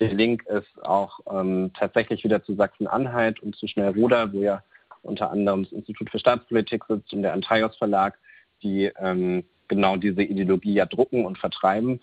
der 0.00 0.12
Link 0.12 0.44
ist 0.46 0.84
auch 0.84 1.20
ähm, 1.30 1.70
tatsächlich 1.78 2.24
wieder 2.24 2.42
zu 2.42 2.54
Sachsen-Anhalt 2.54 3.40
und 3.40 3.54
zu 3.54 3.68
Schnellruder, 3.68 4.32
wo 4.32 4.42
ja 4.42 4.62
unter 5.02 5.30
anderem 5.30 5.64
das 5.64 5.72
Institut 5.72 6.10
für 6.10 6.18
Staatspolitik 6.18 6.84
sitzt 6.88 7.12
und 7.12 7.22
der 7.22 7.32
Antaios 7.32 7.76
Verlag, 7.76 8.18
die 8.62 8.90
ähm, 8.98 9.44
genau 9.68 9.96
diese 9.96 10.22
Ideologie 10.22 10.74
ja 10.74 10.86
drucken 10.86 11.24
und 11.24 11.38
vertreiben. 11.38 12.00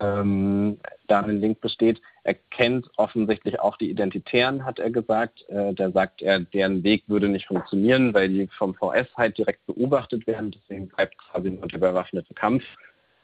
Ähm, 0.00 0.78
da 1.06 1.20
ein 1.20 1.40
Link 1.40 1.60
besteht. 1.60 2.00
Er 2.24 2.34
kennt 2.34 2.88
offensichtlich 2.96 3.60
auch 3.60 3.76
die 3.76 3.90
Identitären, 3.90 4.64
hat 4.64 4.78
er 4.78 4.90
gesagt. 4.90 5.48
Äh, 5.48 5.74
da 5.74 5.90
sagt 5.90 6.22
er, 6.22 6.40
deren 6.40 6.82
Weg 6.82 7.04
würde 7.06 7.28
nicht 7.28 7.46
funktionieren, 7.46 8.14
weil 8.14 8.28
die 8.28 8.48
vom 8.58 8.74
VS 8.74 9.08
halt 9.16 9.38
direkt 9.38 9.64
beobachtet 9.66 10.26
werden. 10.26 10.50
Deswegen 10.50 10.88
bleibt 10.88 11.16
quasi 11.18 11.50
nur 11.50 11.68
der 11.68 11.78
bewaffnete 11.78 12.34
Kampf. 12.34 12.64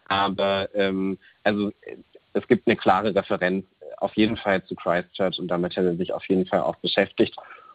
Aber 0.09 0.69
ähm, 0.75 1.19
also 1.43 1.73
es 2.33 2.47
gibt 2.47 2.67
eine 2.67 2.77
klare 2.77 3.15
Referenz 3.15 3.65
auf 3.99 4.15
jeden 4.15 4.37
Fall 4.37 4.63
zu 4.65 4.75
Christchurch 4.75 5.39
und 5.39 5.49
damit 5.49 5.77
hat 5.77 5.85
er 5.85 5.97
sich 5.97 6.13
auf 6.13 6.25
jeden 6.29 6.47
Fall 6.47 6.61
auch 6.61 6.77
beschäftigt. 6.77 7.35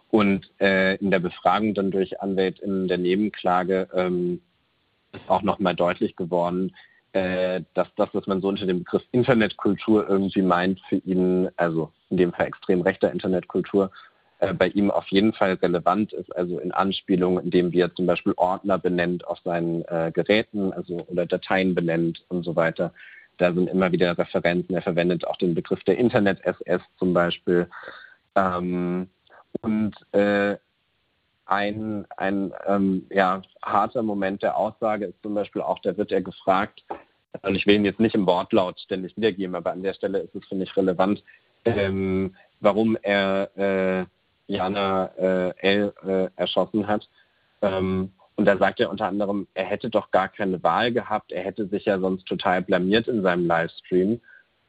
Und 0.09 0.51
äh, 0.59 0.95
in 0.97 1.09
der 1.09 1.19
Befragung 1.19 1.73
dann 1.73 1.89
durch 1.89 2.21
AnwältInnen 2.21 2.87
der 2.87 2.97
Nebenklage 2.97 3.87
ähm, 3.93 4.41
ist 5.13 5.29
auch 5.29 5.41
nochmal 5.41 5.75
deutlich 5.75 6.15
geworden, 6.15 6.75
äh, 7.13 7.61
dass 7.73 7.87
das, 7.95 8.09
was 8.13 8.27
man 8.27 8.41
so 8.41 8.47
unter 8.47 8.65
dem 8.65 8.79
Begriff 8.79 9.03
Internetkultur 9.11 10.07
irgendwie 10.07 10.41
meint, 10.41 10.79
für 10.87 10.97
ihn, 10.97 11.49
also 11.57 11.91
in 12.09 12.17
dem 12.17 12.33
Fall 12.33 12.47
extrem 12.47 12.81
rechter 12.81 13.11
Internetkultur, 13.11 13.91
äh, 14.39 14.53
bei 14.53 14.69
ihm 14.69 14.89
auf 14.89 15.07
jeden 15.09 15.33
Fall 15.33 15.53
relevant 15.53 16.13
ist, 16.13 16.35
also 16.35 16.59
in 16.59 16.71
Anspielung, 16.71 17.39
indem 17.39 17.71
wir 17.71 17.93
zum 17.93 18.05
Beispiel 18.07 18.33
Ordner 18.37 18.77
benennt 18.79 19.27
auf 19.27 19.39
seinen 19.43 19.83
äh, 19.85 20.11
Geräten, 20.13 20.73
also 20.73 21.05
oder 21.07 21.25
Dateien 21.25 21.75
benennt 21.75 22.23
und 22.29 22.43
so 22.43 22.55
weiter. 22.55 22.93
Da 23.37 23.53
sind 23.53 23.69
immer 23.69 23.91
wieder 23.91 24.17
Referenzen. 24.17 24.75
Er 24.75 24.81
verwendet 24.81 25.25
auch 25.27 25.37
den 25.37 25.53
Begriff 25.53 25.83
der 25.83 25.97
Internet-SS 25.97 26.81
zum 26.97 27.13
Beispiel. 27.13 27.67
Ähm, 28.35 29.09
und 29.61 29.93
äh, 30.13 30.57
ein, 31.51 32.05
ein 32.15 32.53
ähm, 32.65 33.05
ja, 33.09 33.41
harter 33.61 34.03
Moment 34.03 34.41
der 34.41 34.57
Aussage 34.57 35.05
ist 35.05 35.21
zum 35.21 35.33
Beispiel 35.33 35.61
auch, 35.61 35.79
da 35.79 35.97
wird 35.97 36.11
er 36.11 36.21
gefragt, 36.21 36.83
und 37.41 37.55
ich 37.55 37.65
will 37.67 37.75
ihn 37.75 37.85
jetzt 37.85 37.99
nicht 37.99 38.15
im 38.15 38.25
Wortlaut 38.25 38.79
ständig 38.79 39.15
wiedergeben, 39.17 39.55
aber 39.55 39.71
an 39.71 39.83
der 39.83 39.93
Stelle 39.93 40.19
ist 40.19 40.33
es, 40.33 40.45
finde 40.47 40.63
ich, 40.63 40.77
relevant, 40.77 41.23
ähm, 41.65 42.35
warum 42.61 42.97
er 43.01 43.49
äh, 43.57 44.05
Jana 44.47 45.11
äh, 45.17 45.53
L. 45.57 45.93
Äh, 46.05 46.29
erschossen 46.35 46.87
hat. 46.87 47.07
Ähm, 47.61 48.11
und 48.35 48.45
da 48.45 48.57
sagt 48.57 48.79
er 48.79 48.89
unter 48.89 49.07
anderem, 49.07 49.47
er 49.53 49.65
hätte 49.65 49.89
doch 49.89 50.09
gar 50.11 50.29
keine 50.29 50.63
Wahl 50.63 50.91
gehabt, 50.91 51.31
er 51.31 51.43
hätte 51.43 51.67
sich 51.67 51.85
ja 51.85 51.99
sonst 51.99 52.25
total 52.27 52.61
blamiert 52.61 53.07
in 53.07 53.21
seinem 53.21 53.45
Livestream. 53.45 54.21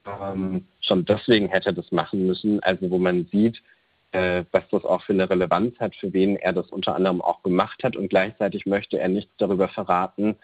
Ähm, 0.05 0.67
schon 0.81 1.05
deswegen 1.05 1.49
hätte 1.49 1.71
er 1.71 1.75
das 1.75 1.93
machen 1.93 2.27
müssen, 2.27 2.61
also 2.63 2.91
wo 2.91 2.99
man 2.99 3.27
sieht, 3.31 3.63
was 4.13 4.69
das 4.71 4.85
auch 4.85 5.03
für 5.03 5.15
eine 5.15 5.31
Relevanz 5.31 5.79
hat, 5.81 5.97
für 5.97 6.13
wen 6.13 6.37
er 6.37 6.53
das 6.53 6.69
unter 6.69 6.95
anderem 6.95 7.23
auch 7.23 7.43
gemacht 7.43 7.83
hat. 7.83 7.97
Und 7.97 8.09
gleichzeitig 8.09 8.67
möchte 8.67 8.99
er 8.99 9.09
nichts 9.09 9.33
darüber 9.39 9.69
verraten, 9.69 10.37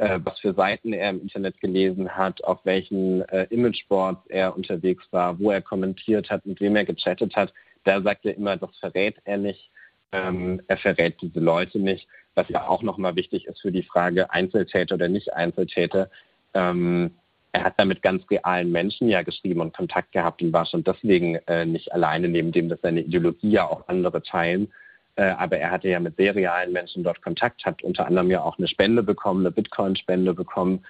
äh, 0.00 0.18
was 0.24 0.40
für 0.40 0.54
Seiten 0.54 0.94
er 0.94 1.10
im 1.10 1.20
Internet 1.20 1.60
gelesen 1.60 2.16
hat, 2.16 2.42
auf 2.44 2.64
welchen 2.64 3.20
äh, 3.28 3.46
Imageboards 3.50 4.26
er 4.28 4.56
unterwegs 4.56 5.04
war, 5.10 5.38
wo 5.38 5.50
er 5.50 5.60
kommentiert 5.60 6.30
hat, 6.30 6.46
mit 6.46 6.58
wem 6.60 6.74
er 6.74 6.86
gechattet 6.86 7.36
hat. 7.36 7.52
Da 7.84 8.00
sagt 8.00 8.24
er 8.24 8.34
immer, 8.34 8.56
das 8.56 8.74
verrät 8.78 9.16
er 9.24 9.36
nicht. 9.36 9.70
Ähm, 10.12 10.62
er 10.68 10.78
verrät 10.78 11.20
diese 11.20 11.40
Leute 11.40 11.78
nicht, 11.78 12.08
was 12.34 12.48
ja 12.48 12.66
auch 12.66 12.82
nochmal 12.82 13.14
wichtig 13.14 13.46
ist 13.46 13.60
für 13.60 13.72
die 13.72 13.82
Frage 13.82 14.30
Einzeltäter 14.30 14.94
oder 14.94 15.08
nicht 15.08 15.34
Einzeltäter. 15.34 16.10
Ähm, 16.54 17.10
er 17.52 17.64
hat 17.64 17.74
da 17.76 17.84
mit 17.84 18.02
ganz 18.02 18.22
realen 18.30 18.70
Menschen 18.70 19.08
ja 19.08 19.22
geschrieben 19.22 19.60
und 19.60 19.76
Kontakt 19.76 20.12
gehabt 20.12 20.42
und 20.42 20.52
war 20.52 20.66
schon 20.66 20.84
deswegen 20.84 21.36
äh, 21.46 21.64
nicht 21.66 21.92
alleine, 21.92 22.28
neben 22.28 22.52
dem, 22.52 22.68
dass 22.68 22.80
seine 22.80 23.00
Ideologie 23.00 23.50
ja 23.50 23.66
auch 23.68 23.88
andere 23.88 24.22
teilen. 24.22 24.72
Äh, 25.16 25.30
aber 25.30 25.58
er 25.58 25.70
hatte 25.70 25.88
ja 25.88 26.00
mit 26.00 26.16
sehr 26.16 26.34
realen 26.34 26.72
Menschen 26.72 27.02
dort 27.02 27.22
Kontakt, 27.22 27.64
hat 27.64 27.82
unter 27.82 28.06
anderem 28.06 28.30
ja 28.30 28.42
auch 28.42 28.58
eine 28.58 28.68
Spende 28.68 29.02
bekommen, 29.02 29.40
eine 29.40 29.50
Bitcoin-Spende 29.50 30.34
bekommen. 30.34 30.84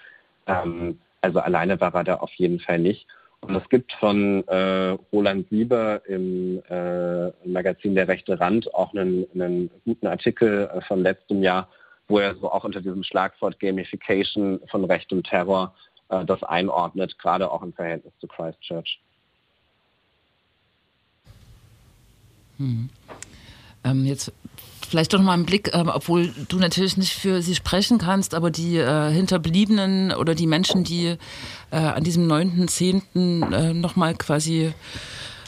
Ähm, 0.47 0.99
also 1.23 1.41
alleine 1.41 1.81
war 1.81 1.95
er 1.95 2.05
da 2.05 2.15
auf 2.17 2.33
jeden 2.35 2.61
Fall 2.61 2.79
nicht. 2.79 3.07
Und 3.43 3.57
es 3.57 3.67
gibt 3.71 3.93
von 3.95 4.47
äh, 4.49 4.99
Roland 5.13 5.49
Sieber 5.49 6.03
im 6.07 6.63
äh, 6.69 7.31
Magazin 7.49 7.95
Der 7.95 8.07
rechte 8.07 8.39
Rand 8.39 8.73
auch 8.75 8.93
einen, 8.93 9.27
einen 9.35 9.71
guten 9.87 10.07
Artikel 10.07 10.69
äh, 10.75 10.81
von 10.83 11.03
letztem 11.03 11.43
Jahr, 11.43 11.69
wo 12.09 12.19
er 12.19 12.35
so 12.35 12.51
auch 12.51 12.65
unter 12.65 12.83
diesem 12.83 13.03
Schlagwort 13.03 13.59
Gamification 13.59 14.61
von 14.71 14.85
Recht 14.85 15.11
und 15.13 15.27
Terror 15.27 15.75
äh, 16.11 16.25
das 16.25 16.43
einordnet, 16.43 17.19
gerade 17.19 17.51
auch 17.51 17.63
im 17.63 17.73
Verhältnis 17.73 18.13
zu 18.21 18.27
Christchurch. 18.27 19.01
Hm. 22.59 22.91
Ähm, 23.85 24.05
jetzt 24.05 24.33
vielleicht 24.89 25.13
doch 25.15 25.23
mal 25.23 25.33
einen 25.33 25.47
Blick, 25.47 25.73
äh, 25.73 25.85
obwohl 25.87 26.35
du 26.49 26.59
natürlich 26.59 26.97
nicht 26.97 27.15
für 27.15 27.43
sie 27.43 27.55
sprechen 27.55 27.99
kannst, 27.99 28.35
aber 28.35 28.51
die 28.51 28.77
äh, 28.77 29.11
Hinterbliebenen 29.11 30.13
oder 30.13 30.35
die 30.35 30.47
Menschen, 30.47 30.85
die 30.85 31.17
äh, 31.71 31.77
an 31.77 32.05
diesem 32.05 32.31
9.10. 32.31 33.55
Äh, 33.55 33.73
nochmal 33.73 34.15
quasi 34.15 34.75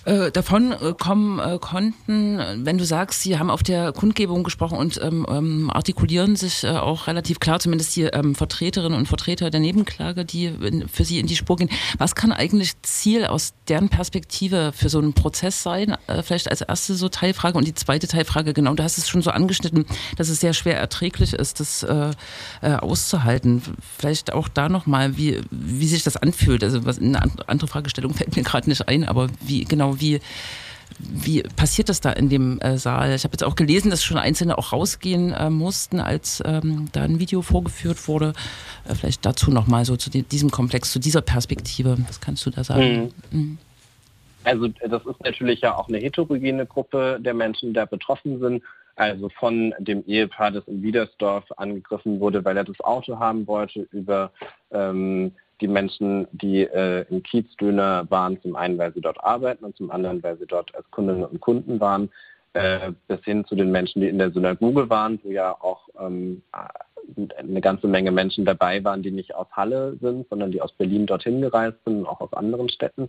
äh, 0.05 0.33
davon 0.33 0.73
äh, 0.73 0.95
kommen 0.99 1.39
äh, 1.39 1.59
konnten, 1.61 2.41
wenn 2.65 2.77
du 2.77 2.85
sagst, 2.85 3.23
sie 3.23 3.39
haben 3.39 3.51
auf 3.51 3.63
der 3.63 3.93
Kundgebung 3.93 4.43
gesprochen 4.43 4.77
und 4.77 5.01
ähm, 5.01 5.25
ähm, 5.29 5.71
artikulieren 5.71 6.35
sich 6.35 6.65
äh, 6.65 6.71
auch 6.71 7.07
relativ 7.07 7.39
klar, 7.39 7.61
zumindest 7.61 7.95
die 7.95 8.03
ähm, 8.03 8.35
Vertreterinnen 8.35 8.99
und 8.99 9.07
Vertreter 9.07 9.51
der 9.51 9.61
Nebenklage, 9.61 10.25
die 10.25 10.47
in, 10.47 10.89
für 10.89 11.05
sie 11.05 11.21
in 11.21 11.27
die 11.27 11.37
Spur 11.37 11.57
gehen. 11.57 11.71
Was 11.99 12.15
kann 12.17 12.33
eigentlich 12.33 12.81
Ziel 12.83 13.27
aus 13.27 13.55
deren 13.69 13.89
Perspektive 13.91 14.73
für 14.75 14.89
so 14.89 14.99
einen 14.99 15.13
Prozess 15.13 15.63
sein? 15.63 15.97
Äh, 16.09 16.23
vielleicht 16.23 16.51
als 16.51 16.63
erste 16.63 16.95
so 16.95 17.09
Teilfrage 17.09 17.57
und 17.57 17.67
die 17.67 17.75
zweite 17.75 18.09
Teilfrage, 18.09 18.55
genau, 18.55 18.75
du 18.75 18.83
hast 18.83 18.99
es 18.99 19.09
schon 19.09 19.23
so 19.23 19.31
angeschnitten, 19.31 19.87
dass 20.17 20.29
es 20.29 20.41
sehr 20.41 20.53
schwer 20.53 20.79
erträglich 20.79 21.33
ist, 21.33 21.61
das 21.61 21.87
auszuhalten. 22.61 23.63
Vielleicht 23.99 24.33
auch 24.33 24.49
da 24.49 24.69
nochmal, 24.69 25.17
wie, 25.17 25.41
wie 25.51 25.87
sich 25.87 26.03
das 26.03 26.17
anfühlt. 26.17 26.65
Also 26.65 26.85
was, 26.85 26.99
eine 26.99 27.23
andere 27.47 27.69
Fragestellung 27.69 28.15
fällt 28.15 28.37
mir 28.37 28.43
gerade 28.43 28.69
nicht 28.69 28.89
ein, 28.89 29.05
aber 29.05 29.29
wie 29.41 29.65
genau 29.65 29.92
wie, 30.01 30.21
wie 30.99 31.43
passiert 31.43 31.89
das 31.89 32.01
da 32.01 32.13
in 32.13 32.29
dem 32.29 32.61
äh, 32.61 32.79
Saal? 32.79 33.15
Ich 33.15 33.25
habe 33.25 33.33
jetzt 33.33 33.45
auch 33.45 33.57
gelesen, 33.57 33.91
dass 33.91 34.05
schon 34.05 34.19
Einzelne 34.19 34.59
auch 34.59 34.73
rausgehen 34.73 35.33
äh, 35.33 35.51
mussten, 35.51 36.01
als 36.01 36.43
ähm, 36.45 36.89
da 36.93 37.03
ein 37.03 37.19
Video 37.19 37.43
vorgeführt 37.43 38.09
wurde. 38.09 38.33
Äh, 38.89 38.95
vielleicht 38.95 39.25
dazu 39.25 39.51
nochmal 39.51 39.85
so 39.85 39.97
zu 39.97 40.11
diesem 40.11 40.51
Komplex, 40.51 40.93
zu 40.93 40.99
dieser 40.99 41.23
Perspektive. 41.23 41.97
Was 42.07 42.21
kannst 42.21 42.45
du 42.47 42.51
da 42.51 42.65
sagen? 42.65 43.13
Mhm. 43.31 43.39
Mhm. 43.39 43.59
Also 44.45 44.69
das 44.69 45.07
ist 45.07 45.23
natürlich 45.25 45.61
ja 45.61 45.77
auch 45.77 45.89
eine 45.89 45.99
heterogene 45.99 46.67
Gruppe 46.67 47.19
der 47.21 47.35
Menschen, 47.35 47.69
die 47.69 47.75
da 47.75 47.85
betroffen 47.85 48.41
sind. 48.41 48.63
Also 48.97 49.31
von 49.31 49.73
dem 49.79 50.05
Ehepaar, 50.07 50.51
das 50.51 50.67
in 50.67 50.83
Wiedersdorf 50.83 51.45
angegriffen 51.57 52.21
wurde, 52.21 52.45
weil 52.45 52.57
er 52.57 52.65
das 52.65 52.81
Auto 52.81 53.19
haben 53.19 53.47
wollte, 53.47 53.87
über 53.91 54.31
ähm, 54.71 55.33
die 55.63 55.69
Menschen, 55.69 56.27
die 56.33 56.63
äh, 56.63 57.07
im 57.09 57.23
Kiezdöner 57.23 58.07
waren, 58.11 58.41
zum 58.43 58.57
einen, 58.57 58.77
weil 58.77 58.93
sie 58.93 59.01
dort 59.01 59.23
arbeiten 59.23 59.65
und 59.65 59.77
zum 59.77 59.91
anderen, 59.91 60.23
weil 60.23 60.37
sie 60.39 60.47
dort 60.47 60.75
als 60.75 60.91
Kundinnen 60.91 61.25
und 61.25 61.41
Kunden 61.41 61.81
waren, 61.81 62.11
äh, 62.53 62.93
bis 63.09 63.25
hin 63.25 63.45
zu 63.47 63.55
den 63.55 63.71
Menschen, 63.71 64.03
die 64.03 64.09
in 64.09 64.19
der 64.19 64.33
Synagoge 64.33 64.91
waren, 64.91 65.19
wo 65.23 65.31
ja 65.31 65.53
auch 65.53 65.89
ähm, 65.99 66.43
eine 67.37 67.61
ganze 67.61 67.87
Menge 67.89 68.13
Menschen 68.13 68.45
dabei 68.45 68.83
waren, 68.85 69.03
die 69.03 69.11
nicht 69.11 69.35
aus 69.35 69.47
Halle 69.53 69.97
sind, 70.01 70.29
sondern 70.29 70.53
die 70.53 70.61
aus 70.61 70.73
Berlin 70.73 71.07
dorthin 71.07 71.41
gereist 71.41 71.79
sind 71.85 72.01
und 72.01 72.07
auch 72.07 72.21
aus 72.21 72.33
anderen 72.33 72.69
Städten. 72.69 73.09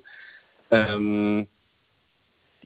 Ähm, 0.71 1.47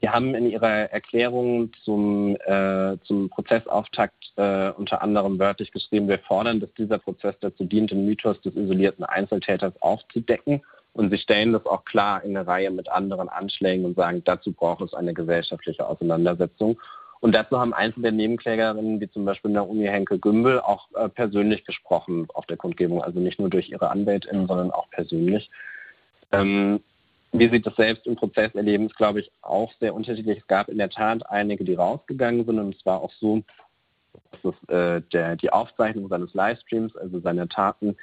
die 0.00 0.08
haben 0.08 0.34
in 0.34 0.48
ihrer 0.48 0.90
Erklärung 0.92 1.72
zum, 1.84 2.36
äh, 2.46 2.96
zum 3.04 3.28
Prozessauftakt 3.30 4.32
äh, 4.36 4.70
unter 4.70 5.02
anderem 5.02 5.38
wörtlich 5.38 5.72
geschrieben, 5.72 6.08
wir 6.08 6.20
fordern, 6.20 6.60
dass 6.60 6.72
dieser 6.74 6.98
Prozess 6.98 7.34
dazu 7.40 7.64
dient, 7.64 7.90
den 7.90 8.06
Mythos 8.06 8.40
des 8.42 8.54
isolierten 8.54 9.04
Einzeltäters 9.04 9.72
aufzudecken. 9.80 10.62
Und 10.92 11.10
sie 11.10 11.18
stellen 11.18 11.52
das 11.52 11.66
auch 11.66 11.84
klar 11.84 12.22
in 12.22 12.36
eine 12.36 12.46
Reihe 12.46 12.70
mit 12.70 12.88
anderen 12.88 13.28
Anschlägen 13.28 13.84
und 13.84 13.96
sagen, 13.96 14.22
dazu 14.24 14.52
braucht 14.52 14.82
es 14.82 14.94
eine 14.94 15.14
gesellschaftliche 15.14 15.86
Auseinandersetzung. 15.86 16.80
Und 17.20 17.34
dazu 17.34 17.58
haben 17.58 17.74
einzelne 17.74 18.04
der 18.04 18.12
Nebenklägerinnen, 18.12 19.00
wie 19.00 19.10
zum 19.10 19.24
Beispiel 19.24 19.50
Naomi 19.50 19.86
Henke-Gümbel, 19.86 20.60
auch 20.60 20.86
äh, 20.94 21.08
persönlich 21.08 21.64
gesprochen 21.64 22.28
auf 22.34 22.46
der 22.46 22.56
Kundgebung. 22.56 23.02
Also 23.02 23.18
nicht 23.18 23.40
nur 23.40 23.50
durch 23.50 23.68
ihre 23.68 23.90
Anwältin, 23.90 24.46
sondern 24.46 24.70
auch 24.70 24.88
persönlich. 24.90 25.50
Ähm, 26.30 26.80
wie 27.32 27.48
sie 27.48 27.60
das 27.60 27.76
selbst 27.76 28.06
im 28.06 28.16
Prozess 28.16 28.54
erleben, 28.54 28.86
ist, 28.86 28.96
glaube 28.96 29.20
ich, 29.20 29.30
auch 29.42 29.72
sehr 29.80 29.94
unterschiedlich. 29.94 30.38
Es 30.38 30.46
gab 30.46 30.68
in 30.68 30.78
der 30.78 30.90
Tat 30.90 31.28
einige, 31.30 31.64
die 31.64 31.74
rausgegangen 31.74 32.44
sind 32.46 32.58
und 32.58 32.74
es 32.74 32.86
war 32.86 33.02
auch 33.02 33.12
so, 33.20 33.42
dass 34.30 34.54
es, 34.54 34.68
äh, 34.68 35.02
der, 35.12 35.36
die 35.36 35.52
Aufzeichnung 35.52 36.08
seines 36.08 36.32
Livestreams, 36.34 36.96
also 36.96 37.20
seiner 37.20 37.48
Taten, 37.48 37.96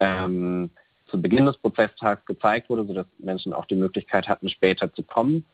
ähm, 0.00 0.70
zu 1.06 1.20
Beginn 1.20 1.46
des 1.46 1.56
Prozesstags 1.58 2.24
gezeigt 2.26 2.68
wurde, 2.68 2.86
sodass 2.86 3.06
Menschen 3.18 3.52
auch 3.52 3.66
die 3.66 3.76
Möglichkeit 3.76 4.28
hatten, 4.28 4.48
später 4.48 4.92
zu 4.92 5.02
kommen, 5.02 5.44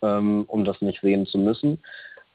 ähm, 0.00 0.44
um 0.46 0.64
das 0.64 0.80
nicht 0.80 1.00
sehen 1.02 1.26
zu 1.26 1.38
müssen. 1.38 1.78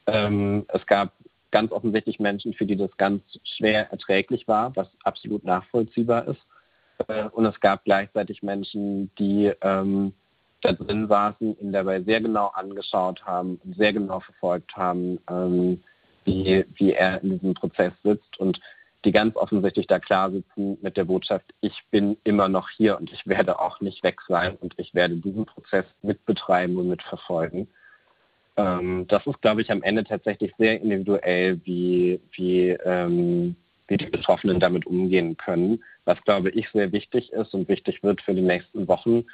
Ähm, 0.06 0.64
es 0.68 0.86
gab 0.86 1.12
ganz 1.50 1.72
offensichtlich 1.72 2.20
Menschen, 2.20 2.54
für 2.54 2.66
die 2.66 2.76
das 2.76 2.94
ganz 2.96 3.22
schwer 3.56 3.90
erträglich 3.90 4.46
war, 4.46 4.74
was 4.76 4.88
absolut 5.02 5.44
nachvollziehbar 5.44 6.28
ist. 6.28 6.40
Äh, 7.08 7.24
und 7.30 7.46
es 7.46 7.58
gab 7.60 7.84
gleichzeitig 7.84 8.42
Menschen, 8.42 9.10
die 9.18 9.52
ähm, 9.62 10.12
da 10.60 10.72
drin 10.72 11.06
saßen, 11.08 11.58
ihn 11.60 11.72
dabei 11.72 12.02
sehr 12.02 12.20
genau 12.20 12.48
angeschaut 12.48 13.24
haben 13.24 13.60
sehr 13.76 13.92
genau 13.92 14.20
verfolgt 14.20 14.76
haben, 14.76 15.18
ähm, 15.30 15.82
wie, 16.24 16.64
wie 16.74 16.92
er 16.92 17.22
in 17.22 17.30
diesem 17.30 17.54
Prozess 17.54 17.92
sitzt 18.02 18.38
und 18.38 18.60
die 19.04 19.12
ganz 19.12 19.36
offensichtlich 19.36 19.86
da 19.86 19.98
klar 20.00 20.30
sitzen 20.30 20.76
mit 20.82 20.96
der 20.96 21.04
Botschaft, 21.04 21.46
ich 21.60 21.84
bin 21.90 22.16
immer 22.24 22.48
noch 22.48 22.68
hier 22.70 22.98
und 22.98 23.12
ich 23.12 23.26
werde 23.26 23.60
auch 23.60 23.80
nicht 23.80 24.02
weg 24.02 24.20
sein 24.26 24.56
und 24.60 24.74
ich 24.76 24.92
werde 24.92 25.16
diesen 25.16 25.46
Prozess 25.46 25.84
mitbetreiben 26.02 26.76
und 26.76 26.88
mitverfolgen. 26.88 27.68
Ähm, 28.56 29.06
das 29.08 29.24
ist, 29.26 29.40
glaube 29.40 29.62
ich, 29.62 29.70
am 29.70 29.82
Ende 29.82 30.02
tatsächlich 30.02 30.52
sehr 30.58 30.80
individuell, 30.80 31.60
wie, 31.64 32.20
wie, 32.32 32.70
ähm, 32.84 33.54
wie 33.86 33.96
die 33.96 34.06
Betroffenen 34.06 34.58
damit 34.58 34.84
umgehen 34.84 35.36
können. 35.36 35.84
Was, 36.04 36.20
glaube 36.22 36.50
ich, 36.50 36.68
sehr 36.70 36.90
wichtig 36.90 37.32
ist 37.32 37.54
und 37.54 37.68
wichtig 37.68 38.02
wird 38.02 38.20
für 38.20 38.34
die 38.34 38.42
nächsten 38.42 38.88
Wochen, 38.88 39.24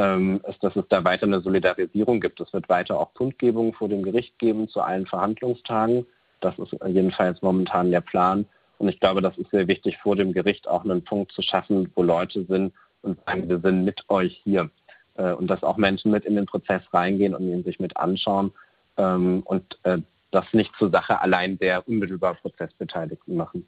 ähm, 0.00 0.40
ist, 0.48 0.64
dass 0.64 0.74
es 0.76 0.88
da 0.88 1.04
weiter 1.04 1.26
eine 1.26 1.42
Solidarisierung 1.42 2.20
gibt. 2.20 2.40
Es 2.40 2.52
wird 2.54 2.70
weiter 2.70 2.98
auch 2.98 3.12
Kundgebungen 3.12 3.74
vor 3.74 3.90
dem 3.90 4.02
Gericht 4.02 4.38
geben 4.38 4.66
zu 4.68 4.80
allen 4.80 5.06
Verhandlungstagen. 5.06 6.06
Das 6.40 6.58
ist 6.58 6.74
jedenfalls 6.86 7.42
momentan 7.42 7.90
der 7.90 8.00
Plan. 8.00 8.46
Und 8.78 8.88
ich 8.88 8.98
glaube, 8.98 9.20
das 9.20 9.36
ist 9.36 9.50
sehr 9.50 9.68
wichtig, 9.68 9.98
vor 9.98 10.16
dem 10.16 10.32
Gericht 10.32 10.66
auch 10.66 10.84
einen 10.84 11.04
Punkt 11.04 11.32
zu 11.32 11.42
schaffen, 11.42 11.92
wo 11.94 12.02
Leute 12.02 12.46
sind 12.46 12.72
und 13.02 13.18
sagen, 13.26 13.46
wir 13.50 13.60
sind 13.60 13.84
mit 13.84 14.08
euch 14.08 14.40
hier. 14.42 14.70
Äh, 15.16 15.32
und 15.32 15.48
dass 15.48 15.62
auch 15.62 15.76
Menschen 15.76 16.10
mit 16.10 16.24
in 16.24 16.34
den 16.34 16.46
Prozess 16.46 16.82
reingehen 16.94 17.34
und 17.34 17.46
ihn 17.46 17.62
sich 17.62 17.78
mit 17.78 17.98
anschauen 17.98 18.52
ähm, 18.96 19.42
und 19.44 19.78
äh, 19.82 19.98
das 20.30 20.46
nicht 20.52 20.74
zur 20.78 20.90
Sache 20.90 21.20
allein 21.20 21.58
der 21.58 21.86
unmittelbar 21.86 22.34
Prozessbeteiligten 22.36 23.36
machen. 23.36 23.66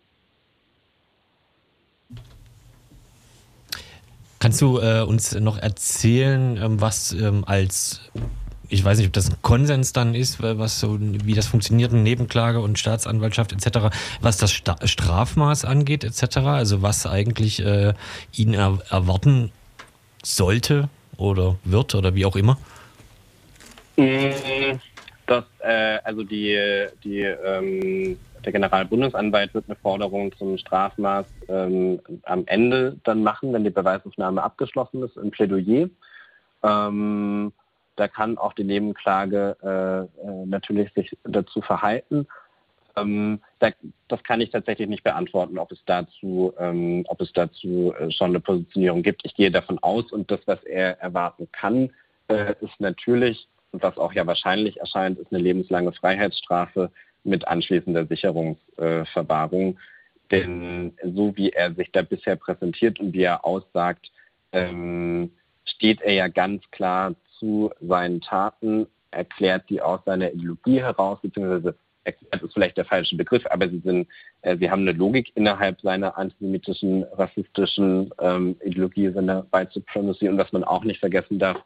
Kannst 4.43 4.61
du 4.61 4.81
äh, 4.81 5.03
uns 5.03 5.37
noch 5.37 5.57
erzählen, 5.57 6.57
ähm, 6.57 6.81
was 6.81 7.13
ähm, 7.13 7.45
als, 7.47 8.01
ich 8.69 8.85
weiß 8.85 8.99
nicht, 8.99 9.07
ob 9.07 9.13
das 9.13 9.31
ein 9.31 9.37
Konsens 9.41 9.93
dann 9.93 10.17
ist, 10.17 10.43
was 10.43 10.81
so, 10.81 10.99
wie 11.01 11.35
das 11.35 11.47
funktioniert, 11.47 11.93
Nebenklage 11.93 12.59
und 12.59 12.77
Staatsanwaltschaft 12.77 13.53
etc., 13.53 13.95
was 14.21 14.39
das 14.39 14.51
Sta 14.51 14.85
Strafmaß 14.85 15.65
angeht 15.65 16.03
etc., 16.03 16.39
also 16.39 16.83
was 16.83 17.07
eigentlich 17.07 17.65
äh, 17.65 17.95
ihn 18.33 18.55
er 18.55 18.81
erwarten 18.91 19.53
sollte 20.25 20.89
oder 21.19 21.55
wird 21.63 21.95
oder 21.95 22.17
wie 22.17 22.25
auch 22.25 22.35
immer? 22.35 22.59
Das, 25.27 25.45
äh, 25.61 25.99
also 26.05 26.23
die, 26.23 26.87
die 27.05 27.21
ähm 27.21 28.19
der 28.45 28.53
Generalbundesanwalt 28.53 29.55
wird 29.55 29.67
eine 29.69 29.77
Forderung 29.77 30.37
zum 30.37 30.59
Strafmaß 30.59 31.27
ähm, 31.49 32.01
am 32.25 32.45
Ende 32.47 32.99
dann 33.05 33.23
machen, 33.23 33.53
wenn 33.53 33.65
die 33.65 33.71
Beweisaufnahme 33.71 34.43
abgeschlossen 34.43 35.03
ist, 35.03 35.17
im 35.17 35.31
Plädoyer. 35.31 35.89
Ähm, 36.63 37.53
da 37.97 38.09
kann 38.09 38.39
auch 38.39 38.53
die 38.55 38.65
Nebenklage 38.65 39.57
äh, 39.63 40.27
äh, 40.27 40.47
natürlich 40.47 40.93
sich 40.95 41.17
dazu 41.25 41.61
verhalten. 41.61 42.27
Ähm, 42.97 43.41
da, 43.59 43.71
das 44.09 44.23
kann 44.23 44.41
ich 44.41 44.51
tatsächlich 44.51 44.89
nicht 44.89 45.05
beantworten, 45.05 45.59
ob 45.59 45.73
es 45.73 45.83
dazu, 45.87 46.53
ähm, 46.59 47.05
ob 47.09 47.21
es 47.21 47.33
dazu 47.33 47.95
äh, 47.99 48.11
schon 48.11 48.31
eine 48.31 48.41
Positionierung 48.41 49.03
gibt. 49.03 49.23
Ich 49.25 49.35
gehe 49.35 49.51
davon 49.51 49.79
aus 49.83 50.11
und 50.13 50.31
das, 50.31 50.41
was 50.47 50.63
er 50.65 51.01
erwarten 51.01 51.49
kann, 51.53 51.91
äh, 52.29 52.55
ist 52.61 52.81
natürlich, 52.81 53.49
was 53.73 53.97
auch 53.99 54.13
ja 54.13 54.27
wahrscheinlich 54.27 54.79
erscheint, 54.79 55.19
ist 55.19 55.33
eine 55.33 55.43
lebenslange 55.43 55.93
Freiheitsstrafe 55.93 56.91
mit 57.25 57.47
anschließender 57.47 58.07
Sicherungsverwahrung. 58.07 59.79
Denn 60.31 60.95
so 61.03 61.37
wie 61.37 61.51
er 61.51 61.75
sich 61.75 61.91
da 61.93 62.03
bisher 62.03 62.37
präsentiert 62.37 63.01
und 63.01 63.13
wie 63.13 63.23
er 63.23 63.45
aussagt, 63.45 64.11
ähm, 64.53 65.31
steht 65.65 66.01
er 66.03 66.15
ja 66.15 66.29
ganz 66.29 66.63
klar 66.71 67.15
zu 67.39 67.71
seinen 67.81 68.21
Taten, 68.21 68.87
erklärt 69.11 69.69
die 69.69 69.81
aus 69.81 70.01
seiner 70.05 70.33
Ideologie 70.33 70.81
heraus, 70.81 71.19
beziehungsweise 71.23 71.75
erklärt 72.05 72.43
ist 72.43 72.55
vielleicht 72.55 72.77
der 72.77 72.85
falsche 72.85 73.17
Begriff, 73.17 73.45
aber 73.51 73.69
sie 73.69 73.81
sind, 73.81 74.09
äh, 74.43 74.57
sie 74.57 74.71
haben 74.71 74.83
eine 74.83 74.93
Logik 74.93 75.31
innerhalb 75.37 75.81
seiner 75.81 76.17
antisemitischen, 76.17 77.05
rassistischen 77.13 78.11
ähm, 78.21 78.57
Ideologie, 78.65 79.11
seiner 79.11 79.47
White 79.53 79.73
Supremacy 79.73 80.29
und 80.29 80.39
was 80.39 80.53
man 80.53 80.65
auch 80.65 80.85
nicht 80.85 81.01
vergessen 81.01 81.39
darf, 81.39 81.63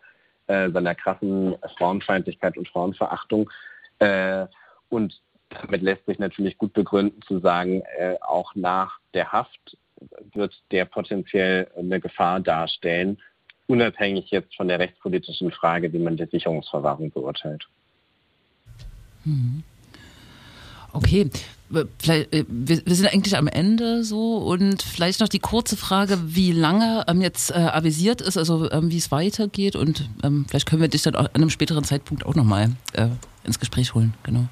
äh, 0.47 0.71
seiner 0.71 0.95
krassen 0.95 1.57
Frauenfeindlichkeit 1.77 2.57
und 2.57 2.69
Frauenverachtung. 2.69 3.51
Äh, 3.99 4.47
und 4.89 5.21
damit 5.51 5.83
lässt 5.83 6.07
sich 6.07 6.19
natürlich 6.19 6.59
gut 6.59 6.73
begründen 6.73 7.23
zu 7.23 7.39
sagen, 7.41 7.83
äh, 7.99 8.17
auch 8.21 8.55
nach 8.55 8.99
der 9.15 9.33
Haft 9.33 9.77
wird 10.33 10.55
der 10.71 10.85
potenziell 10.85 11.71
eine 11.77 12.01
Gefahr 12.01 12.41
darstellen, 12.41 13.19
unabhängig 13.67 14.31
jetzt 14.31 14.55
von 14.57 14.69
der 14.69 14.79
rechtspolitischen 14.79 15.51
Frage, 15.51 15.93
wie 15.93 15.99
man 15.99 16.17
die 16.17 16.27
Sicherungsverwahrung 16.27 17.11
beurteilt. 17.11 17.67
Mhm. 19.25 19.65
Okay, 20.97 21.31
vielleicht, 21.99 22.33
äh, 22.33 22.45
wir, 22.49 22.81
sind 22.87 23.13
eigentlich 23.13 23.37
am 23.37 23.49
Ende 23.49 24.05
so 24.05 24.37
und 24.39 24.83
vielleicht 24.83 25.21
noch 25.21 25.29
die 25.29 25.39
kurze 25.39 25.77
Frage, 25.77 26.19
wie 26.25 26.53
lange 26.53 27.05
ähm, 27.09 27.21
jetzt 27.21 27.51
äh, 27.51 27.55
avisiert 27.55 28.21
ist, 28.21 28.39
also 28.39 28.71
ähm, 28.71 28.91
wie 28.91 28.97
es 28.97 29.11
weitergeht 29.11 29.77
und 29.77 30.09
ähm, 30.23 30.47
vielleicht 30.49 30.69
können 30.69 30.81
wir 30.81 30.89
dich 30.89 31.03
dann 31.03 31.15
an 31.15 31.29
einem 31.35 31.51
späteren 31.51 31.85
Zeitpunkt 31.85 32.25
auch 32.25 32.35
nochmal 32.35 32.71
äh, 32.95 33.09
ins 33.45 33.59
Gespräch 33.59 33.95
holen. 33.95 34.15
Genau. 34.23 34.47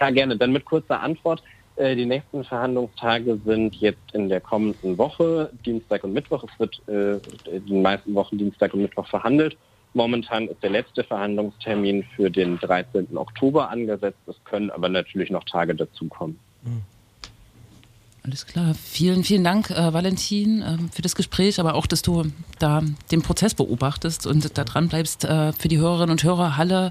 Ja, 0.00 0.10
gerne. 0.10 0.36
Dann 0.36 0.52
mit 0.52 0.64
kurzer 0.64 1.00
Antwort. 1.00 1.42
Äh, 1.76 1.94
die 1.94 2.06
nächsten 2.06 2.44
Verhandlungstage 2.44 3.38
sind 3.44 3.74
jetzt 3.76 4.14
in 4.14 4.28
der 4.28 4.40
kommenden 4.40 4.96
Woche, 4.96 5.50
Dienstag 5.64 6.04
und 6.04 6.12
Mittwoch. 6.12 6.44
Es 6.44 6.58
wird 6.58 6.80
äh, 6.88 7.16
in 7.54 7.66
den 7.66 7.82
meisten 7.82 8.14
Wochen 8.14 8.38
Dienstag 8.38 8.72
und 8.74 8.82
Mittwoch 8.82 9.06
verhandelt. 9.06 9.56
Momentan 9.96 10.46
ist 10.48 10.62
der 10.62 10.68
letzte 10.68 11.02
Verhandlungstermin 11.04 12.04
für 12.14 12.30
den 12.30 12.58
13. 12.58 13.16
Oktober 13.16 13.70
angesetzt. 13.70 14.18
Es 14.26 14.36
können 14.44 14.70
aber 14.70 14.90
natürlich 14.90 15.30
noch 15.30 15.44
Tage 15.44 15.74
dazukommen. 15.74 16.38
Mhm. 16.64 16.82
Alles 18.22 18.44
klar. 18.44 18.74
Vielen, 18.74 19.24
vielen 19.24 19.42
Dank, 19.42 19.70
äh, 19.70 19.94
Valentin, 19.94 20.60
äh, 20.60 20.76
für 20.92 21.00
das 21.00 21.14
Gespräch, 21.14 21.58
aber 21.58 21.76
auch, 21.76 21.86
dass 21.86 22.02
du 22.02 22.24
da 22.58 22.82
den 23.10 23.22
Prozess 23.22 23.54
beobachtest 23.54 24.26
und 24.26 24.58
da 24.58 24.64
dran 24.64 24.88
bleibst 24.88 25.24
äh, 25.24 25.54
für 25.54 25.68
die 25.68 25.78
Hörerinnen 25.78 26.10
und 26.10 26.22
Hörer. 26.22 26.58
Halle 26.58 26.90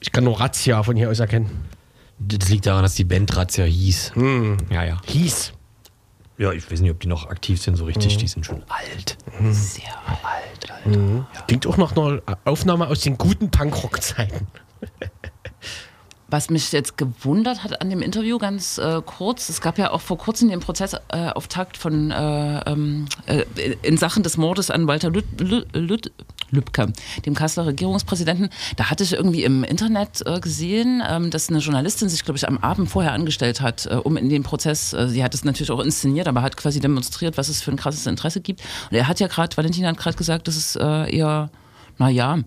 Ich 0.00 0.14
kann 0.14 0.24
nur 0.24 0.38
Razzia 0.38 0.82
von 0.82 0.94
hier 0.94 1.08
aus 1.08 1.20
erkennen. 1.20 1.48
Das 2.28 2.48
liegt 2.48 2.66
daran, 2.66 2.82
dass 2.82 2.94
die 2.94 3.04
Band 3.04 3.34
Razzia 3.36 3.64
hieß. 3.64 4.12
Hm. 4.14 4.56
Ja, 4.70 4.84
ja. 4.84 5.00
Hieß. 5.06 5.52
Ja, 6.38 6.52
ich 6.52 6.70
weiß 6.70 6.80
nicht, 6.80 6.90
ob 6.90 7.00
die 7.00 7.08
noch 7.08 7.28
aktiv 7.28 7.60
sind 7.60 7.76
so 7.76 7.84
richtig. 7.84 8.14
Mhm. 8.16 8.18
Die 8.18 8.28
sind 8.28 8.46
schon 8.46 8.62
alt. 8.68 9.16
Mhm. 9.38 9.52
Sehr 9.52 9.84
alt, 10.06 10.70
Alter. 10.70 10.98
Mhm. 10.98 11.26
Ja. 11.34 11.40
Klingt 11.42 11.66
auch 11.66 11.76
nach 11.76 11.96
einer 11.96 12.20
Aufnahme 12.44 12.88
aus 12.88 13.00
den 13.00 13.18
guten 13.18 13.50
Punkrock-Zeiten. 13.50 14.46
Was 16.32 16.48
mich 16.48 16.72
jetzt 16.72 16.96
gewundert 16.96 17.62
hat 17.62 17.82
an 17.82 17.90
dem 17.90 18.00
Interview 18.00 18.38
ganz 18.38 18.78
äh, 18.78 19.02
kurz, 19.04 19.50
es 19.50 19.60
gab 19.60 19.76
ja 19.76 19.90
auch 19.90 20.00
vor 20.00 20.16
kurzem 20.16 20.48
den 20.48 20.60
Prozessauftakt 20.60 21.76
äh, 21.76 21.78
von 21.78 22.10
äh, 22.10 22.60
ähm, 22.70 23.04
äh, 23.26 23.44
in 23.82 23.98
Sachen 23.98 24.22
des 24.22 24.38
Mordes 24.38 24.70
an 24.70 24.86
Walter 24.86 25.10
Lüt, 25.10 25.26
Lüt, 25.38 25.66
Lüt, 25.76 26.10
Lübcke, 26.50 26.90
dem 27.26 27.34
Kasseler 27.34 27.66
Regierungspräsidenten. 27.66 28.48
Da 28.76 28.88
hatte 28.88 29.04
ich 29.04 29.12
irgendwie 29.12 29.44
im 29.44 29.62
Internet 29.62 30.22
äh, 30.24 30.40
gesehen, 30.40 31.02
ähm, 31.06 31.30
dass 31.30 31.50
eine 31.50 31.58
Journalistin 31.58 32.08
sich, 32.08 32.24
glaube 32.24 32.38
ich, 32.38 32.48
am 32.48 32.56
Abend 32.56 32.88
vorher 32.88 33.12
angestellt 33.12 33.60
hat, 33.60 33.84
äh, 33.84 33.96
um 33.96 34.16
in 34.16 34.30
den 34.30 34.42
Prozess, 34.42 34.96
sie 35.08 35.22
hat 35.22 35.34
es 35.34 35.44
natürlich 35.44 35.70
auch 35.70 35.80
inszeniert, 35.80 36.28
aber 36.28 36.40
hat 36.40 36.56
quasi 36.56 36.80
demonstriert, 36.80 37.36
was 37.36 37.50
es 37.50 37.60
für 37.60 37.72
ein 37.72 37.76
krasses 37.76 38.06
Interesse 38.06 38.40
gibt. 38.40 38.62
Und 38.90 38.96
er 38.96 39.06
hat 39.06 39.20
ja 39.20 39.26
gerade, 39.26 39.54
Valentin 39.54 39.86
hat 39.86 39.98
gerade 39.98 40.16
gesagt, 40.16 40.48
dass 40.48 40.56
es 40.56 40.76
eher, 40.76 41.50
naja, 41.98 42.38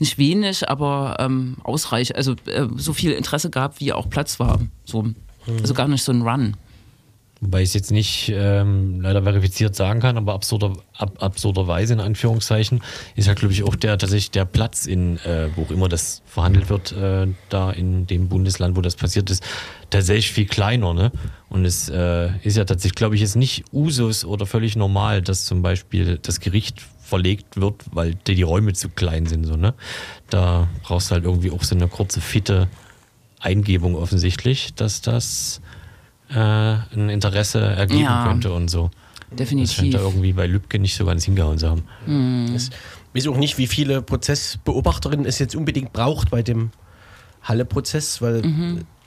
nicht 0.00 0.18
wenig, 0.18 0.68
aber 0.68 1.16
ähm, 1.18 1.56
ausreichend, 1.64 2.16
also 2.16 2.32
äh, 2.46 2.66
so 2.76 2.92
viel 2.92 3.12
Interesse 3.12 3.50
gab, 3.50 3.80
wie 3.80 3.92
auch 3.92 4.10
Platz 4.10 4.38
war. 4.38 4.60
So. 4.84 5.02
Mhm. 5.02 5.14
Also 5.60 5.74
gar 5.74 5.88
nicht 5.88 6.02
so 6.02 6.12
ein 6.12 6.22
Run. 6.22 6.56
Wobei 7.40 7.60
ich 7.60 7.68
es 7.68 7.74
jetzt 7.74 7.90
nicht 7.90 8.32
ähm, 8.34 9.02
leider 9.02 9.22
verifiziert 9.22 9.76
sagen 9.76 10.00
kann, 10.00 10.16
aber 10.16 10.32
absurder, 10.32 10.72
ab, 10.96 11.22
absurderweise 11.22 11.92
in 11.92 12.00
Anführungszeichen 12.00 12.82
ist 13.14 13.26
ja, 13.26 13.34
glaube 13.34 13.52
ich, 13.52 13.62
auch 13.62 13.76
der 13.76 13.98
tatsächlich 13.98 14.30
der 14.30 14.46
Platz 14.46 14.86
in, 14.86 15.18
äh, 15.18 15.50
wo 15.54 15.64
auch 15.64 15.70
immer 15.70 15.90
das 15.90 16.22
verhandelt 16.24 16.70
wird, 16.70 16.92
äh, 16.92 17.26
da 17.50 17.70
in 17.72 18.06
dem 18.06 18.28
Bundesland, 18.30 18.74
wo 18.74 18.80
das 18.80 18.96
passiert 18.96 19.28
ist, 19.28 19.44
tatsächlich 19.90 20.32
viel 20.32 20.46
kleiner. 20.46 20.94
Ne? 20.94 21.12
Und 21.50 21.66
es 21.66 21.90
äh, 21.90 22.30
ist 22.42 22.56
ja 22.56 22.64
tatsächlich, 22.64 22.94
glaube 22.94 23.16
ich, 23.16 23.20
jetzt 23.20 23.36
nicht 23.36 23.64
Usus 23.70 24.24
oder 24.24 24.46
völlig 24.46 24.74
normal, 24.74 25.20
dass 25.20 25.44
zum 25.44 25.60
Beispiel 25.60 26.18
das 26.22 26.40
Gericht 26.40 26.86
verlegt 27.06 27.58
wird, 27.60 27.84
weil 27.92 28.14
die, 28.26 28.34
die 28.34 28.42
Räume 28.42 28.72
zu 28.72 28.88
klein 28.88 29.26
sind. 29.26 29.44
So, 29.44 29.56
ne? 29.56 29.74
Da 30.30 30.68
brauchst 30.82 31.10
du 31.10 31.14
halt 31.14 31.24
irgendwie 31.24 31.50
auch 31.50 31.62
so 31.62 31.74
eine 31.74 31.88
kurze, 31.88 32.20
fitte 32.20 32.68
Eingebung 33.40 33.94
offensichtlich, 33.94 34.74
dass 34.74 35.00
das 35.02 35.60
äh, 36.30 36.34
ein 36.34 37.08
Interesse 37.08 37.60
ergeben 37.60 38.02
Ja. 38.02 38.24
könnte 38.26 38.52
und 38.52 38.68
so. 38.68 38.90
Das 39.30 39.48
scheint 39.48 39.62
Definitiv. 39.68 39.92
da 39.94 40.00
irgendwie 40.00 40.32
bei 40.32 40.46
Lübcke 40.46 40.78
nicht 40.78 40.94
so 40.96 41.04
ganz 41.04 41.24
hingehauen 41.24 41.58
zu 41.58 41.68
haben. 41.68 41.82
Ich 42.54 42.70
weiß 43.12 43.26
auch 43.28 43.36
nicht, 43.36 43.58
wie 43.58 43.66
viele 43.66 44.00
Prozessbeobachterinnen 44.02 45.26
es 45.26 45.38
jetzt 45.38 45.56
unbedingt 45.56 45.92
braucht 45.92 46.30
bei 46.30 46.42
dem 46.42 46.70
Halle-Prozess, 47.42 48.22
weil, 48.22 48.42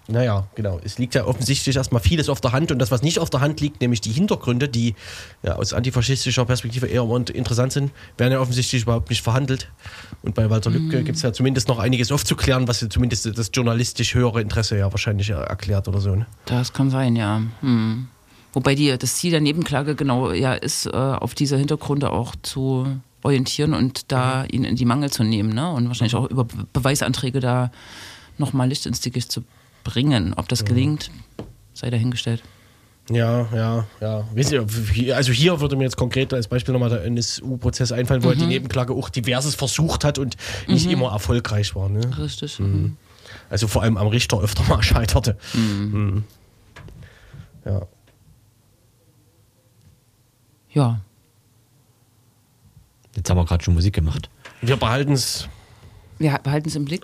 naja, 0.10 0.48
genau, 0.56 0.80
es 0.84 0.98
liegt 0.98 1.16
ja 1.16 1.26
offensichtlich 1.26 1.76
erstmal 1.76 2.02
vieles 2.02 2.30
auf 2.30 2.42
der 2.42 2.52
Hand 2.52 2.72
und 2.72 2.80
das, 2.80 2.92
was 2.92 3.02
nicht 3.02 3.20
auf 3.20 3.30
der 3.30 3.42
Hand 3.42 3.62
liegt, 3.62 3.80
nämlich 3.82 4.02
die 4.02 4.12
Hintergründe, 4.12 4.68
die 4.68 4.96
ja 5.44 5.56
aus 5.56 5.74
antifaschistischer 5.74 6.46
Perspektive 6.46 6.88
eher 6.88 7.04
interessant 7.34 7.72
sind, 7.72 7.92
werden 8.18 8.34
ja 8.34 8.40
offensichtlich 8.40 8.82
überhaupt 8.84 9.10
nicht 9.10 9.22
verhandelt. 9.22 9.70
Und 10.24 10.36
bei 10.36 10.50
Walter 10.50 10.70
Lübcke 10.72 11.04
gibt 11.04 11.16
es 11.18 11.22
ja 11.22 11.32
zumindest 11.32 11.68
noch 11.68 11.80
einiges 11.80 12.12
aufzuklären, 12.12 12.68
was 12.68 12.82
ja 12.82 12.90
zumindest 12.90 13.38
das 13.38 13.52
journalistisch 13.54 14.14
höhere 14.16 14.42
Interesse 14.42 14.78
ja 14.78 14.92
wahrscheinlich 14.92 15.30
er- 15.30 15.44
erklärt 15.44 15.88
oder 15.88 16.00
so. 16.02 16.16
Ne? 16.16 16.26
Das 16.46 16.74
kann 16.74 16.90
sein, 16.90 17.16
ja. 17.16 17.42
Hm. 17.62 18.08
Wobei 18.54 18.74
die, 18.74 18.98
das 18.98 19.16
Ziel 19.16 19.32
der 19.32 19.42
Nebenklage 19.42 19.96
genau 19.96 20.32
ja 20.32 20.54
ist, 20.54 20.88
äh, 20.88 20.90
auf 20.90 21.36
diese 21.36 21.56
Hintergründe 21.58 22.12
auch 22.12 22.36
zu 22.42 22.88
orientieren 23.22 23.74
und 23.76 24.12
da 24.12 24.46
ihn 24.46 24.64
in 24.64 24.76
die 24.76 24.86
Mangel 24.86 25.12
zu 25.12 25.24
nehmen. 25.24 25.54
Ne? 25.54 25.70
Und 25.72 25.88
wahrscheinlich 25.88 26.16
auch 26.16 26.30
über 26.30 26.46
Be- 26.46 26.66
Beweisanträge 26.74 27.42
da 27.42 27.72
nochmal 28.38 28.68
Licht 28.70 28.86
ins 28.86 29.02
Dickicht 29.02 29.32
zu 29.32 29.44
bringen. 29.84 30.34
Ob 30.36 30.48
das 30.48 30.66
gelingt, 30.66 31.12
sei 31.74 31.90
dahingestellt. 31.90 32.44
Ja, 33.12 33.48
ja, 33.54 33.88
ja. 34.02 35.16
Also 35.16 35.32
hier 35.32 35.60
würde 35.62 35.76
mir 35.76 35.84
jetzt 35.84 35.98
konkret 35.98 36.32
als 36.34 36.48
Beispiel 36.48 36.74
nochmal 36.74 36.90
der 36.90 37.04
NSU-Prozess 37.06 37.92
einfallen, 37.92 38.24
wo 38.24 38.30
halt 38.30 38.40
die 38.40 38.46
Nebenklage 38.46 38.94
auch 38.94 39.10
diverses 39.10 39.56
versucht 39.56 40.04
hat 40.04 40.20
und 40.20 40.38
nicht 40.68 40.90
immer 40.90 41.12
erfolgreich 41.12 41.76
war. 41.76 41.90
Ne? 41.90 42.02
Richtig. 42.20 42.60
Mhm. 42.60 42.98
Also 43.50 43.68
vor 43.68 43.82
allem 43.82 43.98
am 43.98 44.08
Richter 44.08 44.40
öfter 44.40 44.64
mal 44.64 44.82
scheiterte. 44.84 45.38
Mhm. 45.54 46.24
Ja. 47.66 47.88
Ja. 50.72 51.02
Jetzt 53.16 53.30
haben 53.30 53.38
wir 53.38 53.46
gerade 53.46 53.64
schon 53.64 53.74
Musik 53.74 53.96
gemacht. 53.96 54.30
Wir 54.62 54.78
behalten 54.78 55.14
es. 55.14 55.48
Wir 56.20 56.38
behalten 56.38 56.70
es 56.70 56.76
im 56.76 56.86
Blick, 56.86 57.04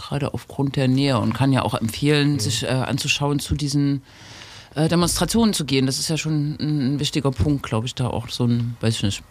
gerade 0.00 0.34
aufgrund 0.34 0.76
der 0.76 0.88
Nähe 0.88 1.18
und 1.18 1.32
kann 1.34 1.52
ja 1.52 1.62
auch 1.62 1.74
empfehlen, 1.74 2.38
sich 2.38 2.62
äh, 2.64 2.68
anzuschauen, 2.68 3.38
zu 3.38 3.54
diesen 3.54 4.02
äh, 4.74 4.88
Demonstrationen 4.88 5.54
zu 5.54 5.64
gehen. 5.64 5.86
Das 5.86 5.98
ist 5.98 6.08
ja 6.08 6.16
schon 6.16 6.56
ein, 6.60 6.94
ein 6.94 7.00
wichtiger 7.00 7.30
Punkt, 7.30 7.62
glaube 7.62 7.86
ich, 7.86 7.94
da 7.94 8.08
auch 8.08 8.28
so 8.28 8.44
ein, 8.44 8.76
weiß 8.80 8.96
ich 8.96 9.02
nicht, 9.02 9.22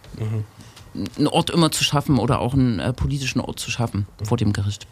einen 1.17 1.27
Ort 1.27 1.49
immer 1.49 1.71
zu 1.71 1.83
schaffen 1.83 2.17
oder 2.17 2.39
auch 2.39 2.53
einen 2.53 2.79
äh, 2.79 2.93
politischen 2.93 3.39
Ort 3.39 3.59
zu 3.59 3.71
schaffen 3.71 4.07
vor 4.23 4.37
dem 4.37 4.53
Gericht. 4.53 4.87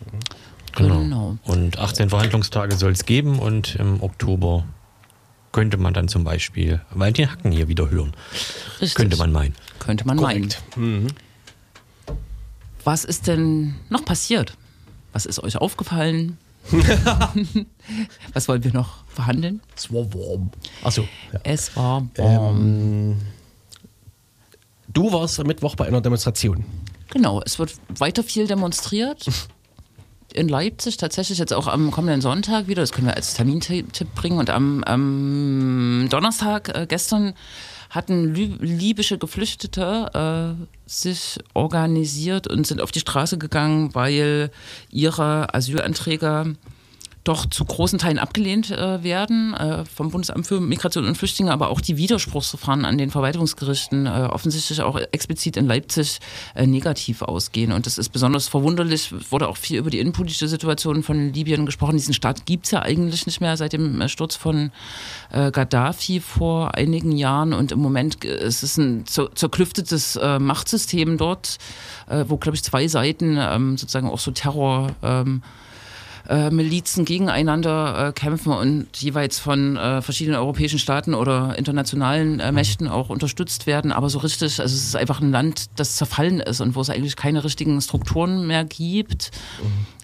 Genau. 0.75 1.37
Und 1.43 1.79
18 1.79 2.09
Verhandlungstage 2.09 2.75
soll 2.75 2.91
es 2.91 3.05
geben 3.05 3.39
und 3.39 3.75
im 3.75 4.01
Oktober 4.03 4.63
könnte 5.51 5.77
man 5.77 5.93
dann 5.93 6.07
zum 6.07 6.23
Beispiel 6.23 6.81
Valentin 6.91 7.31
Hacken 7.31 7.51
hier 7.51 7.67
wieder 7.67 7.89
hören. 7.89 8.13
Richtig. 8.79 8.93
Könnte 8.93 9.17
man 9.17 9.31
meinen. 9.31 9.55
Könnte 9.79 10.05
man 10.05 10.17
Korrekt. 10.17 10.61
meinen. 10.75 11.13
Was 12.83 13.03
ist 13.03 13.27
denn 13.27 13.75
noch 13.89 14.05
passiert? 14.05 14.53
Was 15.17 15.25
ist 15.25 15.41
euch 15.43 15.57
aufgefallen? 15.57 16.37
Was 18.33 18.47
wollen 18.47 18.63
wir 18.63 18.71
noch 18.71 19.03
verhandeln? 19.07 19.61
Es 19.75 19.91
war 19.91 20.13
warm. 20.13 20.51
Achso. 20.83 21.07
Ja. 21.33 21.39
Es 21.41 21.75
war 21.75 22.07
warm. 22.17 23.17
Du 24.89 25.11
warst 25.11 25.39
am 25.39 25.47
Mittwoch 25.47 25.73
bei 25.73 25.87
einer 25.87 26.01
Demonstration. 26.01 26.65
Genau, 27.09 27.41
es 27.43 27.57
wird 27.57 27.73
weiter 27.97 28.21
viel 28.21 28.45
demonstriert. 28.45 29.25
In 30.35 30.49
Leipzig 30.49 30.97
tatsächlich 30.97 31.39
jetzt 31.39 31.51
auch 31.51 31.65
am 31.65 31.89
kommenden 31.89 32.21
Sonntag 32.21 32.67
wieder, 32.67 32.83
das 32.83 32.91
können 32.91 33.07
wir 33.07 33.15
als 33.15 33.33
Termintipp 33.33 34.13
bringen. 34.13 34.37
Und 34.37 34.51
am, 34.51 34.83
am 34.83 36.09
Donnerstag 36.11 36.77
äh, 36.77 36.85
gestern 36.87 37.33
hatten 37.89 38.33
libysche 38.33 39.17
Geflüchtete 39.17 40.57
äh, 40.57 40.89
sich 40.89 41.39
organisiert 41.53 42.47
und 42.47 42.67
sind 42.67 42.81
auf 42.81 42.91
die 42.91 42.99
Straße 42.99 43.37
gegangen, 43.37 43.95
weil 43.95 44.51
ihre 44.89 45.53
Asylanträge 45.53 46.55
doch 47.27 47.45
zu 47.45 47.65
großen 47.65 47.99
Teilen 47.99 48.19
abgelehnt 48.19 48.71
äh, 48.71 49.03
werden 49.03 49.53
äh, 49.53 49.83
vom 49.85 50.11
Bundesamt 50.11 50.47
für 50.47 50.61
Migration 50.61 51.05
und 51.05 51.17
Flüchtlinge, 51.17 51.51
aber 51.51 51.69
auch 51.69 51.81
die 51.81 51.97
Widerspruchsverfahren 51.97 52.85
an 52.85 52.97
den 52.97 53.09
Verwaltungsgerichten 53.09 54.05
äh, 54.05 54.29
offensichtlich 54.31 54.81
auch 54.81 54.97
explizit 55.11 55.57
in 55.57 55.67
Leipzig 55.67 56.19
äh, 56.55 56.65
negativ 56.65 57.21
ausgehen. 57.21 57.71
Und 57.73 57.85
das 57.85 57.97
ist 57.97 58.09
besonders 58.09 58.47
verwunderlich. 58.47 59.13
Wurde 59.29 59.49
auch 59.49 59.57
viel 59.57 59.79
über 59.79 59.89
die 59.89 59.99
innenpolitische 59.99 60.47
Situation 60.47 61.03
von 61.03 61.33
Libyen 61.33 61.65
gesprochen. 61.65 61.97
Diesen 61.97 62.13
Staat 62.13 62.45
gibt's 62.45 62.71
ja 62.71 62.81
eigentlich 62.81 63.25
nicht 63.25 63.41
mehr 63.41 63.57
seit 63.57 63.73
dem 63.73 63.99
äh, 63.99 64.07
Sturz 64.07 64.35
von 64.35 64.71
äh, 65.31 65.51
Gaddafi 65.51 66.21
vor 66.21 66.75
einigen 66.75 67.11
Jahren. 67.11 67.53
Und 67.53 67.73
im 67.73 67.79
Moment 67.79 68.23
äh, 68.23 68.29
es 68.29 68.63
ist 68.63 68.77
ein 68.77 69.05
zer 69.05 69.27
zerklüftetes 69.35 70.17
Machtsystem 70.39 71.17
dort, 71.17 71.57
wo, 72.07 72.37
glaube 72.37 72.55
ich, 72.55 72.63
zwei 72.63 72.87
Seiten 72.87 73.37
ähm, 73.39 73.77
sozusagen 73.77 74.07
auch 74.07 74.19
so 74.19 74.31
Terror 74.31 74.95
ähm, 75.03 75.41
äh, 76.27 76.49
Milizen 76.49 77.05
gegeneinander 77.05 78.07
äh, 78.07 78.11
kämpfen 78.11 78.51
und 78.51 78.87
jeweils 78.97 79.39
von 79.39 79.77
äh, 79.77 80.01
verschiedenen 80.01 80.39
europäischen 80.39 80.79
Staaten 80.79 81.13
oder 81.13 81.57
internationalen 81.57 82.39
äh, 82.39 82.51
Mächten 82.51 82.87
auch 82.87 83.09
unterstützt 83.09 83.67
werden. 83.67 83.91
Aber 83.91 84.09
so 84.09 84.19
richtig, 84.19 84.59
also 84.59 84.75
es 84.75 84.83
ist 84.83 84.95
einfach 84.95 85.21
ein 85.21 85.31
Land, 85.31 85.67
das 85.75 85.95
zerfallen 85.95 86.39
ist 86.39 86.61
und 86.61 86.75
wo 86.75 86.81
es 86.81 86.89
eigentlich 86.89 87.15
keine 87.15 87.43
richtigen 87.43 87.79
Strukturen 87.81 88.47
mehr 88.47 88.65
gibt. 88.65 89.31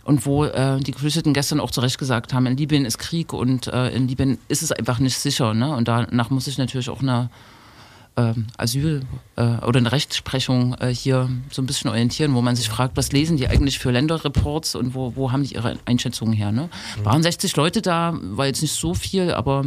Und 0.05 0.25
wo 0.25 0.43
äh, 0.43 0.81
die 0.81 0.91
Geflüchteten 0.91 1.33
gestern 1.33 1.61
auch 1.61 1.71
zu 1.71 1.79
Recht 1.79 1.97
gesagt 1.97 2.33
haben, 2.33 2.45
in 2.45 2.57
Libyen 2.57 2.83
ist 2.83 2.97
Krieg 2.97 3.31
und 3.31 3.67
äh, 3.67 3.89
in 3.89 4.09
Libyen 4.09 4.37
ist 4.49 4.61
es 4.61 4.73
einfach 4.73 4.99
nicht 4.99 5.17
sicher. 5.17 5.53
Ne? 5.53 5.73
Und 5.73 5.87
danach 5.87 6.29
muss 6.29 6.45
sich 6.45 6.57
natürlich 6.57 6.89
auch 6.89 7.01
eine 7.01 7.29
ähm, 8.17 8.47
Asyl 8.57 9.01
äh, 9.35 9.41
oder 9.65 9.79
eine 9.79 9.91
Rechtsprechung 9.91 10.75
äh, 10.79 10.93
hier 10.93 11.29
so 11.51 11.61
ein 11.61 11.65
bisschen 11.65 11.89
orientieren, 11.89 12.35
wo 12.35 12.41
man 12.41 12.55
sich 12.55 12.69
fragt, 12.69 12.97
was 12.97 13.11
lesen 13.11 13.37
die 13.37 13.47
eigentlich 13.47 13.79
für 13.79 13.91
Länderreports 13.91 14.75
und 14.75 14.93
wo, 14.93 15.15
wo 15.15 15.31
haben 15.31 15.43
die 15.43 15.55
ihre 15.55 15.77
Einschätzungen 15.85 16.33
her? 16.33 16.51
Ne? 16.51 16.69
Waren 17.03 17.23
60 17.23 17.55
Leute 17.55 17.81
da, 17.81 18.17
war 18.21 18.45
jetzt 18.45 18.61
nicht 18.61 18.73
so 18.73 18.93
viel, 18.93 19.31
aber 19.31 19.65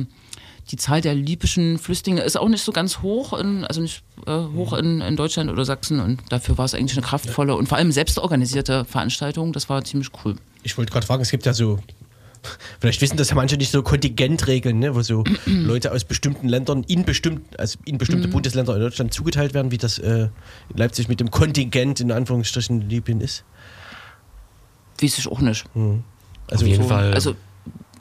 die 0.71 0.77
Zahl 0.77 1.01
der 1.01 1.15
libyschen 1.15 1.79
Flüchtlinge 1.79 2.23
ist 2.23 2.37
auch 2.37 2.49
nicht 2.49 2.63
so 2.63 2.73
ganz 2.73 3.01
hoch, 3.01 3.33
in, 3.39 3.65
also 3.65 3.81
nicht 3.81 4.03
äh, 4.27 4.33
hoch 4.55 4.73
in, 4.73 5.01
in 5.01 5.17
Deutschland 5.17 5.51
oder 5.51 5.65
Sachsen 5.65 6.01
und 6.01 6.21
dafür 6.29 6.59
war 6.59 6.65
es 6.65 6.75
eigentlich 6.75 6.97
eine 6.97 7.07
kraftvolle 7.07 7.55
und 7.55 7.69
vor 7.69 7.79
allem 7.79 7.93
selbstorganisierte 7.93 8.85
Veranstaltung. 8.85 9.53
Das 9.53 9.69
war 9.69 9.85
ziemlich 9.85 10.11
cool. 10.25 10.37
Ich 10.63 10.77
wollte 10.77 10.93
gerade 10.93 11.07
fragen, 11.07 11.23
es 11.23 11.31
gibt 11.31 11.47
ja 11.47 11.53
so, 11.53 11.79
vielleicht 12.81 13.01
wissen 13.01 13.17
das 13.17 13.31
ja 13.31 13.37
manche 13.37 13.57
nicht 13.57 13.71
so 13.71 13.83
Kontingentregeln, 13.83 14.79
ne, 14.79 14.95
wo 14.95 15.03
so 15.03 15.25
Leute 15.47 15.93
aus 15.93 16.05
bestimmten 16.05 16.49
Ländern 16.49 16.85
in, 16.85 17.05
bestimmt, 17.05 17.59
also 17.59 17.79
in 17.85 17.99
bestimmte 17.99 18.29
Bundesländer 18.29 18.75
in 18.75 18.81
Deutschland 18.81 19.13
zugeteilt 19.13 19.55
werden, 19.55 19.71
wie 19.71 19.79
das 19.79 19.99
äh, 19.99 20.29
in 20.71 20.77
Leipzig 20.77 21.09
mit 21.09 21.21
dem 21.21 21.31
Kontingent 21.31 22.01
in 22.01 22.13
Anführungsstrichen 22.13 22.83
in 22.83 22.89
Libyen 22.89 23.21
ist. 23.21 23.45
Weiß 25.01 25.19
ich 25.19 25.29
auch 25.29 25.41
nicht. 25.41 25.65
Also 25.75 26.65
Auf 26.65 26.71
jeden 26.71 26.83
so, 26.83 26.89
Fall. 26.89 27.13
Also 27.13 27.37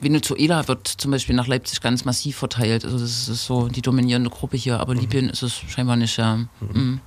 Venezuela 0.00 0.66
wird 0.68 0.86
zum 0.86 1.10
Beispiel 1.10 1.34
nach 1.34 1.46
Leipzig 1.46 1.80
ganz 1.80 2.04
massiv 2.04 2.36
verteilt. 2.36 2.84
Also 2.84 2.98
das 2.98 3.28
ist 3.28 3.46
so 3.46 3.68
die 3.68 3.82
dominierende 3.82 4.30
Gruppe 4.30 4.56
hier, 4.56 4.80
aber 4.80 4.94
Libyen 4.94 5.28
ist 5.28 5.42
es 5.42 5.54
scheinbar 5.68 5.96
nicht. 5.96 6.16
Ja. 6.16 6.36
Mhm. 6.60 7.00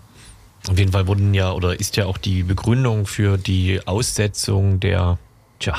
Auf 0.68 0.78
jeden 0.78 0.92
Fall 0.92 1.08
wurden 1.08 1.34
ja 1.34 1.52
oder 1.54 1.80
ist 1.80 1.96
ja 1.96 2.06
auch 2.06 2.18
die 2.18 2.44
Begründung 2.44 3.06
für 3.06 3.38
die 3.38 3.80
Aussetzung 3.86 4.80
der, 4.80 5.18
tja, 5.60 5.76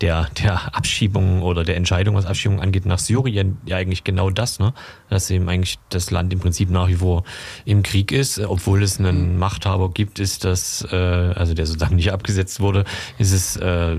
der, 0.00 0.28
der 0.42 0.76
Abschiebung 0.76 1.42
oder 1.42 1.64
der 1.64 1.76
Entscheidung, 1.76 2.14
was 2.14 2.26
Abschiebung 2.26 2.60
angeht, 2.60 2.86
nach 2.86 2.98
Syrien 2.98 3.58
ja 3.64 3.78
eigentlich 3.78 4.04
genau 4.04 4.30
das, 4.30 4.58
ne? 4.58 4.74
Dass 5.08 5.30
eben 5.30 5.48
eigentlich 5.48 5.78
das 5.88 6.10
Land 6.10 6.32
im 6.32 6.38
Prinzip 6.38 6.70
nach 6.70 6.88
wie 6.88 6.96
vor 6.96 7.24
im 7.64 7.82
Krieg 7.82 8.12
ist, 8.12 8.38
obwohl 8.38 8.82
es 8.82 8.98
einen 8.98 9.38
Machthaber 9.38 9.90
gibt, 9.90 10.18
ist 10.18 10.44
das, 10.44 10.86
äh, 10.90 10.96
also 10.96 11.54
der 11.54 11.66
sozusagen 11.66 11.96
nicht 11.96 12.12
abgesetzt 12.12 12.60
wurde, 12.60 12.84
ist 13.18 13.32
es 13.32 13.56
äh, 13.56 13.98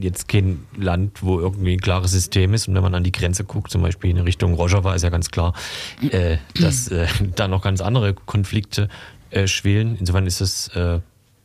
jetzt 0.00 0.28
kein 0.28 0.66
Land, 0.76 1.22
wo 1.22 1.40
irgendwie 1.40 1.74
ein 1.74 1.80
klares 1.80 2.12
System 2.12 2.54
ist. 2.54 2.68
Und 2.68 2.74
wenn 2.74 2.82
man 2.82 2.94
an 2.94 3.04
die 3.04 3.12
Grenze 3.12 3.44
guckt, 3.44 3.70
zum 3.70 3.82
Beispiel 3.82 4.10
in 4.10 4.18
Richtung 4.18 4.54
Rojava, 4.54 4.94
ist 4.94 5.02
ja 5.02 5.10
ganz 5.10 5.30
klar, 5.30 5.54
äh, 6.10 6.36
dass 6.60 6.88
äh, 6.88 7.06
da 7.34 7.48
noch 7.48 7.62
ganz 7.62 7.80
andere 7.80 8.14
Konflikte 8.14 8.88
äh, 9.30 9.46
schwelen. 9.46 9.96
Insofern 9.98 10.26
ist 10.26 10.40
es 10.40 10.68
äh, 10.68 11.00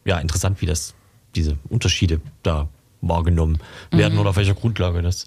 ja 0.05 0.19
interessant, 0.19 0.61
wie 0.61 0.65
das 0.65 0.93
diese 1.35 1.57
Unterschiede 1.69 2.21
da 2.43 2.69
wahrgenommen 3.07 3.59
werden 3.91 4.17
oder 4.19 4.31
auf 4.31 4.35
welcher 4.37 4.53
Grundlage 4.55 5.01
das 5.01 5.25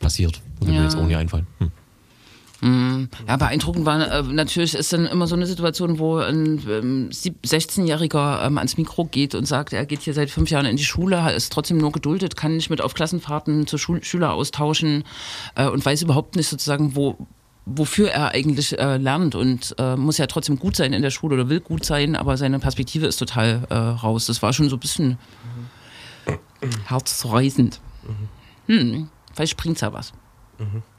passiert. 0.00 0.40
Würde 0.58 0.72
mir 0.72 0.78
Ja. 0.78 0.84
jetzt 0.84 0.96
auch 0.96 1.04
nicht 1.06 1.16
einfallen. 1.16 1.46
Hm. 1.58 3.08
Ja, 3.26 3.36
beeindruckend 3.38 3.84
war 3.86 4.08
äh, 4.08 4.22
natürlich 4.22 4.74
ist 4.74 4.92
dann 4.92 5.06
immer 5.06 5.26
so 5.26 5.34
eine 5.34 5.46
Situation, 5.46 5.98
wo 5.98 6.18
ein 6.18 6.62
ähm, 6.70 7.10
sieb- 7.10 7.44
16-Jähriger 7.44 8.46
ähm, 8.46 8.56
ans 8.56 8.76
Mikro 8.76 9.04
geht 9.06 9.34
und 9.34 9.46
sagt, 9.46 9.72
er 9.72 9.84
geht 9.84 10.02
hier 10.02 10.14
seit 10.14 10.30
fünf 10.30 10.48
Jahren 10.48 10.66
in 10.66 10.76
die 10.76 10.84
Schule, 10.84 11.32
ist 11.34 11.52
trotzdem 11.52 11.78
nur 11.78 11.90
geduldet, 11.90 12.36
kann 12.36 12.54
nicht 12.56 12.70
mit 12.70 12.80
auf 12.80 12.94
Klassenfahrten 12.94 13.66
zu 13.66 13.78
Schul 13.78 14.04
Schüler 14.04 14.32
austauschen 14.32 15.02
äh, 15.56 15.66
und 15.66 15.84
weiß 15.84 16.02
überhaupt 16.02 16.36
nicht 16.36 16.46
sozusagen, 16.48 16.94
wo 16.94 17.16
wofür 17.66 18.10
er 18.10 18.30
eigentlich 18.32 18.76
äh, 18.78 18.96
lernt 18.96 19.34
und 19.36 19.74
äh, 19.78 19.94
muss 19.96 20.18
ja 20.18 20.26
trotzdem 20.28 20.58
gut 20.58 20.74
sein 20.76 20.92
in 20.92 21.02
der 21.02 21.10
Schule 21.10 21.34
oder 21.34 21.48
will 21.48 21.60
gut 21.60 21.84
sein, 21.84 22.14
aber 22.16 22.36
seine 22.36 22.58
Perspektive 22.60 23.06
ist 23.06 23.16
total 23.18 23.62
äh, 23.70 23.74
raus. 23.74 24.26
Das 24.26 24.40
war 24.42 24.52
schon 24.52 24.68
so 24.68 24.76
ein 24.76 24.80
bisschen 24.80 25.18
herzzerreißend. 26.86 27.80
Hm, 28.66 29.08
vielleicht 29.34 29.56
bringt's 29.56 29.80
ja 29.80 29.92
was. 29.92 30.12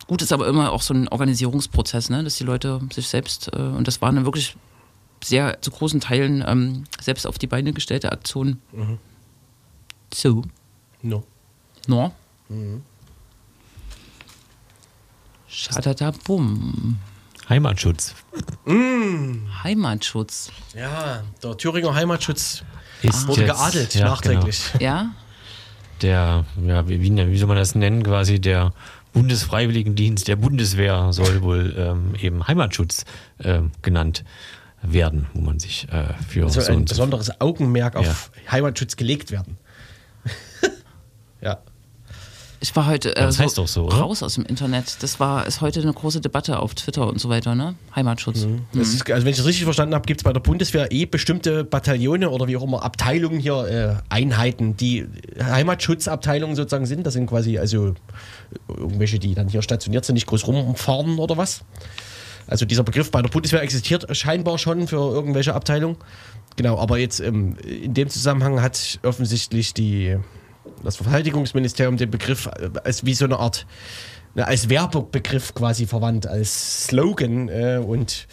Gut 0.08 0.22
ist 0.22 0.34
aber 0.34 0.48
immer 0.48 0.72
auch 0.74 0.82
so 0.82 0.94
ein 0.94 1.08
Organisierungsprozess, 1.08 2.10
ne? 2.10 2.24
dass 2.24 2.36
die 2.36 2.44
Leute 2.44 2.82
sich 2.92 3.08
selbst, 3.08 3.50
äh, 3.54 3.58
und 3.58 3.88
das 3.88 4.02
war 4.02 4.10
eine 4.10 4.26
wirklich 4.26 4.58
sehr 5.24 5.62
zu 5.62 5.72
großen 5.72 6.02
Teilen 6.02 6.44
ähm, 6.46 6.84
selbst 7.00 7.26
auf 7.26 7.38
die 7.38 7.48
Beine 7.48 7.72
gestellte 7.72 8.12
Aktion. 8.12 8.60
So, 10.14 10.44
No. 11.02 11.24
no. 11.88 12.12
Schadadabum. 15.48 16.98
Heimatschutz 17.50 18.16
Heimatschutz. 19.64 20.52
Ja, 20.76 21.24
der 21.42 21.58
Thüringer 21.58 21.94
Heimatschutz 21.94 22.64
ist 23.02 23.28
wurde 23.28 23.42
jetzt- 23.42 23.50
geadelt, 23.58 23.96
ja, 23.96 24.06
nachträglich. 24.06 24.72
Ja? 24.80 25.12
Der, 26.04 26.46
ja, 26.66 26.88
wie, 26.88 27.02
wie, 27.02 27.38
soll 27.38 27.48
man 27.48 27.58
das 27.58 27.76
nennen, 27.76 28.04
quasi 28.04 28.40
der 28.40 28.74
Bundesfreiwilligendienst 29.14 30.28
der 30.28 30.36
Bundeswehr 30.36 31.14
soll 31.14 31.42
wohl 31.42 31.76
ähm, 31.78 32.16
eben 32.20 32.48
Heimatschutz 32.48 33.06
ähm, 33.44 33.72
genannt 33.82 34.24
werden, 34.82 35.28
wo 35.34 35.42
man 35.42 35.60
sich 35.60 35.88
äh, 35.90 36.14
für 36.28 36.44
Also 36.44 36.62
so 36.62 36.72
ein 36.72 36.86
besonderes 36.86 37.40
Augenmerk 37.40 37.96
auf 37.96 38.32
Heimatschutz 38.52 38.96
gelegt 38.96 39.32
werden. 39.32 39.58
ja. 41.42 41.60
Ich 42.64 42.74
war 42.78 42.88
heute 42.88 43.14
äh, 43.14 43.20
Ja, 43.20 43.26
das 43.26 43.40
heißt 43.40 43.58
doch 43.58 43.68
so, 43.68 43.88
oder? 43.88 43.98
raus 43.98 44.24
aus 44.24 44.36
dem 44.36 44.46
Internet. 44.46 45.04
Das 45.04 45.20
war 45.20 45.46
ist 45.46 45.60
heute 45.60 45.82
eine 45.82 45.92
große 45.92 46.22
Debatte 46.22 46.60
auf 46.60 46.74
Twitter 46.74 47.06
und 47.06 47.20
so 47.20 47.28
weiter, 47.28 47.56
ne? 47.56 47.76
Heimatschutz. 47.94 48.48
Das 48.72 48.94
ist, 48.94 49.12
also 49.12 49.26
wenn 49.26 49.32
ich 49.32 49.38
das 49.38 49.46
richtig 49.46 49.66
verstanden 49.66 49.94
habe, 49.94 50.06
gibt 50.06 50.22
es 50.22 50.24
bei 50.24 50.32
der 50.32 50.40
Bundeswehr 50.40 50.90
eh 50.90 51.06
bestimmte 51.06 51.66
Bataillone 51.66 52.30
oder 52.30 52.48
wie 52.48 52.56
auch 52.56 52.64
immer 52.64 52.82
Abteilungen 52.82 53.38
hier, 53.42 53.68
äh, 53.68 53.96
Einheiten, 54.08 54.78
die 54.78 55.06
Heimatschutzabteilungen 55.44 56.56
sozusagen 56.56 56.86
sind. 56.86 57.06
Das 57.06 57.16
sind 57.16 57.28
quasi 57.28 57.58
also 57.58 57.96
irgendwelche, 58.70 59.20
die 59.20 59.36
dann 59.36 59.50
hier 59.50 59.62
stationiert 59.62 60.06
sind, 60.06 60.14
nicht 60.14 60.28
groß 60.28 60.48
rumfahren 60.48 61.20
oder 61.20 61.36
was. 61.36 61.66
Also 62.48 62.66
dieser 62.66 62.84
Begriff 62.84 63.12
bei 63.12 63.22
der 63.22 63.30
Bundeswehr 63.30 63.62
existiert 63.62 64.16
scheinbar 64.16 64.58
schon 64.58 64.88
für 64.88 64.96
irgendwelche 64.96 65.54
Abteilungen. 65.54 65.98
Genau, 66.56 66.80
aber 66.80 66.98
jetzt 66.98 67.20
ähm, 67.20 67.58
in 67.58 67.94
dem 67.94 68.08
Zusammenhang 68.08 68.62
hat 68.62 69.00
offensichtlich 69.04 69.74
die, 69.74 70.18
das 70.84 70.98
Verteidigungsministerium 70.98 71.98
den 71.98 72.12
Begriff 72.12 72.48
äh, 72.48 72.70
als 72.84 73.06
wie 73.06 73.14
so 73.14 73.26
eine 73.26 73.40
Art 73.40 73.66
als 74.36 74.70
Werbebegriff 74.70 75.54
quasi 75.54 75.86
verwandt, 75.86 76.26
als 76.26 76.86
Slogan 76.86 77.50
äh, 77.50 77.80
und 77.86 78.28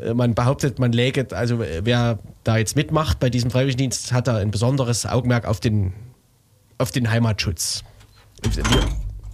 äh, 0.00 0.14
man 0.14 0.34
behauptet, 0.34 0.78
man 0.78 0.92
läge, 0.92 1.26
also 1.32 1.62
äh, 1.62 1.82
wer 1.84 2.18
da 2.44 2.56
jetzt 2.56 2.76
mitmacht 2.76 3.20
bei 3.20 3.30
diesem 3.30 3.50
Freiwilligendienst, 3.50 4.12
hat 4.12 4.26
da 4.26 4.36
ein 4.36 4.50
besonderes 4.50 5.06
Augenmerk 5.06 5.46
auf 5.46 5.60
den, 5.60 5.92
auf 6.78 6.90
den 6.90 7.10
Heimatschutz. 7.10 7.84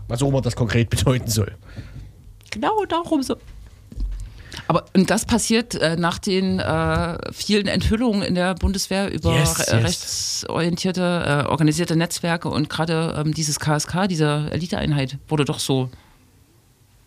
Was 0.08 0.22
auch 0.22 0.28
immer 0.28 0.40
das 0.40 0.56
konkret 0.56 0.90
bedeuten 0.90 1.28
soll. 1.28 1.56
Genau 2.50 2.84
darum 2.86 3.22
so. 3.22 3.36
Aber 4.66 4.84
und 4.94 5.10
das 5.10 5.24
passiert 5.24 5.74
äh, 5.74 5.96
nach 5.96 6.18
den 6.18 6.58
äh, 6.58 7.18
vielen 7.32 7.66
Enthüllungen 7.66 8.22
in 8.22 8.34
der 8.34 8.54
Bundeswehr 8.54 9.12
über 9.12 9.34
Yes, 9.34 9.58
yes. 9.58 9.72
rechtsorientierte, 9.72 11.44
äh, 11.46 11.48
organisierte 11.48 11.96
Netzwerke 11.96 12.48
und 12.48 12.68
gerade 12.68 13.14
ähm, 13.18 13.34
dieses 13.34 13.60
KSK, 13.60 14.08
diese 14.08 14.48
Eliteeinheit, 14.50 15.18
wurde 15.28 15.44
doch 15.44 15.58
so, 15.58 15.90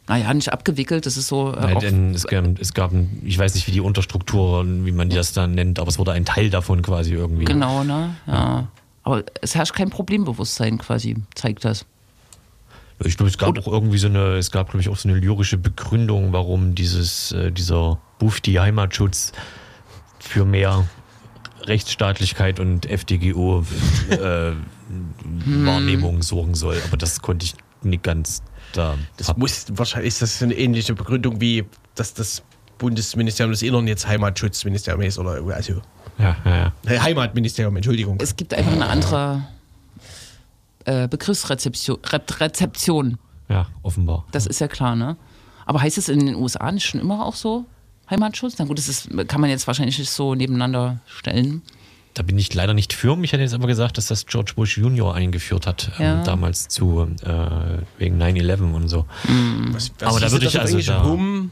naja, 0.07 0.33
nicht 0.33 0.51
abgewickelt, 0.51 1.05
das 1.05 1.17
ist 1.17 1.27
so. 1.27 1.53
Äh, 1.53 1.61
Nein, 1.61 1.79
denn 1.79 2.13
es 2.13 2.25
gab, 2.27 2.59
es 2.59 2.73
gab 2.73 2.91
ein, 2.91 3.21
ich 3.23 3.37
weiß 3.37 3.55
nicht, 3.55 3.67
wie 3.67 3.71
die 3.71 3.81
Unterstruktur, 3.81 4.65
wie 4.65 4.91
man 4.91 5.09
die 5.09 5.15
das 5.15 5.33
dann 5.33 5.51
nennt, 5.51 5.79
aber 5.79 5.87
es 5.87 5.97
wurde 5.97 6.11
ein 6.11 6.25
Teil 6.25 6.49
davon 6.49 6.81
quasi 6.81 7.13
irgendwie. 7.13 7.45
genau, 7.45 7.83
ne? 7.83 8.15
Ja. 8.27 8.67
Aber 9.03 9.23
es 9.41 9.55
herrscht 9.55 9.73
kein 9.73 9.89
Problembewusstsein 9.89 10.77
quasi, 10.77 11.17
zeigt 11.35 11.65
das. 11.65 11.85
Ich 13.03 13.17
glaube, 13.17 13.29
es 13.29 13.37
gab 13.37 13.57
auch 13.57 13.67
irgendwie 13.67 13.97
so 13.97 14.07
eine, 14.07 14.35
es 14.37 14.51
gab, 14.51 14.67
glaube 14.69 14.81
ich, 14.81 14.89
auch 14.89 14.95
so 14.97 15.09
eine 15.09 15.17
lyrische 15.17 15.57
Begründung, 15.57 16.31
warum 16.33 16.75
dieses, 16.75 17.31
äh, 17.31 17.51
dieser 17.51 17.99
Bufti 18.19 18.53
Heimatschutz 18.53 19.31
für 20.19 20.45
mehr 20.45 20.87
Rechtsstaatlichkeit 21.65 22.59
und 22.59 22.85
FDGO 22.85 23.65
äh, 24.09 24.51
Wahrnehmung 25.45 26.21
sorgen 26.21 26.55
soll. 26.55 26.77
Aber 26.87 26.97
das 26.97 27.21
konnte 27.21 27.45
ich 27.45 27.55
nicht 27.81 28.03
ganz 28.03 28.43
da. 28.73 28.95
Das 29.17 29.29
hab- 29.29 29.37
muss 29.37 29.65
wahrscheinlich 29.71 30.09
ist 30.09 30.21
das 30.21 30.41
eine 30.41 30.53
ähnliche 30.53 30.93
Begründung 30.93 31.39
wie 31.41 31.65
dass 31.95 32.13
das 32.13 32.41
Bundesministerium 32.79 33.51
des 33.51 33.61
Innern 33.61 33.87
jetzt 33.87 34.07
Heimatschutzministerium 34.07 35.01
ist 35.03 35.19
oder 35.19 35.39
also 35.55 35.81
ja, 36.17 36.35
ja, 36.45 36.73
ja. 36.87 37.01
Heimatministerium, 37.03 37.75
Entschuldigung. 37.75 38.17
Es 38.21 38.35
gibt 38.35 38.53
einfach 38.53 38.71
eine 38.73 38.87
andere 38.87 39.43
äh, 40.85 41.07
Begriffsrezeption. 41.07 41.97
Rezeption. 42.39 43.17
ja, 43.49 43.67
offenbar. 43.81 44.25
Das 44.31 44.45
ist 44.47 44.59
ja 44.59 44.67
klar, 44.67 44.95
ne? 44.95 45.17
Aber 45.65 45.81
heißt 45.81 45.97
es 45.97 46.09
in 46.09 46.25
den 46.25 46.35
USA 46.35 46.71
nicht 46.71 46.85
schon 46.85 46.99
immer 46.99 47.25
auch 47.25 47.35
so? 47.35 47.65
Heimatschutz? 48.09 48.55
Na 48.59 48.65
gut, 48.65 48.77
das 48.77 48.89
ist, 48.89 49.09
kann 49.27 49.39
man 49.41 49.49
jetzt 49.49 49.65
wahrscheinlich 49.67 49.97
nicht 49.97 50.09
so 50.11 50.35
nebeneinander 50.35 50.99
stellen. 51.05 51.61
Da 52.15 52.21
bin 52.21 52.37
ich 52.37 52.53
leider 52.53 52.73
nicht 52.73 52.93
für. 52.93 53.15
Mich 53.15 53.33
hat 53.33 53.39
jetzt 53.39 53.53
aber 53.55 53.65
gesagt, 53.65 53.97
dass 53.97 54.07
das 54.07 54.25
George 54.27 54.51
Bush 54.55 54.77
Jr. 54.77 55.15
eingeführt 55.15 55.65
hat, 55.65 55.89
Ja. 55.97 56.19
ähm, 56.19 56.23
damals 56.25 56.67
zu 56.67 57.07
äh, 57.23 57.77
wegen 57.97 58.21
9-11 58.21 58.73
und 58.73 58.87
so. 58.89 59.05
Was, 59.71 59.91
was 59.99 60.07
Aber 60.09 60.19
da 60.19 60.31
würde 60.31 60.45
ich 60.45 60.59
also 60.59 60.79
da- 60.79 61.03
Home, 61.03 61.49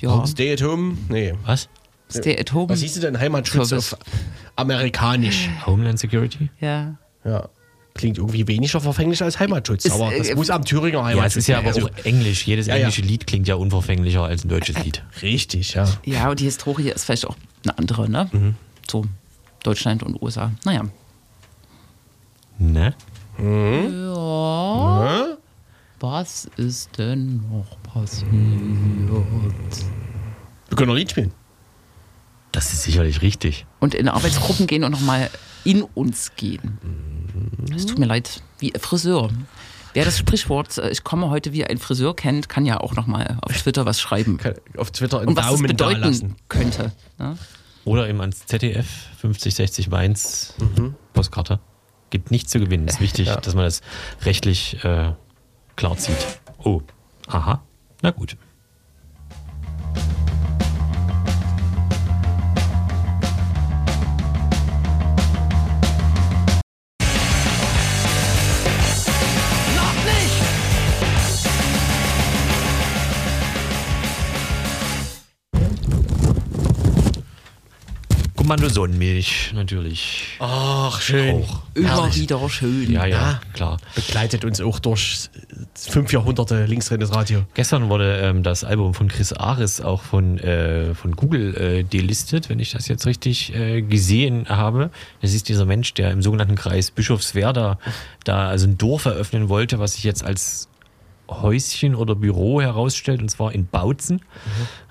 Ja, 0.00 0.24
Stay 0.26 0.52
at 0.52 0.62
Home? 0.62 0.96
Nee. 1.08 1.34
Was? 1.44 1.68
stay 2.10 2.38
at 2.40 2.54
home. 2.54 2.70
Was 2.70 2.80
hieß 2.80 3.00
denn 3.00 3.18
Heimatschutz 3.20 3.70
auf 3.74 3.94
amerikanisch? 4.56 5.50
Homeland 5.66 5.98
Security? 5.98 6.48
Ja. 6.60 6.96
Ja. 7.24 7.48
Klingt 7.98 8.16
irgendwie 8.16 8.46
weniger 8.46 8.80
verfänglich 8.80 9.20
als 9.24 9.40
Heimatschutz, 9.40 9.84
Ist, 9.84 9.90
aber 9.92 10.12
das 10.16 10.28
äh, 10.28 10.36
muss 10.36 10.50
am 10.50 10.64
Thüringer 10.64 11.04
Heimatschutz 11.04 11.18
Ja, 11.18 11.26
es 11.26 11.36
ist 11.36 11.46
ja 11.48 11.58
aber 11.58 11.72
sein. 11.72 11.82
auch 11.84 11.90
Englisch. 12.04 12.46
Jedes 12.46 12.68
Ja, 12.68 12.74
ja. 12.76 12.82
englische 12.82 13.02
Lied 13.02 13.26
klingt 13.26 13.48
ja 13.48 13.56
unverfänglicher 13.56 14.22
als 14.22 14.44
ein 14.44 14.48
deutsches 14.48 14.82
Lied. 14.84 15.02
Richtig, 15.20 15.74
ja. 15.74 15.84
Ja, 16.04 16.30
und 16.30 16.38
die 16.38 16.44
Historie 16.44 16.90
ist 16.90 17.04
vielleicht 17.04 17.26
auch 17.26 17.34
eine 17.64 17.76
andere, 17.76 18.08
ne? 18.08 18.28
Mhm. 18.30 18.54
So 18.88 19.04
Deutschland 19.64 20.04
und 20.04 20.22
USA. 20.22 20.52
Naja. 20.64 20.84
Ne? 22.58 22.94
Ja. 23.38 25.36
Was 26.00 26.48
ist 26.56 26.96
denn 26.98 27.42
noch 27.50 27.82
passiert? 27.82 28.30
Wir 28.30 29.24
können 30.76 30.86
noch 30.88 30.94
ein 30.94 30.98
Lied 30.98 31.10
spielen. 31.10 31.32
Das 32.52 32.72
ist 32.72 32.84
sicherlich 32.84 33.22
richtig. 33.22 33.66
Und 33.80 33.94
in 33.94 34.08
Arbeitsgruppen 34.08 34.68
gehen 34.68 34.84
und 34.84 34.92
nochmal 34.92 35.28
in 35.64 35.82
uns 35.82 36.30
gehen. 36.36 36.78
Es 37.74 37.86
tut 37.86 37.98
mir 37.98 38.06
leid, 38.06 38.42
wie 38.58 38.72
Friseur. 38.78 39.30
Wer 39.94 40.04
das 40.04 40.18
Sprichwort, 40.18 40.76
äh, 40.78 40.90
ich 40.90 41.02
komme 41.02 41.30
heute 41.30 41.52
wie 41.52 41.64
ein 41.64 41.78
Friseur 41.78 42.14
kennt, 42.14 42.48
kann 42.48 42.66
ja 42.66 42.78
auch 42.80 42.94
nochmal 42.94 43.38
auf 43.42 43.52
Twitter 43.56 43.86
was 43.86 44.00
schreiben. 44.00 44.38
Auf 44.76 44.90
Twitter 44.90 45.18
einen 45.20 45.28
Und 45.28 45.36
was 45.36 45.46
es 45.46 45.50
Daumen 45.52 45.66
da 45.76 45.86
bedeuten 45.86 46.00
lassen. 46.02 46.36
könnte. 46.48 46.92
Ne? 47.18 47.36
Oder 47.84 48.08
eben 48.08 48.20
ans 48.20 48.44
ZDF 48.46 48.86
5060 49.18 49.88
Mainz 49.88 50.54
Mhm. 50.58 50.94
Postkarte. 51.14 51.58
Gibt 52.10 52.30
nichts 52.30 52.50
zu 52.52 52.58
gewinnen. 52.60 52.86
Ist 52.88 53.00
wichtig, 53.00 53.28
dass 53.28 53.54
man 53.54 53.64
das 53.64 53.80
rechtlich 54.22 54.82
äh, 54.84 55.12
klar 55.76 55.96
zieht. 55.96 56.16
Oh, 56.64 56.82
aha. 57.26 57.62
Na 58.02 58.10
gut. 58.10 58.36
Kommando 78.48 78.70
Sonnenmilch, 78.70 79.52
natürlich. 79.54 80.24
Ach, 80.38 81.02
schön. 81.02 81.42
Auch. 81.42 81.60
Immer 81.74 82.14
wieder 82.14 82.48
schön. 82.48 82.90
Ja, 82.90 83.04
ja, 83.04 83.16
Ja. 83.20 83.40
klar. 83.52 83.76
Begleitet 83.94 84.46
uns 84.46 84.58
auch 84.62 84.78
durch 84.78 85.28
fünf 85.74 86.14
Jahrhunderte 86.14 86.64
linksdrehende 86.64 87.14
Radio. 87.14 87.42
Gestern 87.52 87.90
wurde 87.90 88.20
ähm, 88.22 88.42
das 88.42 88.64
Album 88.64 88.94
von 88.94 89.08
Chris 89.08 89.34
Aris 89.34 89.82
auch 89.82 90.00
von, 90.00 90.38
äh, 90.38 90.94
von 90.94 91.14
Google 91.14 91.54
äh, 91.58 91.82
delistet, 91.84 92.48
wenn 92.48 92.58
ich 92.58 92.70
das 92.70 92.88
jetzt 92.88 93.04
richtig 93.04 93.54
äh, 93.54 93.82
gesehen 93.82 94.46
habe. 94.48 94.88
Das 95.20 95.34
ist 95.34 95.50
dieser 95.50 95.66
Mensch, 95.66 95.92
der 95.92 96.10
im 96.12 96.22
sogenannten 96.22 96.54
Kreis 96.54 96.90
Bischofswerda 96.90 97.78
da 98.24 98.48
also 98.48 98.66
ein 98.66 98.78
Dorf 98.78 99.04
eröffnen 99.04 99.50
wollte, 99.50 99.78
was 99.78 99.92
sich 99.92 100.04
jetzt 100.04 100.24
als 100.24 100.70
Häuschen 101.30 101.94
oder 101.94 102.14
Büro 102.14 102.62
herausstellt, 102.62 103.20
und 103.20 103.28
zwar 103.28 103.52
in 103.52 103.66
Bautzen. 103.66 104.22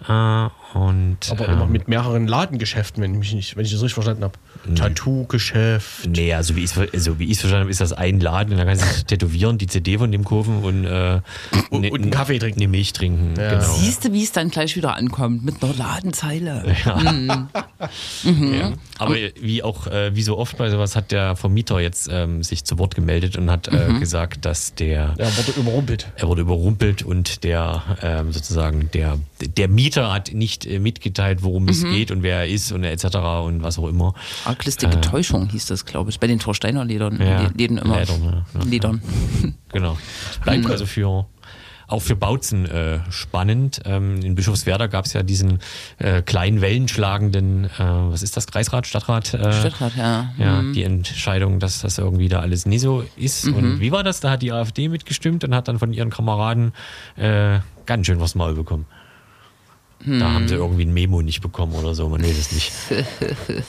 Äh, 0.08 0.49
und, 0.74 1.18
Aber 1.32 1.47
ähm, 1.47 1.53
immer 1.53 1.65
mit 1.68 1.88
mehreren 1.88 2.28
Ladengeschäften, 2.28 3.01
wenn 3.01 3.13
ich, 3.13 3.20
mich 3.20 3.34
nicht, 3.34 3.55
wenn 3.57 3.65
ich 3.65 3.72
das 3.72 3.82
richtig 3.82 3.93
verstanden 3.95 4.24
habe. 4.24 4.34
Tattoo-Geschäft. 4.76 6.07
Nee, 6.07 6.34
also 6.34 6.55
wie 6.55 6.63
ich 6.63 6.76
es 6.76 6.93
also 6.93 7.20
wie 7.20 7.26
ich's 7.26 7.39
verstanden 7.39 7.61
habe, 7.63 7.72
ist 7.72 7.82
das 7.82 7.93
ein 7.93 8.20
Laden 8.20 8.51
und 8.53 8.57
da 8.59 8.65
kannst 8.65 8.84
du 8.84 8.88
sich 8.88 9.05
tätowieren, 9.05 9.57
die 9.57 9.68
CD 9.68 9.97
von 9.97 10.11
dem 10.11 10.24
kaufen 10.26 10.63
und, 10.63 10.86
äh, 10.86 11.22
Und- 11.70 11.82
ne- 11.82 11.91
und 11.91 12.01
einen 12.01 12.11
Kaffee 12.11 12.38
trinken. 12.39 12.59
Eine 12.59 12.68
Milch 12.70 12.93
trinken, 12.93 13.34
Ja. 13.39 13.51
genau. 13.59 13.74
Siehst 13.76 14.05
du, 14.05 14.13
wie 14.13 14.24
es 14.24 14.32
dann 14.32 14.49
gleich 14.49 14.76
wieder 14.76 14.95
ankommt 14.95 15.43
mit 15.45 15.63
einer 15.63 15.74
Ladenzeile. 15.74 16.76
Ja. 18.24 18.74
Aber 18.97 19.15
wie 19.39 19.63
auch 19.63 19.88
äh, 19.88 20.15
wie 20.15 20.24
so 20.24 20.38
oft 20.38 20.57
bei 20.57 20.70
sowas 20.70 20.95
hat 20.95 21.11
der 21.11 21.36
Vermieter 21.36 21.80
jetzt 21.80 22.09
ähm, 22.11 22.43
sich 22.43 22.63
zu 22.63 22.78
Wort 22.80 22.95
gemeldet 22.95 23.38
und 23.38 23.49
hat 23.51 23.68
äh, 23.68 23.93
gesagt, 23.99 24.45
dass 24.45 24.74
der 24.76 25.13
Ja, 25.18 25.38
wurde 25.38 25.51
überrumpelt. 25.57 26.07
er 26.15 26.28
wurde 26.28 26.41
überrumpelt 26.41 27.03
und 27.03 27.43
der 27.43 27.84
ähm, 28.01 28.32
sozusagen 28.32 28.89
der 28.93 29.18
der 29.57 29.68
Mieter 29.68 30.11
hat 30.11 30.34
nicht 30.34 30.57
äh, 30.66 30.80
mitgeteilt, 30.80 31.43
worum 31.43 31.68
es 31.68 31.84
geht 31.84 32.12
und 32.12 32.24
wer 32.24 32.38
er 32.38 32.47
ist 32.47 32.72
und 32.72 32.84
etc. 32.84 33.05
und 33.43 33.64
was 33.64 33.78
auch 33.78 33.88
immer. 33.88 34.14
Arglistige 34.45 34.99
Täuschung 35.01 35.49
hieß 35.49 35.68
das, 35.68 35.86
glaube 35.86 36.10
ich, 36.10 36.20
bei 36.20 36.28
den 36.28 36.39
Torsteiner 36.39 36.86
Ledern, 36.86 37.20
Ja, 37.22 37.49
Läden 37.55 37.78
immer. 37.78 37.99
Ledern, 37.99 38.45
ja. 38.53 38.64
Ledern. 38.64 39.01
Genau. 39.70 39.97
Bleibt 40.43 40.66
also 40.68 40.86
für 40.86 41.28
auch 41.88 42.01
für 42.01 42.16
Bautzen 42.16 42.66
äh, 42.66 42.99
spannend. 43.10 43.82
Ähm, 43.86 44.20
in 44.22 44.36
Bischofswerda 44.36 44.88
gab 44.88 45.05
es 45.05 45.14
ja 45.14 45.24
diesen 45.24 45.60
äh, 45.97 46.22
kleinen 46.22 46.62
wellenschlagenden, 46.62 47.66
äh, 47.66 47.70
was 47.80 48.24
ist 48.24 48.36
das, 48.36 48.47
Kreisrat, 48.47 48.86
Stadtrat? 48.88 49.34
Äh, 49.34 49.53
Stadtrat, 49.53 49.95
ja. 49.95 50.34
Ja, 50.38 50.64
die 50.74 50.84
Entscheidung, 50.84 51.60
dass 51.60 51.80
das 51.80 51.97
irgendwie 51.97 52.28
da 52.28 52.41
alles 52.41 52.66
nie 52.66 52.78
so 52.78 53.05
ist. 53.16 53.45
Mhm. 53.45 53.53
Und 53.55 53.80
wie 53.80 53.91
war 53.91 54.03
das? 54.03 54.20
Da 54.20 54.32
hat 54.32 54.41
die 54.41 54.51
AfD 54.51 54.89
mitgestimmt 54.89 55.43
und 55.45 55.55
hat 55.55 55.70
dann 55.70 55.80
von 55.80 55.93
ihren 55.93 56.10
Kameraden 56.10 56.74
äh, 57.16 57.60
ganz 57.86 58.05
schön 58.05 58.20
was 58.20 58.36
Maul 58.36 58.53
bekommen. 58.53 58.86
Da 60.05 60.31
haben 60.31 60.47
sie 60.47 60.53
Hm. 60.55 60.61
irgendwie 60.61 60.85
ein 60.85 60.93
Memo 60.93 61.21
nicht 61.21 61.41
bekommen 61.41 61.73
oder 61.73 61.95
so, 61.95 62.07
man 62.07 62.23
weiß 62.23 62.37
es 62.37 62.51
nicht. 62.51 62.71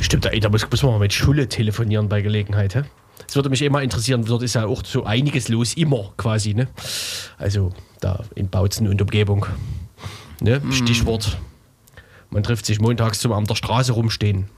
Stimmt, 0.00 0.26
ey, 0.26 0.40
da 0.40 0.48
muss, 0.48 0.68
muss 0.70 0.82
man 0.82 0.92
mal 0.92 0.98
mit 0.98 1.12
Schule 1.12 1.48
telefonieren 1.48 2.08
bei 2.08 2.22
Gelegenheit. 2.22 2.74
Hä? 2.74 2.82
Das 3.26 3.36
würde 3.36 3.50
mich 3.50 3.60
immer 3.62 3.82
interessieren, 3.82 4.24
dort 4.24 4.42
ist 4.42 4.54
ja 4.54 4.66
auch 4.66 4.82
so 4.84 5.04
einiges 5.04 5.48
los, 5.48 5.74
immer 5.74 6.12
quasi. 6.16 6.54
Ne? 6.54 6.68
Also 7.38 7.72
da 8.00 8.24
in 8.34 8.48
Bautzen 8.48 8.88
und 8.88 9.00
Umgebung. 9.02 9.46
Ne? 10.40 10.62
Stichwort. 10.72 11.38
Man 12.30 12.42
trifft 12.42 12.64
sich 12.64 12.80
montags 12.80 13.18
zum 13.18 13.32
an 13.32 13.44
der 13.44 13.56
Straße 13.56 13.92
rumstehen. 13.92 14.48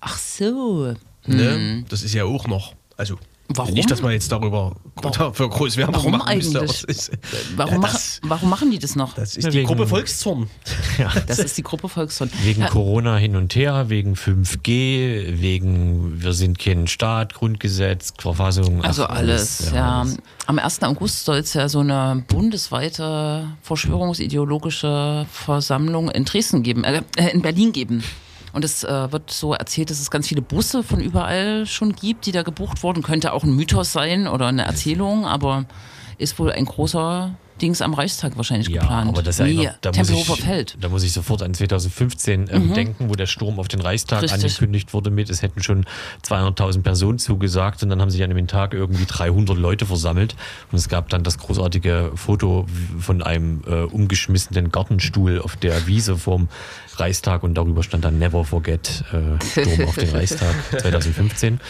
Ach 0.00 0.18
so. 0.18 0.94
Ne? 1.26 1.84
Das 1.88 2.02
ist 2.02 2.14
ja 2.14 2.24
auch 2.24 2.46
noch. 2.46 2.74
Also 2.96 3.18
Warum? 3.50 3.72
nicht, 3.74 3.90
dass 3.90 4.02
man 4.02 4.12
jetzt 4.12 4.30
darüber 4.30 4.76
für 5.32 5.48
groß 5.48 5.76
Werbung 5.78 5.94
Warum 5.96 6.12
machen 6.12 6.36
müsste, 6.36 6.60
eigentlich? 6.60 6.84
ist, 6.84 7.10
Warum, 7.56 7.72
ja, 7.74 7.78
machen, 7.78 7.92
das, 7.94 8.20
warum 8.22 8.50
machen 8.50 8.70
die 8.70 8.78
das 8.78 8.94
noch? 8.94 9.14
das 9.14 9.36
ist 9.36 9.44
Ja, 9.44 9.50
die 9.50 9.58
wegen- 9.58 9.68
Gruppe 9.68 9.86
Volkszorn. 9.86 10.50
Ja. 10.98 11.10
Das 11.26 11.38
ist 11.38 11.56
die 11.56 11.62
Gruppe 11.62 11.88
Volksfront. 11.88 12.30
Wegen 12.44 12.60
Ja, 12.62 12.68
Corona 12.68 13.16
hin 13.16 13.36
und 13.36 13.54
her, 13.54 13.88
wegen 13.88 14.14
5G, 14.14 15.40
wegen 15.40 16.20
wir 16.22 16.32
sind 16.34 16.58
kein 16.58 16.86
Staat, 16.88 17.34
Grundgesetz, 17.34 18.12
Verfassung. 18.18 18.84
Also 18.84 19.04
ach, 19.04 19.10
alles, 19.16 19.70
ja. 19.74 20.00
alles. 20.00 20.16
Am 20.46 20.58
1. 20.58 20.82
August 20.82 21.24
soll 21.24 21.38
es 21.38 21.54
ja 21.54 21.68
so 21.68 21.80
eine 21.80 22.24
bundesweite 22.28 23.46
verschwörungsideologische 23.62 25.26
Versammlung 25.30 26.10
in 26.10 26.24
Dresden 26.24 26.62
geben, 26.62 26.84
äh, 26.84 27.02
äh, 27.16 27.30
in 27.30 27.42
Berlin 27.42 27.72
geben. 27.72 28.02
Und 28.52 28.64
es 28.64 28.84
äh, 28.84 29.12
wird 29.12 29.30
so 29.30 29.54
erzählt, 29.54 29.90
dass 29.90 30.00
es 30.00 30.10
ganz 30.10 30.28
viele 30.28 30.42
Busse 30.42 30.82
von 30.82 31.00
überall 31.00 31.66
schon 31.66 31.92
gibt, 31.94 32.26
die 32.26 32.32
da 32.32 32.42
gebucht 32.42 32.82
wurden. 32.82 33.02
Könnte 33.02 33.32
auch 33.32 33.44
ein 33.44 33.54
Mythos 33.54 33.92
sein 33.92 34.26
oder 34.26 34.46
eine 34.46 34.64
Erzählung, 34.64 35.26
aber 35.26 35.64
ist 36.18 36.38
wohl 36.38 36.50
ein 36.50 36.64
großer 36.64 37.34
Dings 37.58 37.82
am 37.82 37.94
Reichstag 37.94 38.36
wahrscheinlich 38.36 38.68
Ja, 38.68 38.82
geplant. 38.82 39.08
aber 39.10 39.22
das 39.22 39.38
nee, 39.38 39.56
erinnert, 39.56 39.78
da, 39.82 39.92
muss 39.92 40.10
ich, 40.10 40.24
Feld. 40.26 40.76
da 40.80 40.88
muss 40.88 41.02
ich 41.02 41.12
sofort 41.12 41.42
an 41.42 41.54
2015 41.54 42.48
ähm, 42.50 42.74
denken, 42.74 43.08
wo 43.08 43.14
der 43.14 43.26
Sturm 43.26 43.58
auf 43.58 43.68
den 43.68 43.80
Reichstag 43.80 44.22
Richtig. 44.22 44.44
angekündigt 44.44 44.92
wurde 44.94 45.10
mit, 45.10 45.30
es 45.30 45.42
hätten 45.42 45.62
schon 45.62 45.84
200.000 46.26 46.82
Personen 46.82 47.18
zugesagt 47.18 47.82
und 47.82 47.88
dann 47.90 48.00
haben 48.00 48.10
sich 48.10 48.22
an 48.22 48.30
dem 48.30 48.46
Tag 48.46 48.74
irgendwie 48.74 49.04
300 49.06 49.56
Leute 49.56 49.86
versammelt 49.86 50.36
und 50.72 50.78
es 50.78 50.88
gab 50.88 51.08
dann 51.08 51.22
das 51.22 51.38
großartige 51.38 52.12
Foto 52.14 52.66
von 52.98 53.22
einem 53.22 53.62
äh, 53.66 53.82
umgeschmissenen 53.82 54.70
Gartenstuhl 54.70 55.40
auf 55.40 55.56
der 55.56 55.86
Wiese 55.86 56.16
vorm 56.16 56.48
Reichstag 56.96 57.42
und 57.42 57.54
darüber 57.54 57.82
stand 57.82 58.04
dann 58.04 58.18
Never 58.18 58.44
Forget 58.44 59.04
äh, 59.12 59.44
Sturm 59.62 59.88
auf 59.88 59.96
den 59.96 60.10
Reichstag 60.10 60.54
2015. 60.80 61.60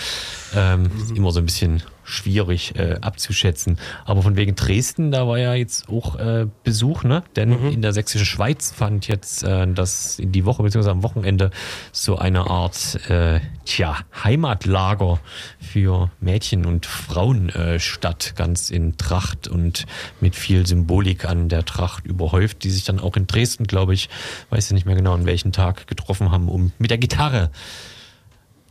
Ähm, 0.55 0.91
ist 1.03 1.17
immer 1.17 1.31
so 1.31 1.41
ein 1.41 1.45
bisschen 1.45 1.83
schwierig 2.09 2.75
äh, 2.77 2.97
abzuschätzen. 3.01 3.79
Aber 4.05 4.23
von 4.23 4.37
wegen 4.37 4.55
Dresden, 4.55 5.11
da 5.11 5.29
war 5.29 5.39
ja 5.39 5.55
jetzt 5.55 5.89
auch 5.89 6.17
äh, 6.17 6.47
Besuch, 6.65 7.05
ne? 7.05 7.23
Denn 7.37 7.53
in 7.71 7.83
der 7.83 7.93
sächsischen 7.93 8.25
Schweiz 8.25 8.73
fand 8.73 9.09
jetzt 9.09 9.43
äh, 9.45 9.67
das 9.71 10.19
in 10.19 10.33
die 10.33 10.45
Woche 10.47 10.63
bzw. 10.63 10.89
am 10.89 11.03
Wochenende 11.03 11.51
so 11.93 12.17
eine 12.17 12.49
Art 12.49 12.99
äh, 13.11 13.41
tja, 13.67 13.99
Heimatlager 14.25 15.21
für 15.61 16.11
Mädchen 16.21 16.65
und 16.65 16.87
Frauen 16.87 17.51
äh, 17.51 17.79
statt, 17.79 18.33
ganz 18.37 18.71
in 18.71 18.97
Tracht 18.97 19.47
und 19.47 19.85
mit 20.21 20.35
viel 20.35 20.67
Symbolik 20.67 21.27
an 21.27 21.49
der 21.49 21.65
Tracht 21.65 22.07
überhäuft, 22.07 22.65
die 22.65 22.71
sich 22.71 22.85
dann 22.85 23.01
auch 23.01 23.17
in 23.17 23.27
Dresden, 23.27 23.67
glaube 23.67 23.93
ich, 23.93 24.09
weiß 24.49 24.71
ja 24.71 24.75
nicht 24.75 24.87
mehr 24.87 24.97
genau 24.97 25.13
an 25.13 25.27
welchen 25.27 25.53
Tag 25.53 25.87
getroffen 25.87 26.31
haben, 26.31 26.49
um 26.49 26.73
mit 26.79 26.91
der 26.91 26.99
Gitarre 26.99 27.51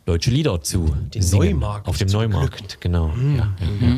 deutsche 0.08 0.30
Lieder 0.30 0.60
zu 0.62 0.94
Den 1.14 1.22
singen. 1.22 1.50
Neumarkt 1.60 1.86
Auf 1.86 1.98
dem 1.98 2.08
Neumarkt, 2.08 2.80
genau. 2.80 3.08
Ja, 3.36 3.52
ja, 3.60 3.86
ja. 3.88 3.96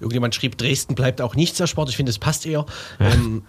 Irgendjemand 0.00 0.34
schrieb, 0.34 0.56
Dresden 0.56 0.94
bleibt 0.94 1.20
auch 1.20 1.34
nichts 1.34 1.60
erspart. 1.60 1.88
Ich 1.90 1.96
finde, 1.96 2.10
es 2.10 2.18
passt 2.18 2.46
eher. 2.46 2.64
Ähm, 2.98 3.42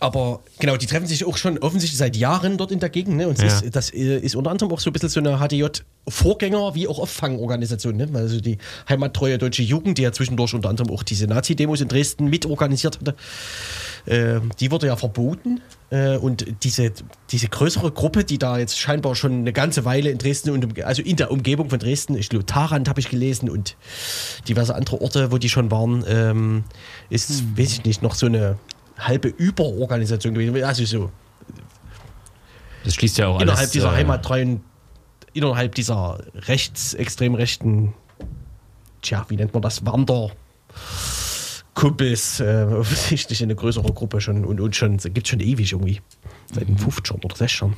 aber 0.00 0.40
genau, 0.58 0.76
die 0.76 0.86
treffen 0.86 1.06
sich 1.06 1.24
auch 1.24 1.36
schon 1.36 1.58
offensichtlich 1.58 1.98
seit 1.98 2.16
Jahren 2.16 2.58
dort 2.58 2.72
in 2.72 2.80
der 2.80 2.88
Gegend. 2.88 3.16
Ne? 3.16 3.28
Und 3.28 3.38
es 3.38 3.42
Ja. 3.42 3.60
ist, 3.60 3.76
das 3.76 3.90
äh, 3.92 4.18
ist 4.18 4.34
unter 4.34 4.50
anderem 4.50 4.72
auch 4.72 4.80
so 4.80 4.90
ein 4.90 4.92
bisschen 4.92 5.08
so 5.08 5.20
eine 5.20 5.36
HDJ-Vorgänger 5.38 6.74
wie 6.74 6.88
auch 6.88 6.98
Auffangorganisation. 6.98 7.96
Ne? 7.96 8.08
Also 8.14 8.40
die 8.40 8.58
heimattreue 8.88 9.38
deutsche 9.38 9.62
Jugend, 9.62 9.98
die 9.98 10.02
ja 10.02 10.10
zwischendurch 10.12 10.52
unter 10.54 10.68
anderem 10.68 10.90
auch 10.90 11.02
diese 11.04 11.26
Nazi-Demos 11.26 11.80
in 11.80 11.88
Dresden 11.88 12.26
mitorganisiert 12.28 12.98
hatte, 12.98 13.14
äh, 14.06 14.40
die 14.60 14.70
wurde 14.70 14.86
ja 14.88 14.96
verboten. 14.96 15.60
Äh, 15.90 16.16
und 16.16 16.44
diese, 16.64 16.92
diese 17.30 17.48
größere 17.48 17.92
Gruppe, 17.92 18.24
die 18.24 18.38
da 18.38 18.58
jetzt 18.58 18.78
scheinbar 18.78 19.14
schon 19.14 19.32
eine 19.32 19.52
ganze 19.52 19.84
Weile 19.84 20.10
in 20.10 20.18
Dresden 20.18 20.50
und 20.50 20.82
also 20.82 21.02
in 21.02 21.16
der 21.16 21.30
Umgebung 21.30 21.70
von 21.70 21.78
Dresden, 21.78 22.16
ich 22.16 22.28
glaube, 22.28 22.46
Tarant 22.46 22.88
habe 22.88 23.00
ich 23.00 23.08
gelesen 23.08 23.48
und 23.48 23.76
diverse 24.48 24.74
andere 24.74 25.00
Orte, 25.00 25.30
wo 25.30 25.38
die 25.38 25.48
schon 25.48 25.70
waren, 25.70 26.04
ähm, 26.08 26.64
ist, 27.10 27.56
weiß 27.56 27.72
ich 27.72 27.84
nicht, 27.84 28.02
noch 28.02 28.14
so 28.14 28.26
eine 28.26 28.58
halbe 28.98 29.28
Überorganisation 29.28 30.34
gewesen. 30.34 30.62
Also 30.64 30.84
so 30.84 31.10
Das 32.84 32.94
schließt 32.94 33.18
ja 33.18 33.28
auch 33.28 33.40
innerhalb 33.40 33.58
alles. 33.58 33.70
dieser 33.70 33.92
äh, 33.92 33.96
heimattreuen, 33.96 34.62
innerhalb 35.32 35.74
dieser 35.74 36.18
rechtsextrem 36.34 37.34
rechten, 37.34 37.94
tja, 39.02 39.24
wie 39.28 39.36
nennt 39.36 39.52
man 39.52 39.62
das, 39.62 39.84
Wander. 39.86 40.30
Kumpels, 41.74 42.40
äh, 42.40 42.66
offensichtlich 42.70 43.42
eine 43.42 43.54
größere 43.54 43.92
Gruppe 43.92 44.20
schon 44.20 44.44
und, 44.44 44.60
und 44.60 44.74
schon, 44.76 44.96
gibt 44.96 45.28
schon 45.28 45.40
ewig 45.40 45.72
irgendwie. 45.72 46.00
Seit 46.52 46.68
den 46.68 46.78
50ern 46.78 47.24
oder 47.24 47.34
60ern. 47.34 47.72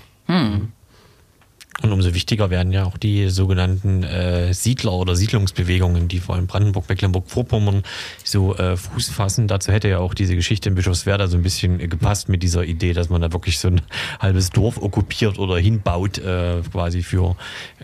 Und 1.83 1.93
umso 1.93 2.15
wichtiger 2.15 2.49
werden 2.49 2.73
ja 2.73 2.85
auch 2.85 2.97
die 2.97 3.29
sogenannten 3.29 4.03
äh, 4.03 4.55
Siedler- 4.55 4.95
oder 4.95 5.15
Siedlungsbewegungen, 5.15 6.09
die 6.09 6.21
vor 6.21 6.35
allem 6.35 6.47
Brandenburg, 6.47 6.89
Mecklenburg-Vorpommern 6.89 7.83
so 8.25 8.57
äh, 8.57 8.79
Fuß 8.79 9.11
fassen. 9.11 9.47
Dazu 9.47 9.73
hätte 9.73 9.89
ja 9.89 9.99
auch 9.99 10.15
diese 10.15 10.35
Geschichte 10.37 10.71
in 10.71 10.75
Bischofswerda 10.75 11.27
so 11.27 11.37
ein 11.37 11.43
bisschen 11.43 11.79
äh, 11.79 11.87
gepasst 11.87 12.31
mit 12.31 12.43
dieser 12.43 12.65
Idee, 12.65 12.95
dass 12.95 13.11
man 13.11 13.21
da 13.21 13.31
wirklich 13.31 13.59
so 13.59 13.69
ein 13.69 13.83
halbes 14.21 14.51
Dorf 14.51 14.81
okkupiert 14.81 15.39
oder 15.39 15.59
hinbaut, 15.59 16.17
äh, 16.17 16.63
quasi 16.73 17.03
für 17.03 17.37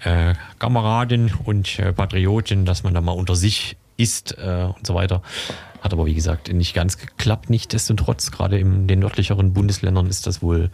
äh, 0.03 0.35
Kameraden 0.59 1.31
und 1.45 1.79
äh, 1.79 1.93
Patrioten, 1.93 2.65
dass 2.65 2.85
man 2.85 2.95
da 2.95 3.03
mal 3.03 3.13
unter 3.13 3.37
sich 3.37 3.77
ist 3.99 4.39
äh, 4.39 4.69
und 4.75 4.87
so 4.87 4.95
weiter. 4.95 5.23
Hat 5.83 5.93
aber 5.93 6.07
wie 6.07 6.14
gesagt 6.14 6.53
nicht 6.53 6.74
ganz 6.74 6.97
geklappt. 6.97 7.51
Nichtsdestotrotz, 7.51 8.30
gerade 8.30 8.59
in 8.59 8.87
den 8.87 9.01
nördlicheren 9.01 9.53
Bundesländern 9.53 10.07
ist 10.07 10.26
das 10.26 10.41
wohl 10.41 10.70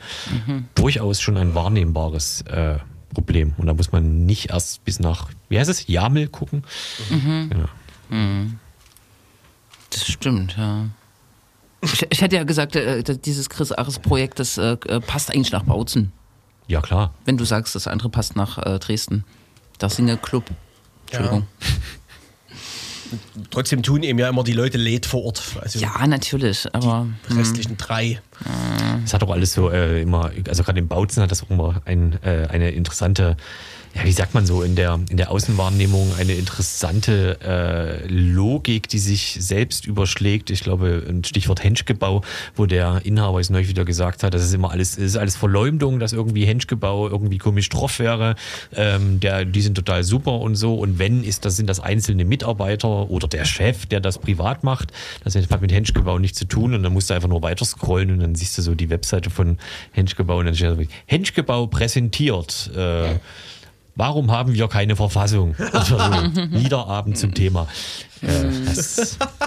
durchaus 0.74 1.20
schon 1.20 1.36
ein 1.36 1.54
wahrnehmbares 1.54 2.42
äh, 2.42 2.78
Problem. 3.14 3.54
Und 3.56 3.66
da 3.66 3.74
muss 3.74 3.90
man 3.90 4.26
nicht 4.26 4.50
erst 4.50 4.84
bis 4.84 5.00
nach, 5.00 5.30
wie 5.48 5.59
heißt 5.59 5.70
es, 5.70 5.86
Jamel 5.86 6.28
gucken. 6.28 6.62
Genau. 7.09 7.68
Das 9.90 10.06
stimmt, 10.06 10.56
ja. 10.56 10.86
Ich, 11.80 12.06
ich 12.11 12.20
hätte 12.20 12.36
ja 12.36 12.44
gesagt, 12.44 12.76
äh, 12.76 13.02
dieses 13.02 13.48
Chris 13.48 13.72
Ares 13.72 13.98
Projekt, 13.98 14.40
das 14.40 14.59
äh, 14.59 14.76
äh, 14.86 15.00
passt 15.00 15.30
eigentlich 15.30 15.52
nach 15.52 15.62
Bautzen. 15.62 16.12
Ja, 16.66 16.80
klar. 16.80 17.14
Wenn 17.24 17.36
du 17.36 17.44
sagst, 17.44 17.74
das 17.74 17.86
andere 17.86 18.09
passt 18.11 18.36
nach 18.36 18.59
äh, 18.59 18.78
Dresden. 18.78 19.24
Das 19.78 19.96
Single 19.96 20.18
Club. 20.18 20.44
Entschuldigung. 21.06 21.46
Trotzdem 23.50 23.82
tun 23.82 24.02
eben 24.02 24.18
ja 24.18 24.28
immer 24.28 24.44
die 24.44 24.52
Leute 24.52 24.78
lädt 24.78 25.06
vor 25.06 25.24
Ort. 25.24 25.42
Also 25.61 25.78
Ja, 25.78 26.06
natürlich, 26.06 26.66
aber 26.72 27.06
die 27.28 27.34
restlichen 27.34 27.76
drei. 27.76 28.20
Es 29.04 29.14
hat 29.14 29.22
auch 29.22 29.30
alles 29.30 29.52
so 29.52 29.70
äh, 29.70 30.02
immer, 30.02 30.30
also 30.48 30.62
gerade 30.62 30.78
in 30.78 30.88
Bautzen 30.88 31.22
hat 31.22 31.30
das 31.30 31.42
auch 31.42 31.50
immer 31.50 31.80
ein, 31.84 32.18
äh, 32.22 32.46
eine 32.48 32.70
interessante 32.70 33.36
ja, 33.95 34.05
wie 34.05 34.12
sagt 34.12 34.34
man 34.34 34.47
so, 34.47 34.62
in 34.62 34.76
der, 34.76 35.01
in 35.11 35.16
der 35.16 35.30
Außenwahrnehmung 35.30 36.12
eine 36.18 36.34
interessante 36.34 37.39
äh, 37.43 38.07
Logik, 38.07 38.89
die 38.89 38.99
sich 38.99 39.36
selbst 39.41 39.86
überschlägt. 39.86 40.51
Ich 40.51 40.61
glaube, 40.61 41.03
ein 41.09 41.24
Stichwort 41.24 41.64
Henschgebau, 41.64 42.22
wo 42.55 42.66
der 42.66 43.01
Inhaber 43.05 43.41
es 43.41 43.51
neulich 43.51 43.68
wieder 43.68 43.84
gesagt 43.84 44.22
hat, 44.22 44.34
das 44.34 44.45
ist 44.45 44.55
immer 44.55 44.70
alles, 44.70 44.93
es 44.93 45.05
ist 45.05 45.16
alles 45.16 45.36
Verleumdung, 45.36 45.99
dass 45.99 46.12
irgendwie 46.12 46.45
Henschgebau 46.45 47.09
irgendwie 47.09 47.39
komisch 47.39 47.68
drauf 47.68 47.99
wäre. 47.99 48.36
Ähm, 48.74 49.20
der, 49.20 49.45
die 49.45 49.61
sind 49.61 49.74
total 49.74 50.05
super 50.05 50.41
und 50.41 50.55
so. 50.55 50.74
Und 50.74 50.99
wenn, 50.99 51.24
ist 51.24 51.45
das, 51.45 51.57
sind 51.57 51.68
das 51.68 51.80
einzelne 51.80 52.24
Mitarbeiter 52.24 53.11
oder 53.11 53.26
der 53.26 53.45
Chef, 53.45 53.86
der 53.86 54.01
das 54.01 54.18
privat 54.18 54.64
macht. 54.64 54.93
Das 55.24 55.34
hat 55.34 55.61
mit 55.61 55.72
Henschgebau 55.72 56.18
nichts 56.18 56.39
zu 56.39 56.45
tun 56.45 56.74
und 56.74 56.82
dann 56.82 56.93
musst 56.93 57.11
du 57.11 57.14
einfach 57.14 57.28
nur 57.28 57.43
weiter 57.43 57.64
scrollen 57.64 58.11
und 58.11 58.20
dann 58.20 58.34
siehst 58.34 58.57
du 58.59 58.62
so 58.62 58.74
die 58.74 58.91
Webseite 58.91 59.30
von 59.30 59.59
Henschgebau 59.93 60.39
und 60.39 60.47
dann 60.47 60.55
steht 60.55 60.89
Henschgebau 61.07 61.66
präsentiert. 61.66 62.70
Äh, 62.76 63.18
Warum 63.99 64.30
haben 64.30 64.55
wir 64.55 64.68
keine 64.68 64.94
Verfassung? 64.94 65.57
Oder 65.59 65.84
so. 65.84 65.96
Niederabend 66.57 67.18
zum 67.18 67.34
Thema. 67.34 67.66
Äh, 68.22 68.49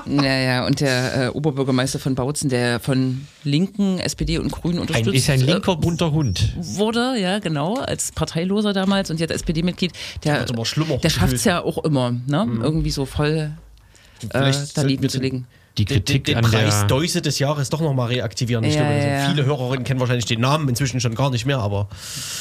Naja, 0.06 0.66
und 0.66 0.82
der 0.82 1.28
äh, 1.28 1.28
Oberbürgermeister 1.30 2.00
von 2.00 2.16
Bautzen, 2.16 2.50
der 2.50 2.82
von 2.82 3.26
Linken, 3.46 4.00
SPD 4.00 4.40
und 4.40 4.52
Grünen 4.52 4.76
ein, 4.76 4.82
unterstützt 4.82 5.16
ist 5.16 5.30
ein 5.30 5.40
äh, 5.40 5.54
linker 5.54 5.78
bunter 5.78 6.12
Hund. 6.12 6.54
wurde, 6.58 7.18
ja 7.18 7.40
genau, 7.40 7.76
als 7.76 8.12
Parteiloser 8.12 8.74
damals 8.74 9.10
und 9.10 9.22
jetzt 9.22 9.32
SPD-Mitglied, 9.32 9.94
der, 10.26 10.46
der 10.46 11.10
schafft 11.10 11.34
es 11.34 11.46
ja 11.46 11.64
auch 11.64 11.78
immer, 11.86 12.12
ne? 12.12 12.46
irgendwie 12.62 12.92
so 12.92 13.06
voll 13.06 13.52
äh, 14.34 14.54
daneben 14.76 15.08
zu 15.08 15.20
legen. 15.20 15.48
Die 15.78 15.86
Den, 15.86 15.96
den, 15.96 16.06
Kritik 16.06 16.26
den 16.26 16.38
an 16.38 16.44
Preis 16.44 16.80
der, 16.80 16.88
Deuse 16.88 17.22
des 17.22 17.40
Jahres 17.40 17.70
doch 17.70 17.80
nochmal 17.80 18.08
reaktivieren. 18.10 18.64
Ich 18.66 18.76
Ja, 18.76 18.82
glaube, 18.82 18.96
also 18.96 19.08
ja, 19.08 19.30
viele 19.30 19.46
Hörerinnen 19.46 19.84
kennen 19.86 20.00
wahrscheinlich 20.02 20.26
den 20.26 20.42
Namen 20.42 20.68
inzwischen 20.68 21.00
schon 21.00 21.16
gar 21.16 21.30
nicht 21.30 21.46
mehr, 21.46 21.60
aber 21.60 21.88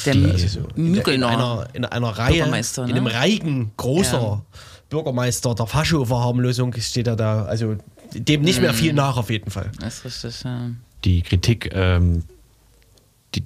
Der 0.05 0.13
in, 0.13 0.35
in, 0.75 0.91
Mügelner. 0.91 1.27
einer, 1.29 1.67
in 1.73 1.85
einer 1.85 2.09
Reihe, 2.09 2.33
Bürgermeister, 2.33 2.83
in 2.83 2.91
einem 2.91 3.05
ne? 3.05 3.13
Reigen 3.13 3.71
großer 3.77 4.21
Ja. 4.21 4.41
Bürgermeister 4.89 5.55
der 5.55 5.65
Fascho-Verharmlosung 5.65 6.73
steht 6.79 7.07
er 7.07 7.15
da. 7.15 7.45
Also 7.45 7.77
dem 8.13 8.41
nicht 8.41 8.57
Mhm. 8.57 8.63
mehr 8.63 8.73
viel 8.73 8.91
nach 8.91 9.15
auf 9.15 9.29
jeden 9.29 9.49
Fall. 9.49 9.71
Das 9.79 9.99
ist 9.99 10.23
richtig, 10.25 10.43
ja. 10.43 10.69
die 11.05 11.21
Kritik, 11.21 11.71
ähm, 11.73 12.23
die, 13.33 13.45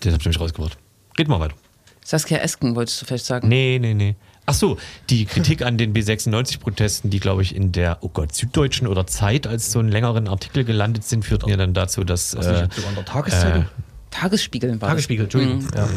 das 0.00 0.14
hab 0.14 0.20
ich 0.20 0.24
nämlich 0.26 0.40
rausgebracht. 0.40 0.78
Geht 1.14 1.28
mal 1.28 1.38
weiter. 1.40 1.54
Saskia 2.02 2.38
Esken 2.38 2.74
wolltest 2.74 3.02
du 3.02 3.04
vielleicht 3.06 3.26
sagen? 3.26 3.48
Nee, 3.48 3.78
nee, 3.78 3.92
nee. 3.92 4.16
Ach 4.48 4.54
so, 4.54 4.78
die 5.10 5.24
Kritik 5.24 5.62
an 5.62 5.76
den 5.76 5.92
B96-Protesten, 5.92 7.10
die, 7.10 7.18
glaube 7.18 7.42
ich, 7.42 7.54
in 7.54 7.72
der, 7.72 7.98
oh 8.02 8.08
Gott, 8.08 8.34
Süddeutschen 8.34 8.86
oder 8.86 9.06
Zeit 9.06 9.46
als 9.48 9.72
so 9.72 9.80
einen 9.80 9.88
längeren 9.88 10.28
Artikel 10.28 10.64
gelandet 10.64 11.02
sind, 11.04 11.24
führten 11.24 11.48
ja 11.48 11.56
dann 11.56 11.74
dazu, 11.74 12.04
dass 12.04 12.36
Was 12.36 12.46
nicht, 12.46 12.56
äh, 12.56 12.68
sogar 12.74 12.90
in 12.90 12.94
der 12.94 13.04
Tageszeitung? 13.04 13.66
Tagesspiegel 14.12 14.80
war 14.80 14.90
Tagesspiegel, 14.90 15.24
Entschuldigung. 15.24 15.58
Mhm. 15.58 15.70
Ja. 15.74 15.88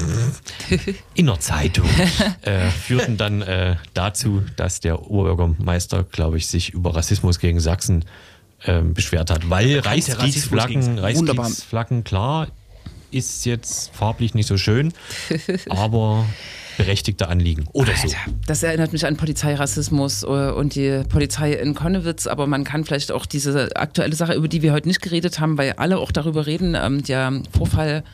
in 1.14 1.28
der 1.28 1.40
Zeitung 1.40 1.88
äh, 2.42 2.70
führten 2.70 3.18
dann 3.18 3.42
äh, 3.44 3.76
dazu, 3.94 4.44
dass 4.56 4.80
der 4.80 5.10
Oberbürgermeister, 5.10 6.04
glaube 6.04 6.38
ich, 6.38 6.48
sich 6.48 6.72
über 6.72 6.96
Rassismus 6.96 7.40
gegen 7.40 7.60
Sachsen 7.60 8.04
ähm, 8.66 8.94
beschwert 8.94 9.30
hat. 9.30 9.50
Weil 9.50 9.80
Reichskriegsflaggen, 9.80 11.00
Reichskriegsflaggen, 11.00 12.04
klar, 12.04 12.48
ist 13.12 13.46
jetzt 13.46 13.96
farblich 13.96 14.34
nicht 14.34 14.48
so 14.48 14.58
schön, 14.58 14.92
aber 15.70 16.26
berechtigte 16.80 17.28
Anliegen. 17.28 17.68
Oder 17.74 17.94
so. 17.94 18.08
Alter, 18.08 18.18
das 18.48 18.64
erinnert 18.64 18.94
mich 18.94 19.06
an 19.06 19.18
Polizeirassismus 19.18 20.24
äh, 20.24 20.28
und 20.28 20.76
die 20.76 21.04
Polizei 21.10 21.52
in 21.52 21.76
Konnewitz, 21.76 22.26
aber 22.26 22.48
man 22.48 22.64
kann 22.64 22.86
vielleicht 22.86 23.12
auch 23.12 23.26
diese 23.26 23.76
aktuelle 23.76 24.16
Sache, 24.16 24.34
über 24.34 24.48
die 24.48 24.62
wir 24.62 24.72
heute 24.72 24.88
nicht 24.88 25.02
geredet 25.02 25.42
haben, 25.42 25.58
weil 25.58 25.74
alle 25.74 25.98
auch 25.98 26.14
darüber 26.14 26.46
reden, 26.46 26.78
ähm, 26.82 27.04
der 27.04 27.42
Vorfall 27.52 28.06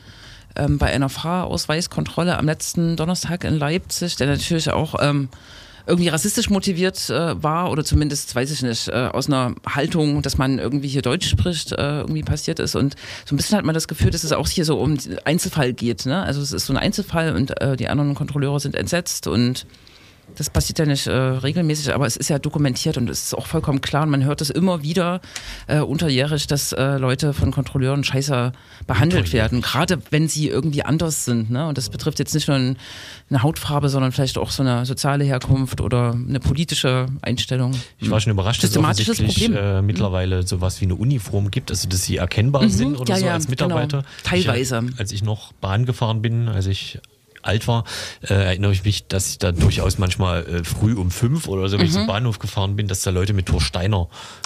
ähm, 0.55 0.79
bei 0.79 0.87
einer 0.87 1.09
Fahrausweiskontrolle 1.09 2.39
am 2.39 2.47
letzten 2.47 2.95
Donnerstag 2.95 3.43
in 3.43 3.59
Leipzig, 3.59 4.15
der 4.15 4.25
natürlich 4.25 4.71
auch 4.71 4.95
ähm, 4.99 5.29
irgendwie 5.87 6.09
rassistisch 6.09 6.49
motiviert 6.49 7.09
äh, 7.09 7.41
war 7.41 7.71
oder 7.71 7.83
zumindest, 7.83 8.35
weiß 8.35 8.51
ich 8.51 8.61
nicht, 8.61 8.87
äh, 8.89 9.09
aus 9.11 9.27
einer 9.27 9.55
Haltung, 9.67 10.21
dass 10.21 10.37
man 10.37 10.59
irgendwie 10.59 10.87
hier 10.87 11.01
Deutsch 11.01 11.29
spricht, 11.29 11.71
äh, 11.71 11.99
irgendwie 11.99 12.23
passiert 12.23 12.59
ist. 12.59 12.75
Und 12.75 12.95
so 13.25 13.35
ein 13.35 13.37
bisschen 13.37 13.57
hat 13.57 13.65
man 13.65 13.75
das 13.75 13.87
Gefühl, 13.87 14.11
dass 14.11 14.23
es 14.23 14.31
auch 14.31 14.47
hier 14.47 14.65
so 14.65 14.79
um 14.79 14.97
Einzelfall 15.25 15.73
geht. 15.73 16.05
Ne? 16.05 16.21
Also 16.21 16.41
es 16.41 16.51
ist 16.51 16.65
so 16.65 16.73
ein 16.73 16.77
Einzelfall 16.77 17.35
und 17.35 17.61
äh, 17.61 17.75
die 17.77 17.87
anderen 17.87 18.15
Kontrolleure 18.15 18.59
sind 18.59 18.75
entsetzt 18.75 19.27
und 19.27 19.65
das 20.35 20.49
passiert 20.49 20.79
ja 20.79 20.85
nicht 20.85 21.07
äh, 21.07 21.11
regelmäßig, 21.13 21.93
aber 21.93 22.05
es 22.05 22.17
ist 22.17 22.29
ja 22.29 22.39
dokumentiert 22.39 22.97
und 22.97 23.09
es 23.09 23.23
ist 23.23 23.33
auch 23.37 23.47
vollkommen 23.47 23.81
klar 23.81 24.03
und 24.03 24.09
man 24.09 24.23
hört 24.23 24.41
es 24.41 24.49
immer 24.49 24.83
wieder 24.83 25.21
äh, 25.67 25.79
unterjährig, 25.79 26.47
dass 26.47 26.71
äh, 26.73 26.97
Leute 26.97 27.33
von 27.33 27.51
Kontrolleuren 27.51 28.03
scheiße 28.03 28.51
behandelt 28.87 29.33
werden, 29.33 29.61
gerade 29.61 29.99
wenn 30.11 30.27
sie 30.27 30.47
irgendwie 30.49 30.83
anders 30.83 31.25
sind. 31.25 31.49
Ne? 31.49 31.67
Und 31.67 31.77
das 31.77 31.89
betrifft 31.89 32.19
jetzt 32.19 32.33
nicht 32.33 32.47
nur 32.47 32.57
ein, 32.57 32.77
eine 33.29 33.43
Hautfarbe, 33.43 33.89
sondern 33.89 34.11
vielleicht 34.11 34.37
auch 34.37 34.51
so 34.51 34.63
eine 34.63 34.85
soziale 34.85 35.23
Herkunft 35.23 35.81
oder 35.81 36.11
eine 36.13 36.39
politische 36.39 37.07
Einstellung. 37.21 37.71
Ich 37.99 38.09
war 38.09 38.19
schon 38.19 38.31
überrascht, 38.31 38.63
dass 38.63 38.71
es 38.75 39.17
Problem. 39.17 39.55
äh, 39.55 39.81
mittlerweile 39.81 40.45
sowas 40.45 40.81
wie 40.81 40.85
eine 40.85 40.95
Uniform 40.95 41.51
gibt, 41.51 41.71
also 41.71 41.87
dass 41.89 42.03
sie 42.03 42.17
erkennbar 42.17 42.69
sind 42.69 42.95
oder 42.99 43.13
Ja, 43.13 43.19
so 43.19 43.27
als 43.27 43.47
Mitarbeiter. 43.47 43.99
genau. 43.99 44.09
Teilweise. 44.23 44.83
Ich, 44.93 44.99
als 44.99 45.11
ich 45.11 45.23
noch 45.23 45.53
Bahn 45.53 45.85
gefahren 45.85 46.21
bin, 46.21 46.47
als 46.49 46.65
ich 46.67 46.99
alt 47.45 47.67
war, 47.67 47.83
äh, 48.23 48.33
erinnere 48.33 48.71
ich 48.73 48.83
mich, 48.83 49.07
dass 49.07 49.29
ich 49.29 49.37
da 49.39 49.51
durchaus 49.51 49.97
manchmal 49.97 50.45
äh, 50.45 50.63
früh 50.63 50.93
um 50.95 51.11
fünf 51.11 51.47
oder 51.47 51.67
so, 51.69 51.77
wenn 51.77 51.85
ich 51.85 51.91
zum 51.93 52.07
Bahnhof 52.07 52.39
gefahren 52.39 52.75
bin, 52.75 52.87
dass 52.87 53.01
da 53.01 53.11
Leute 53.11 53.33
mit 53.33 53.45
Thorsteiner 53.47 53.85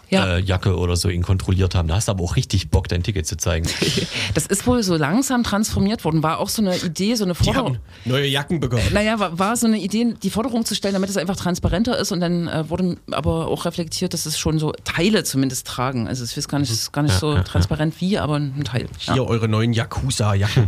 Mhm. 0.10 0.16
Ja. 0.16 0.38
äh, 0.38 0.40
Jacke 0.40 0.76
oder 0.76 0.96
so 0.96 1.08
ihn 1.08 1.22
kontrolliert 1.22 1.76
haben. 1.76 1.88
Da 1.88 1.94
hast 1.96 2.08
du 2.08 2.12
aber 2.14 2.24
auch 2.24 2.36
richtig 2.36 2.72
Bock, 2.72 2.88
dein 2.88 3.04
Ticket 3.04 3.28
zu 3.28 3.38
zeigen. 3.38 3.68
Das 4.34 4.46
ist 4.48 4.66
wohl 4.66 4.82
so 4.84 4.96
langsam 4.96 5.44
transformiert 5.44 6.04
worden, 6.04 6.24
war 6.24 6.40
auch 6.40 6.50
so 6.50 6.62
eine 6.64 6.76
Idee, 6.78 7.14
so 7.16 7.26
eine 7.26 7.36
Forderung. 7.36 7.76
haben 7.76 7.80
neue 8.06 8.26
Jacken 8.28 8.60
bekommen. 8.60 8.82
Naja, 8.92 9.20
war, 9.20 9.38
war 9.38 9.56
so 9.56 9.68
eine 9.68 9.78
Idee, 9.78 10.16
die 10.24 10.30
Forderung 10.32 10.66
zu 10.66 10.74
stellen, 10.76 10.94
damit 10.96 11.10
es 11.12 11.18
einfach 11.18 11.36
transparenter 11.36 11.98
ist 12.00 12.12
und 12.12 12.20
dann 12.22 12.48
äh, 12.48 12.70
wurde 12.70 12.98
aber 13.12 13.48
auch 13.48 13.66
reflektiert, 13.66 14.14
dass 14.16 14.26
es 14.26 14.38
schon 14.40 14.58
so 14.58 14.72
Teile 14.84 15.24
zumindest 15.24 15.68
tragen. 15.68 16.08
Also 16.08 16.24
ich 16.26 16.36
weiß 16.36 16.48
gar 16.48 16.58
nicht, 16.60 16.72
es 16.72 16.82
ist 16.82 16.92
gar 16.92 17.04
nicht 17.04 17.18
so 17.20 17.36
transparent 17.44 18.00
wie, 18.02 18.18
aber 18.18 18.36
ein 18.38 18.64
Teil. 18.64 18.88
Hier 18.98 19.26
eure 19.26 19.48
neuen 19.48 19.74
Yakuza-Jacken. 19.74 20.68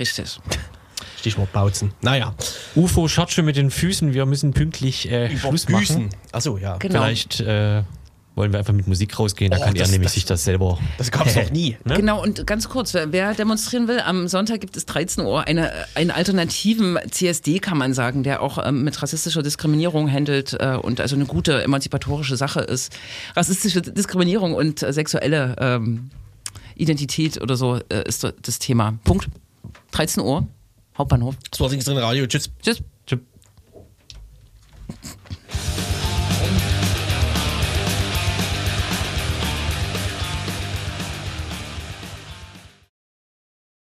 Richtig. 0.00 0.40
Stichwort 1.20 1.52
Bautzen. 1.52 1.92
Naja, 2.00 2.34
UFO 2.74 3.06
Scherze 3.08 3.42
mit 3.42 3.56
den 3.56 3.70
Füßen, 3.70 4.12
wir 4.14 4.26
müssen 4.26 4.52
pünktlich 4.52 5.10
äh, 5.10 5.36
Schluss 5.36 5.68
machen. 5.68 5.80
Büßen. 5.80 6.08
Achso, 6.32 6.56
ja. 6.58 6.76
Genau. 6.78 7.02
Vielleicht 7.02 7.40
äh, 7.40 7.82
wollen 8.36 8.52
wir 8.52 8.58
einfach 8.60 8.72
mit 8.72 8.86
Musik 8.88 9.18
rausgehen, 9.18 9.50
da 9.50 9.58
Oh, 9.58 9.64
kann 9.64 9.74
das- 9.74 9.88
er 9.88 9.92
nämlich 9.92 10.06
das- 10.06 10.14
sich 10.14 10.24
das 10.24 10.44
selber. 10.44 10.78
Das 10.96 11.10
gab's 11.10 11.34
noch 11.36 11.50
nie. 11.52 11.76
Ne? 11.84 11.94
Genau, 11.96 12.22
und 12.22 12.46
ganz 12.46 12.68
kurz, 12.70 12.94
wer, 12.94 13.12
wer 13.12 13.34
demonstrieren 13.34 13.86
will, 13.86 14.00
am 14.00 14.28
Sonntag 14.28 14.60
gibt 14.62 14.76
es 14.78 14.86
13 14.86 15.24
Uhr 15.26 15.46
eine, 15.46 15.70
einen 15.94 16.10
alternativen 16.10 16.98
CSD, 17.10 17.58
kann 17.58 17.76
man 17.76 17.92
sagen, 17.92 18.22
der 18.22 18.40
auch 18.40 18.64
ähm, 18.66 18.82
mit 18.84 19.02
rassistischer 19.02 19.42
Diskriminierung 19.42 20.10
handelt 20.10 20.54
äh, 20.58 20.76
und 20.80 21.00
also 21.00 21.16
eine 21.16 21.26
gute 21.26 21.62
emanzipatorische 21.62 22.36
Sache 22.36 22.60
ist. 22.60 22.96
Rassistische 23.36 23.82
Diskriminierung 23.82 24.54
und 24.54 24.82
äh, 24.82 24.92
sexuelle 24.92 25.54
ähm, 25.58 26.08
Identität 26.76 27.42
oder 27.42 27.56
so 27.56 27.78
äh, 27.90 28.04
ist 28.08 28.26
das 28.42 28.58
Thema. 28.58 28.98
Punkt. 29.04 29.28
13 29.90 30.22
Uhr, 30.22 30.46
Hauptbahnhof. 31.00 31.34
Das 31.50 31.60
war 31.60 31.68
Dings 31.68 31.84
drin 31.84 31.98
Radio. 31.98 32.26
Tschüss. 32.26 32.50
Tschüss. 32.62 32.82
Tschüss. 33.06 33.18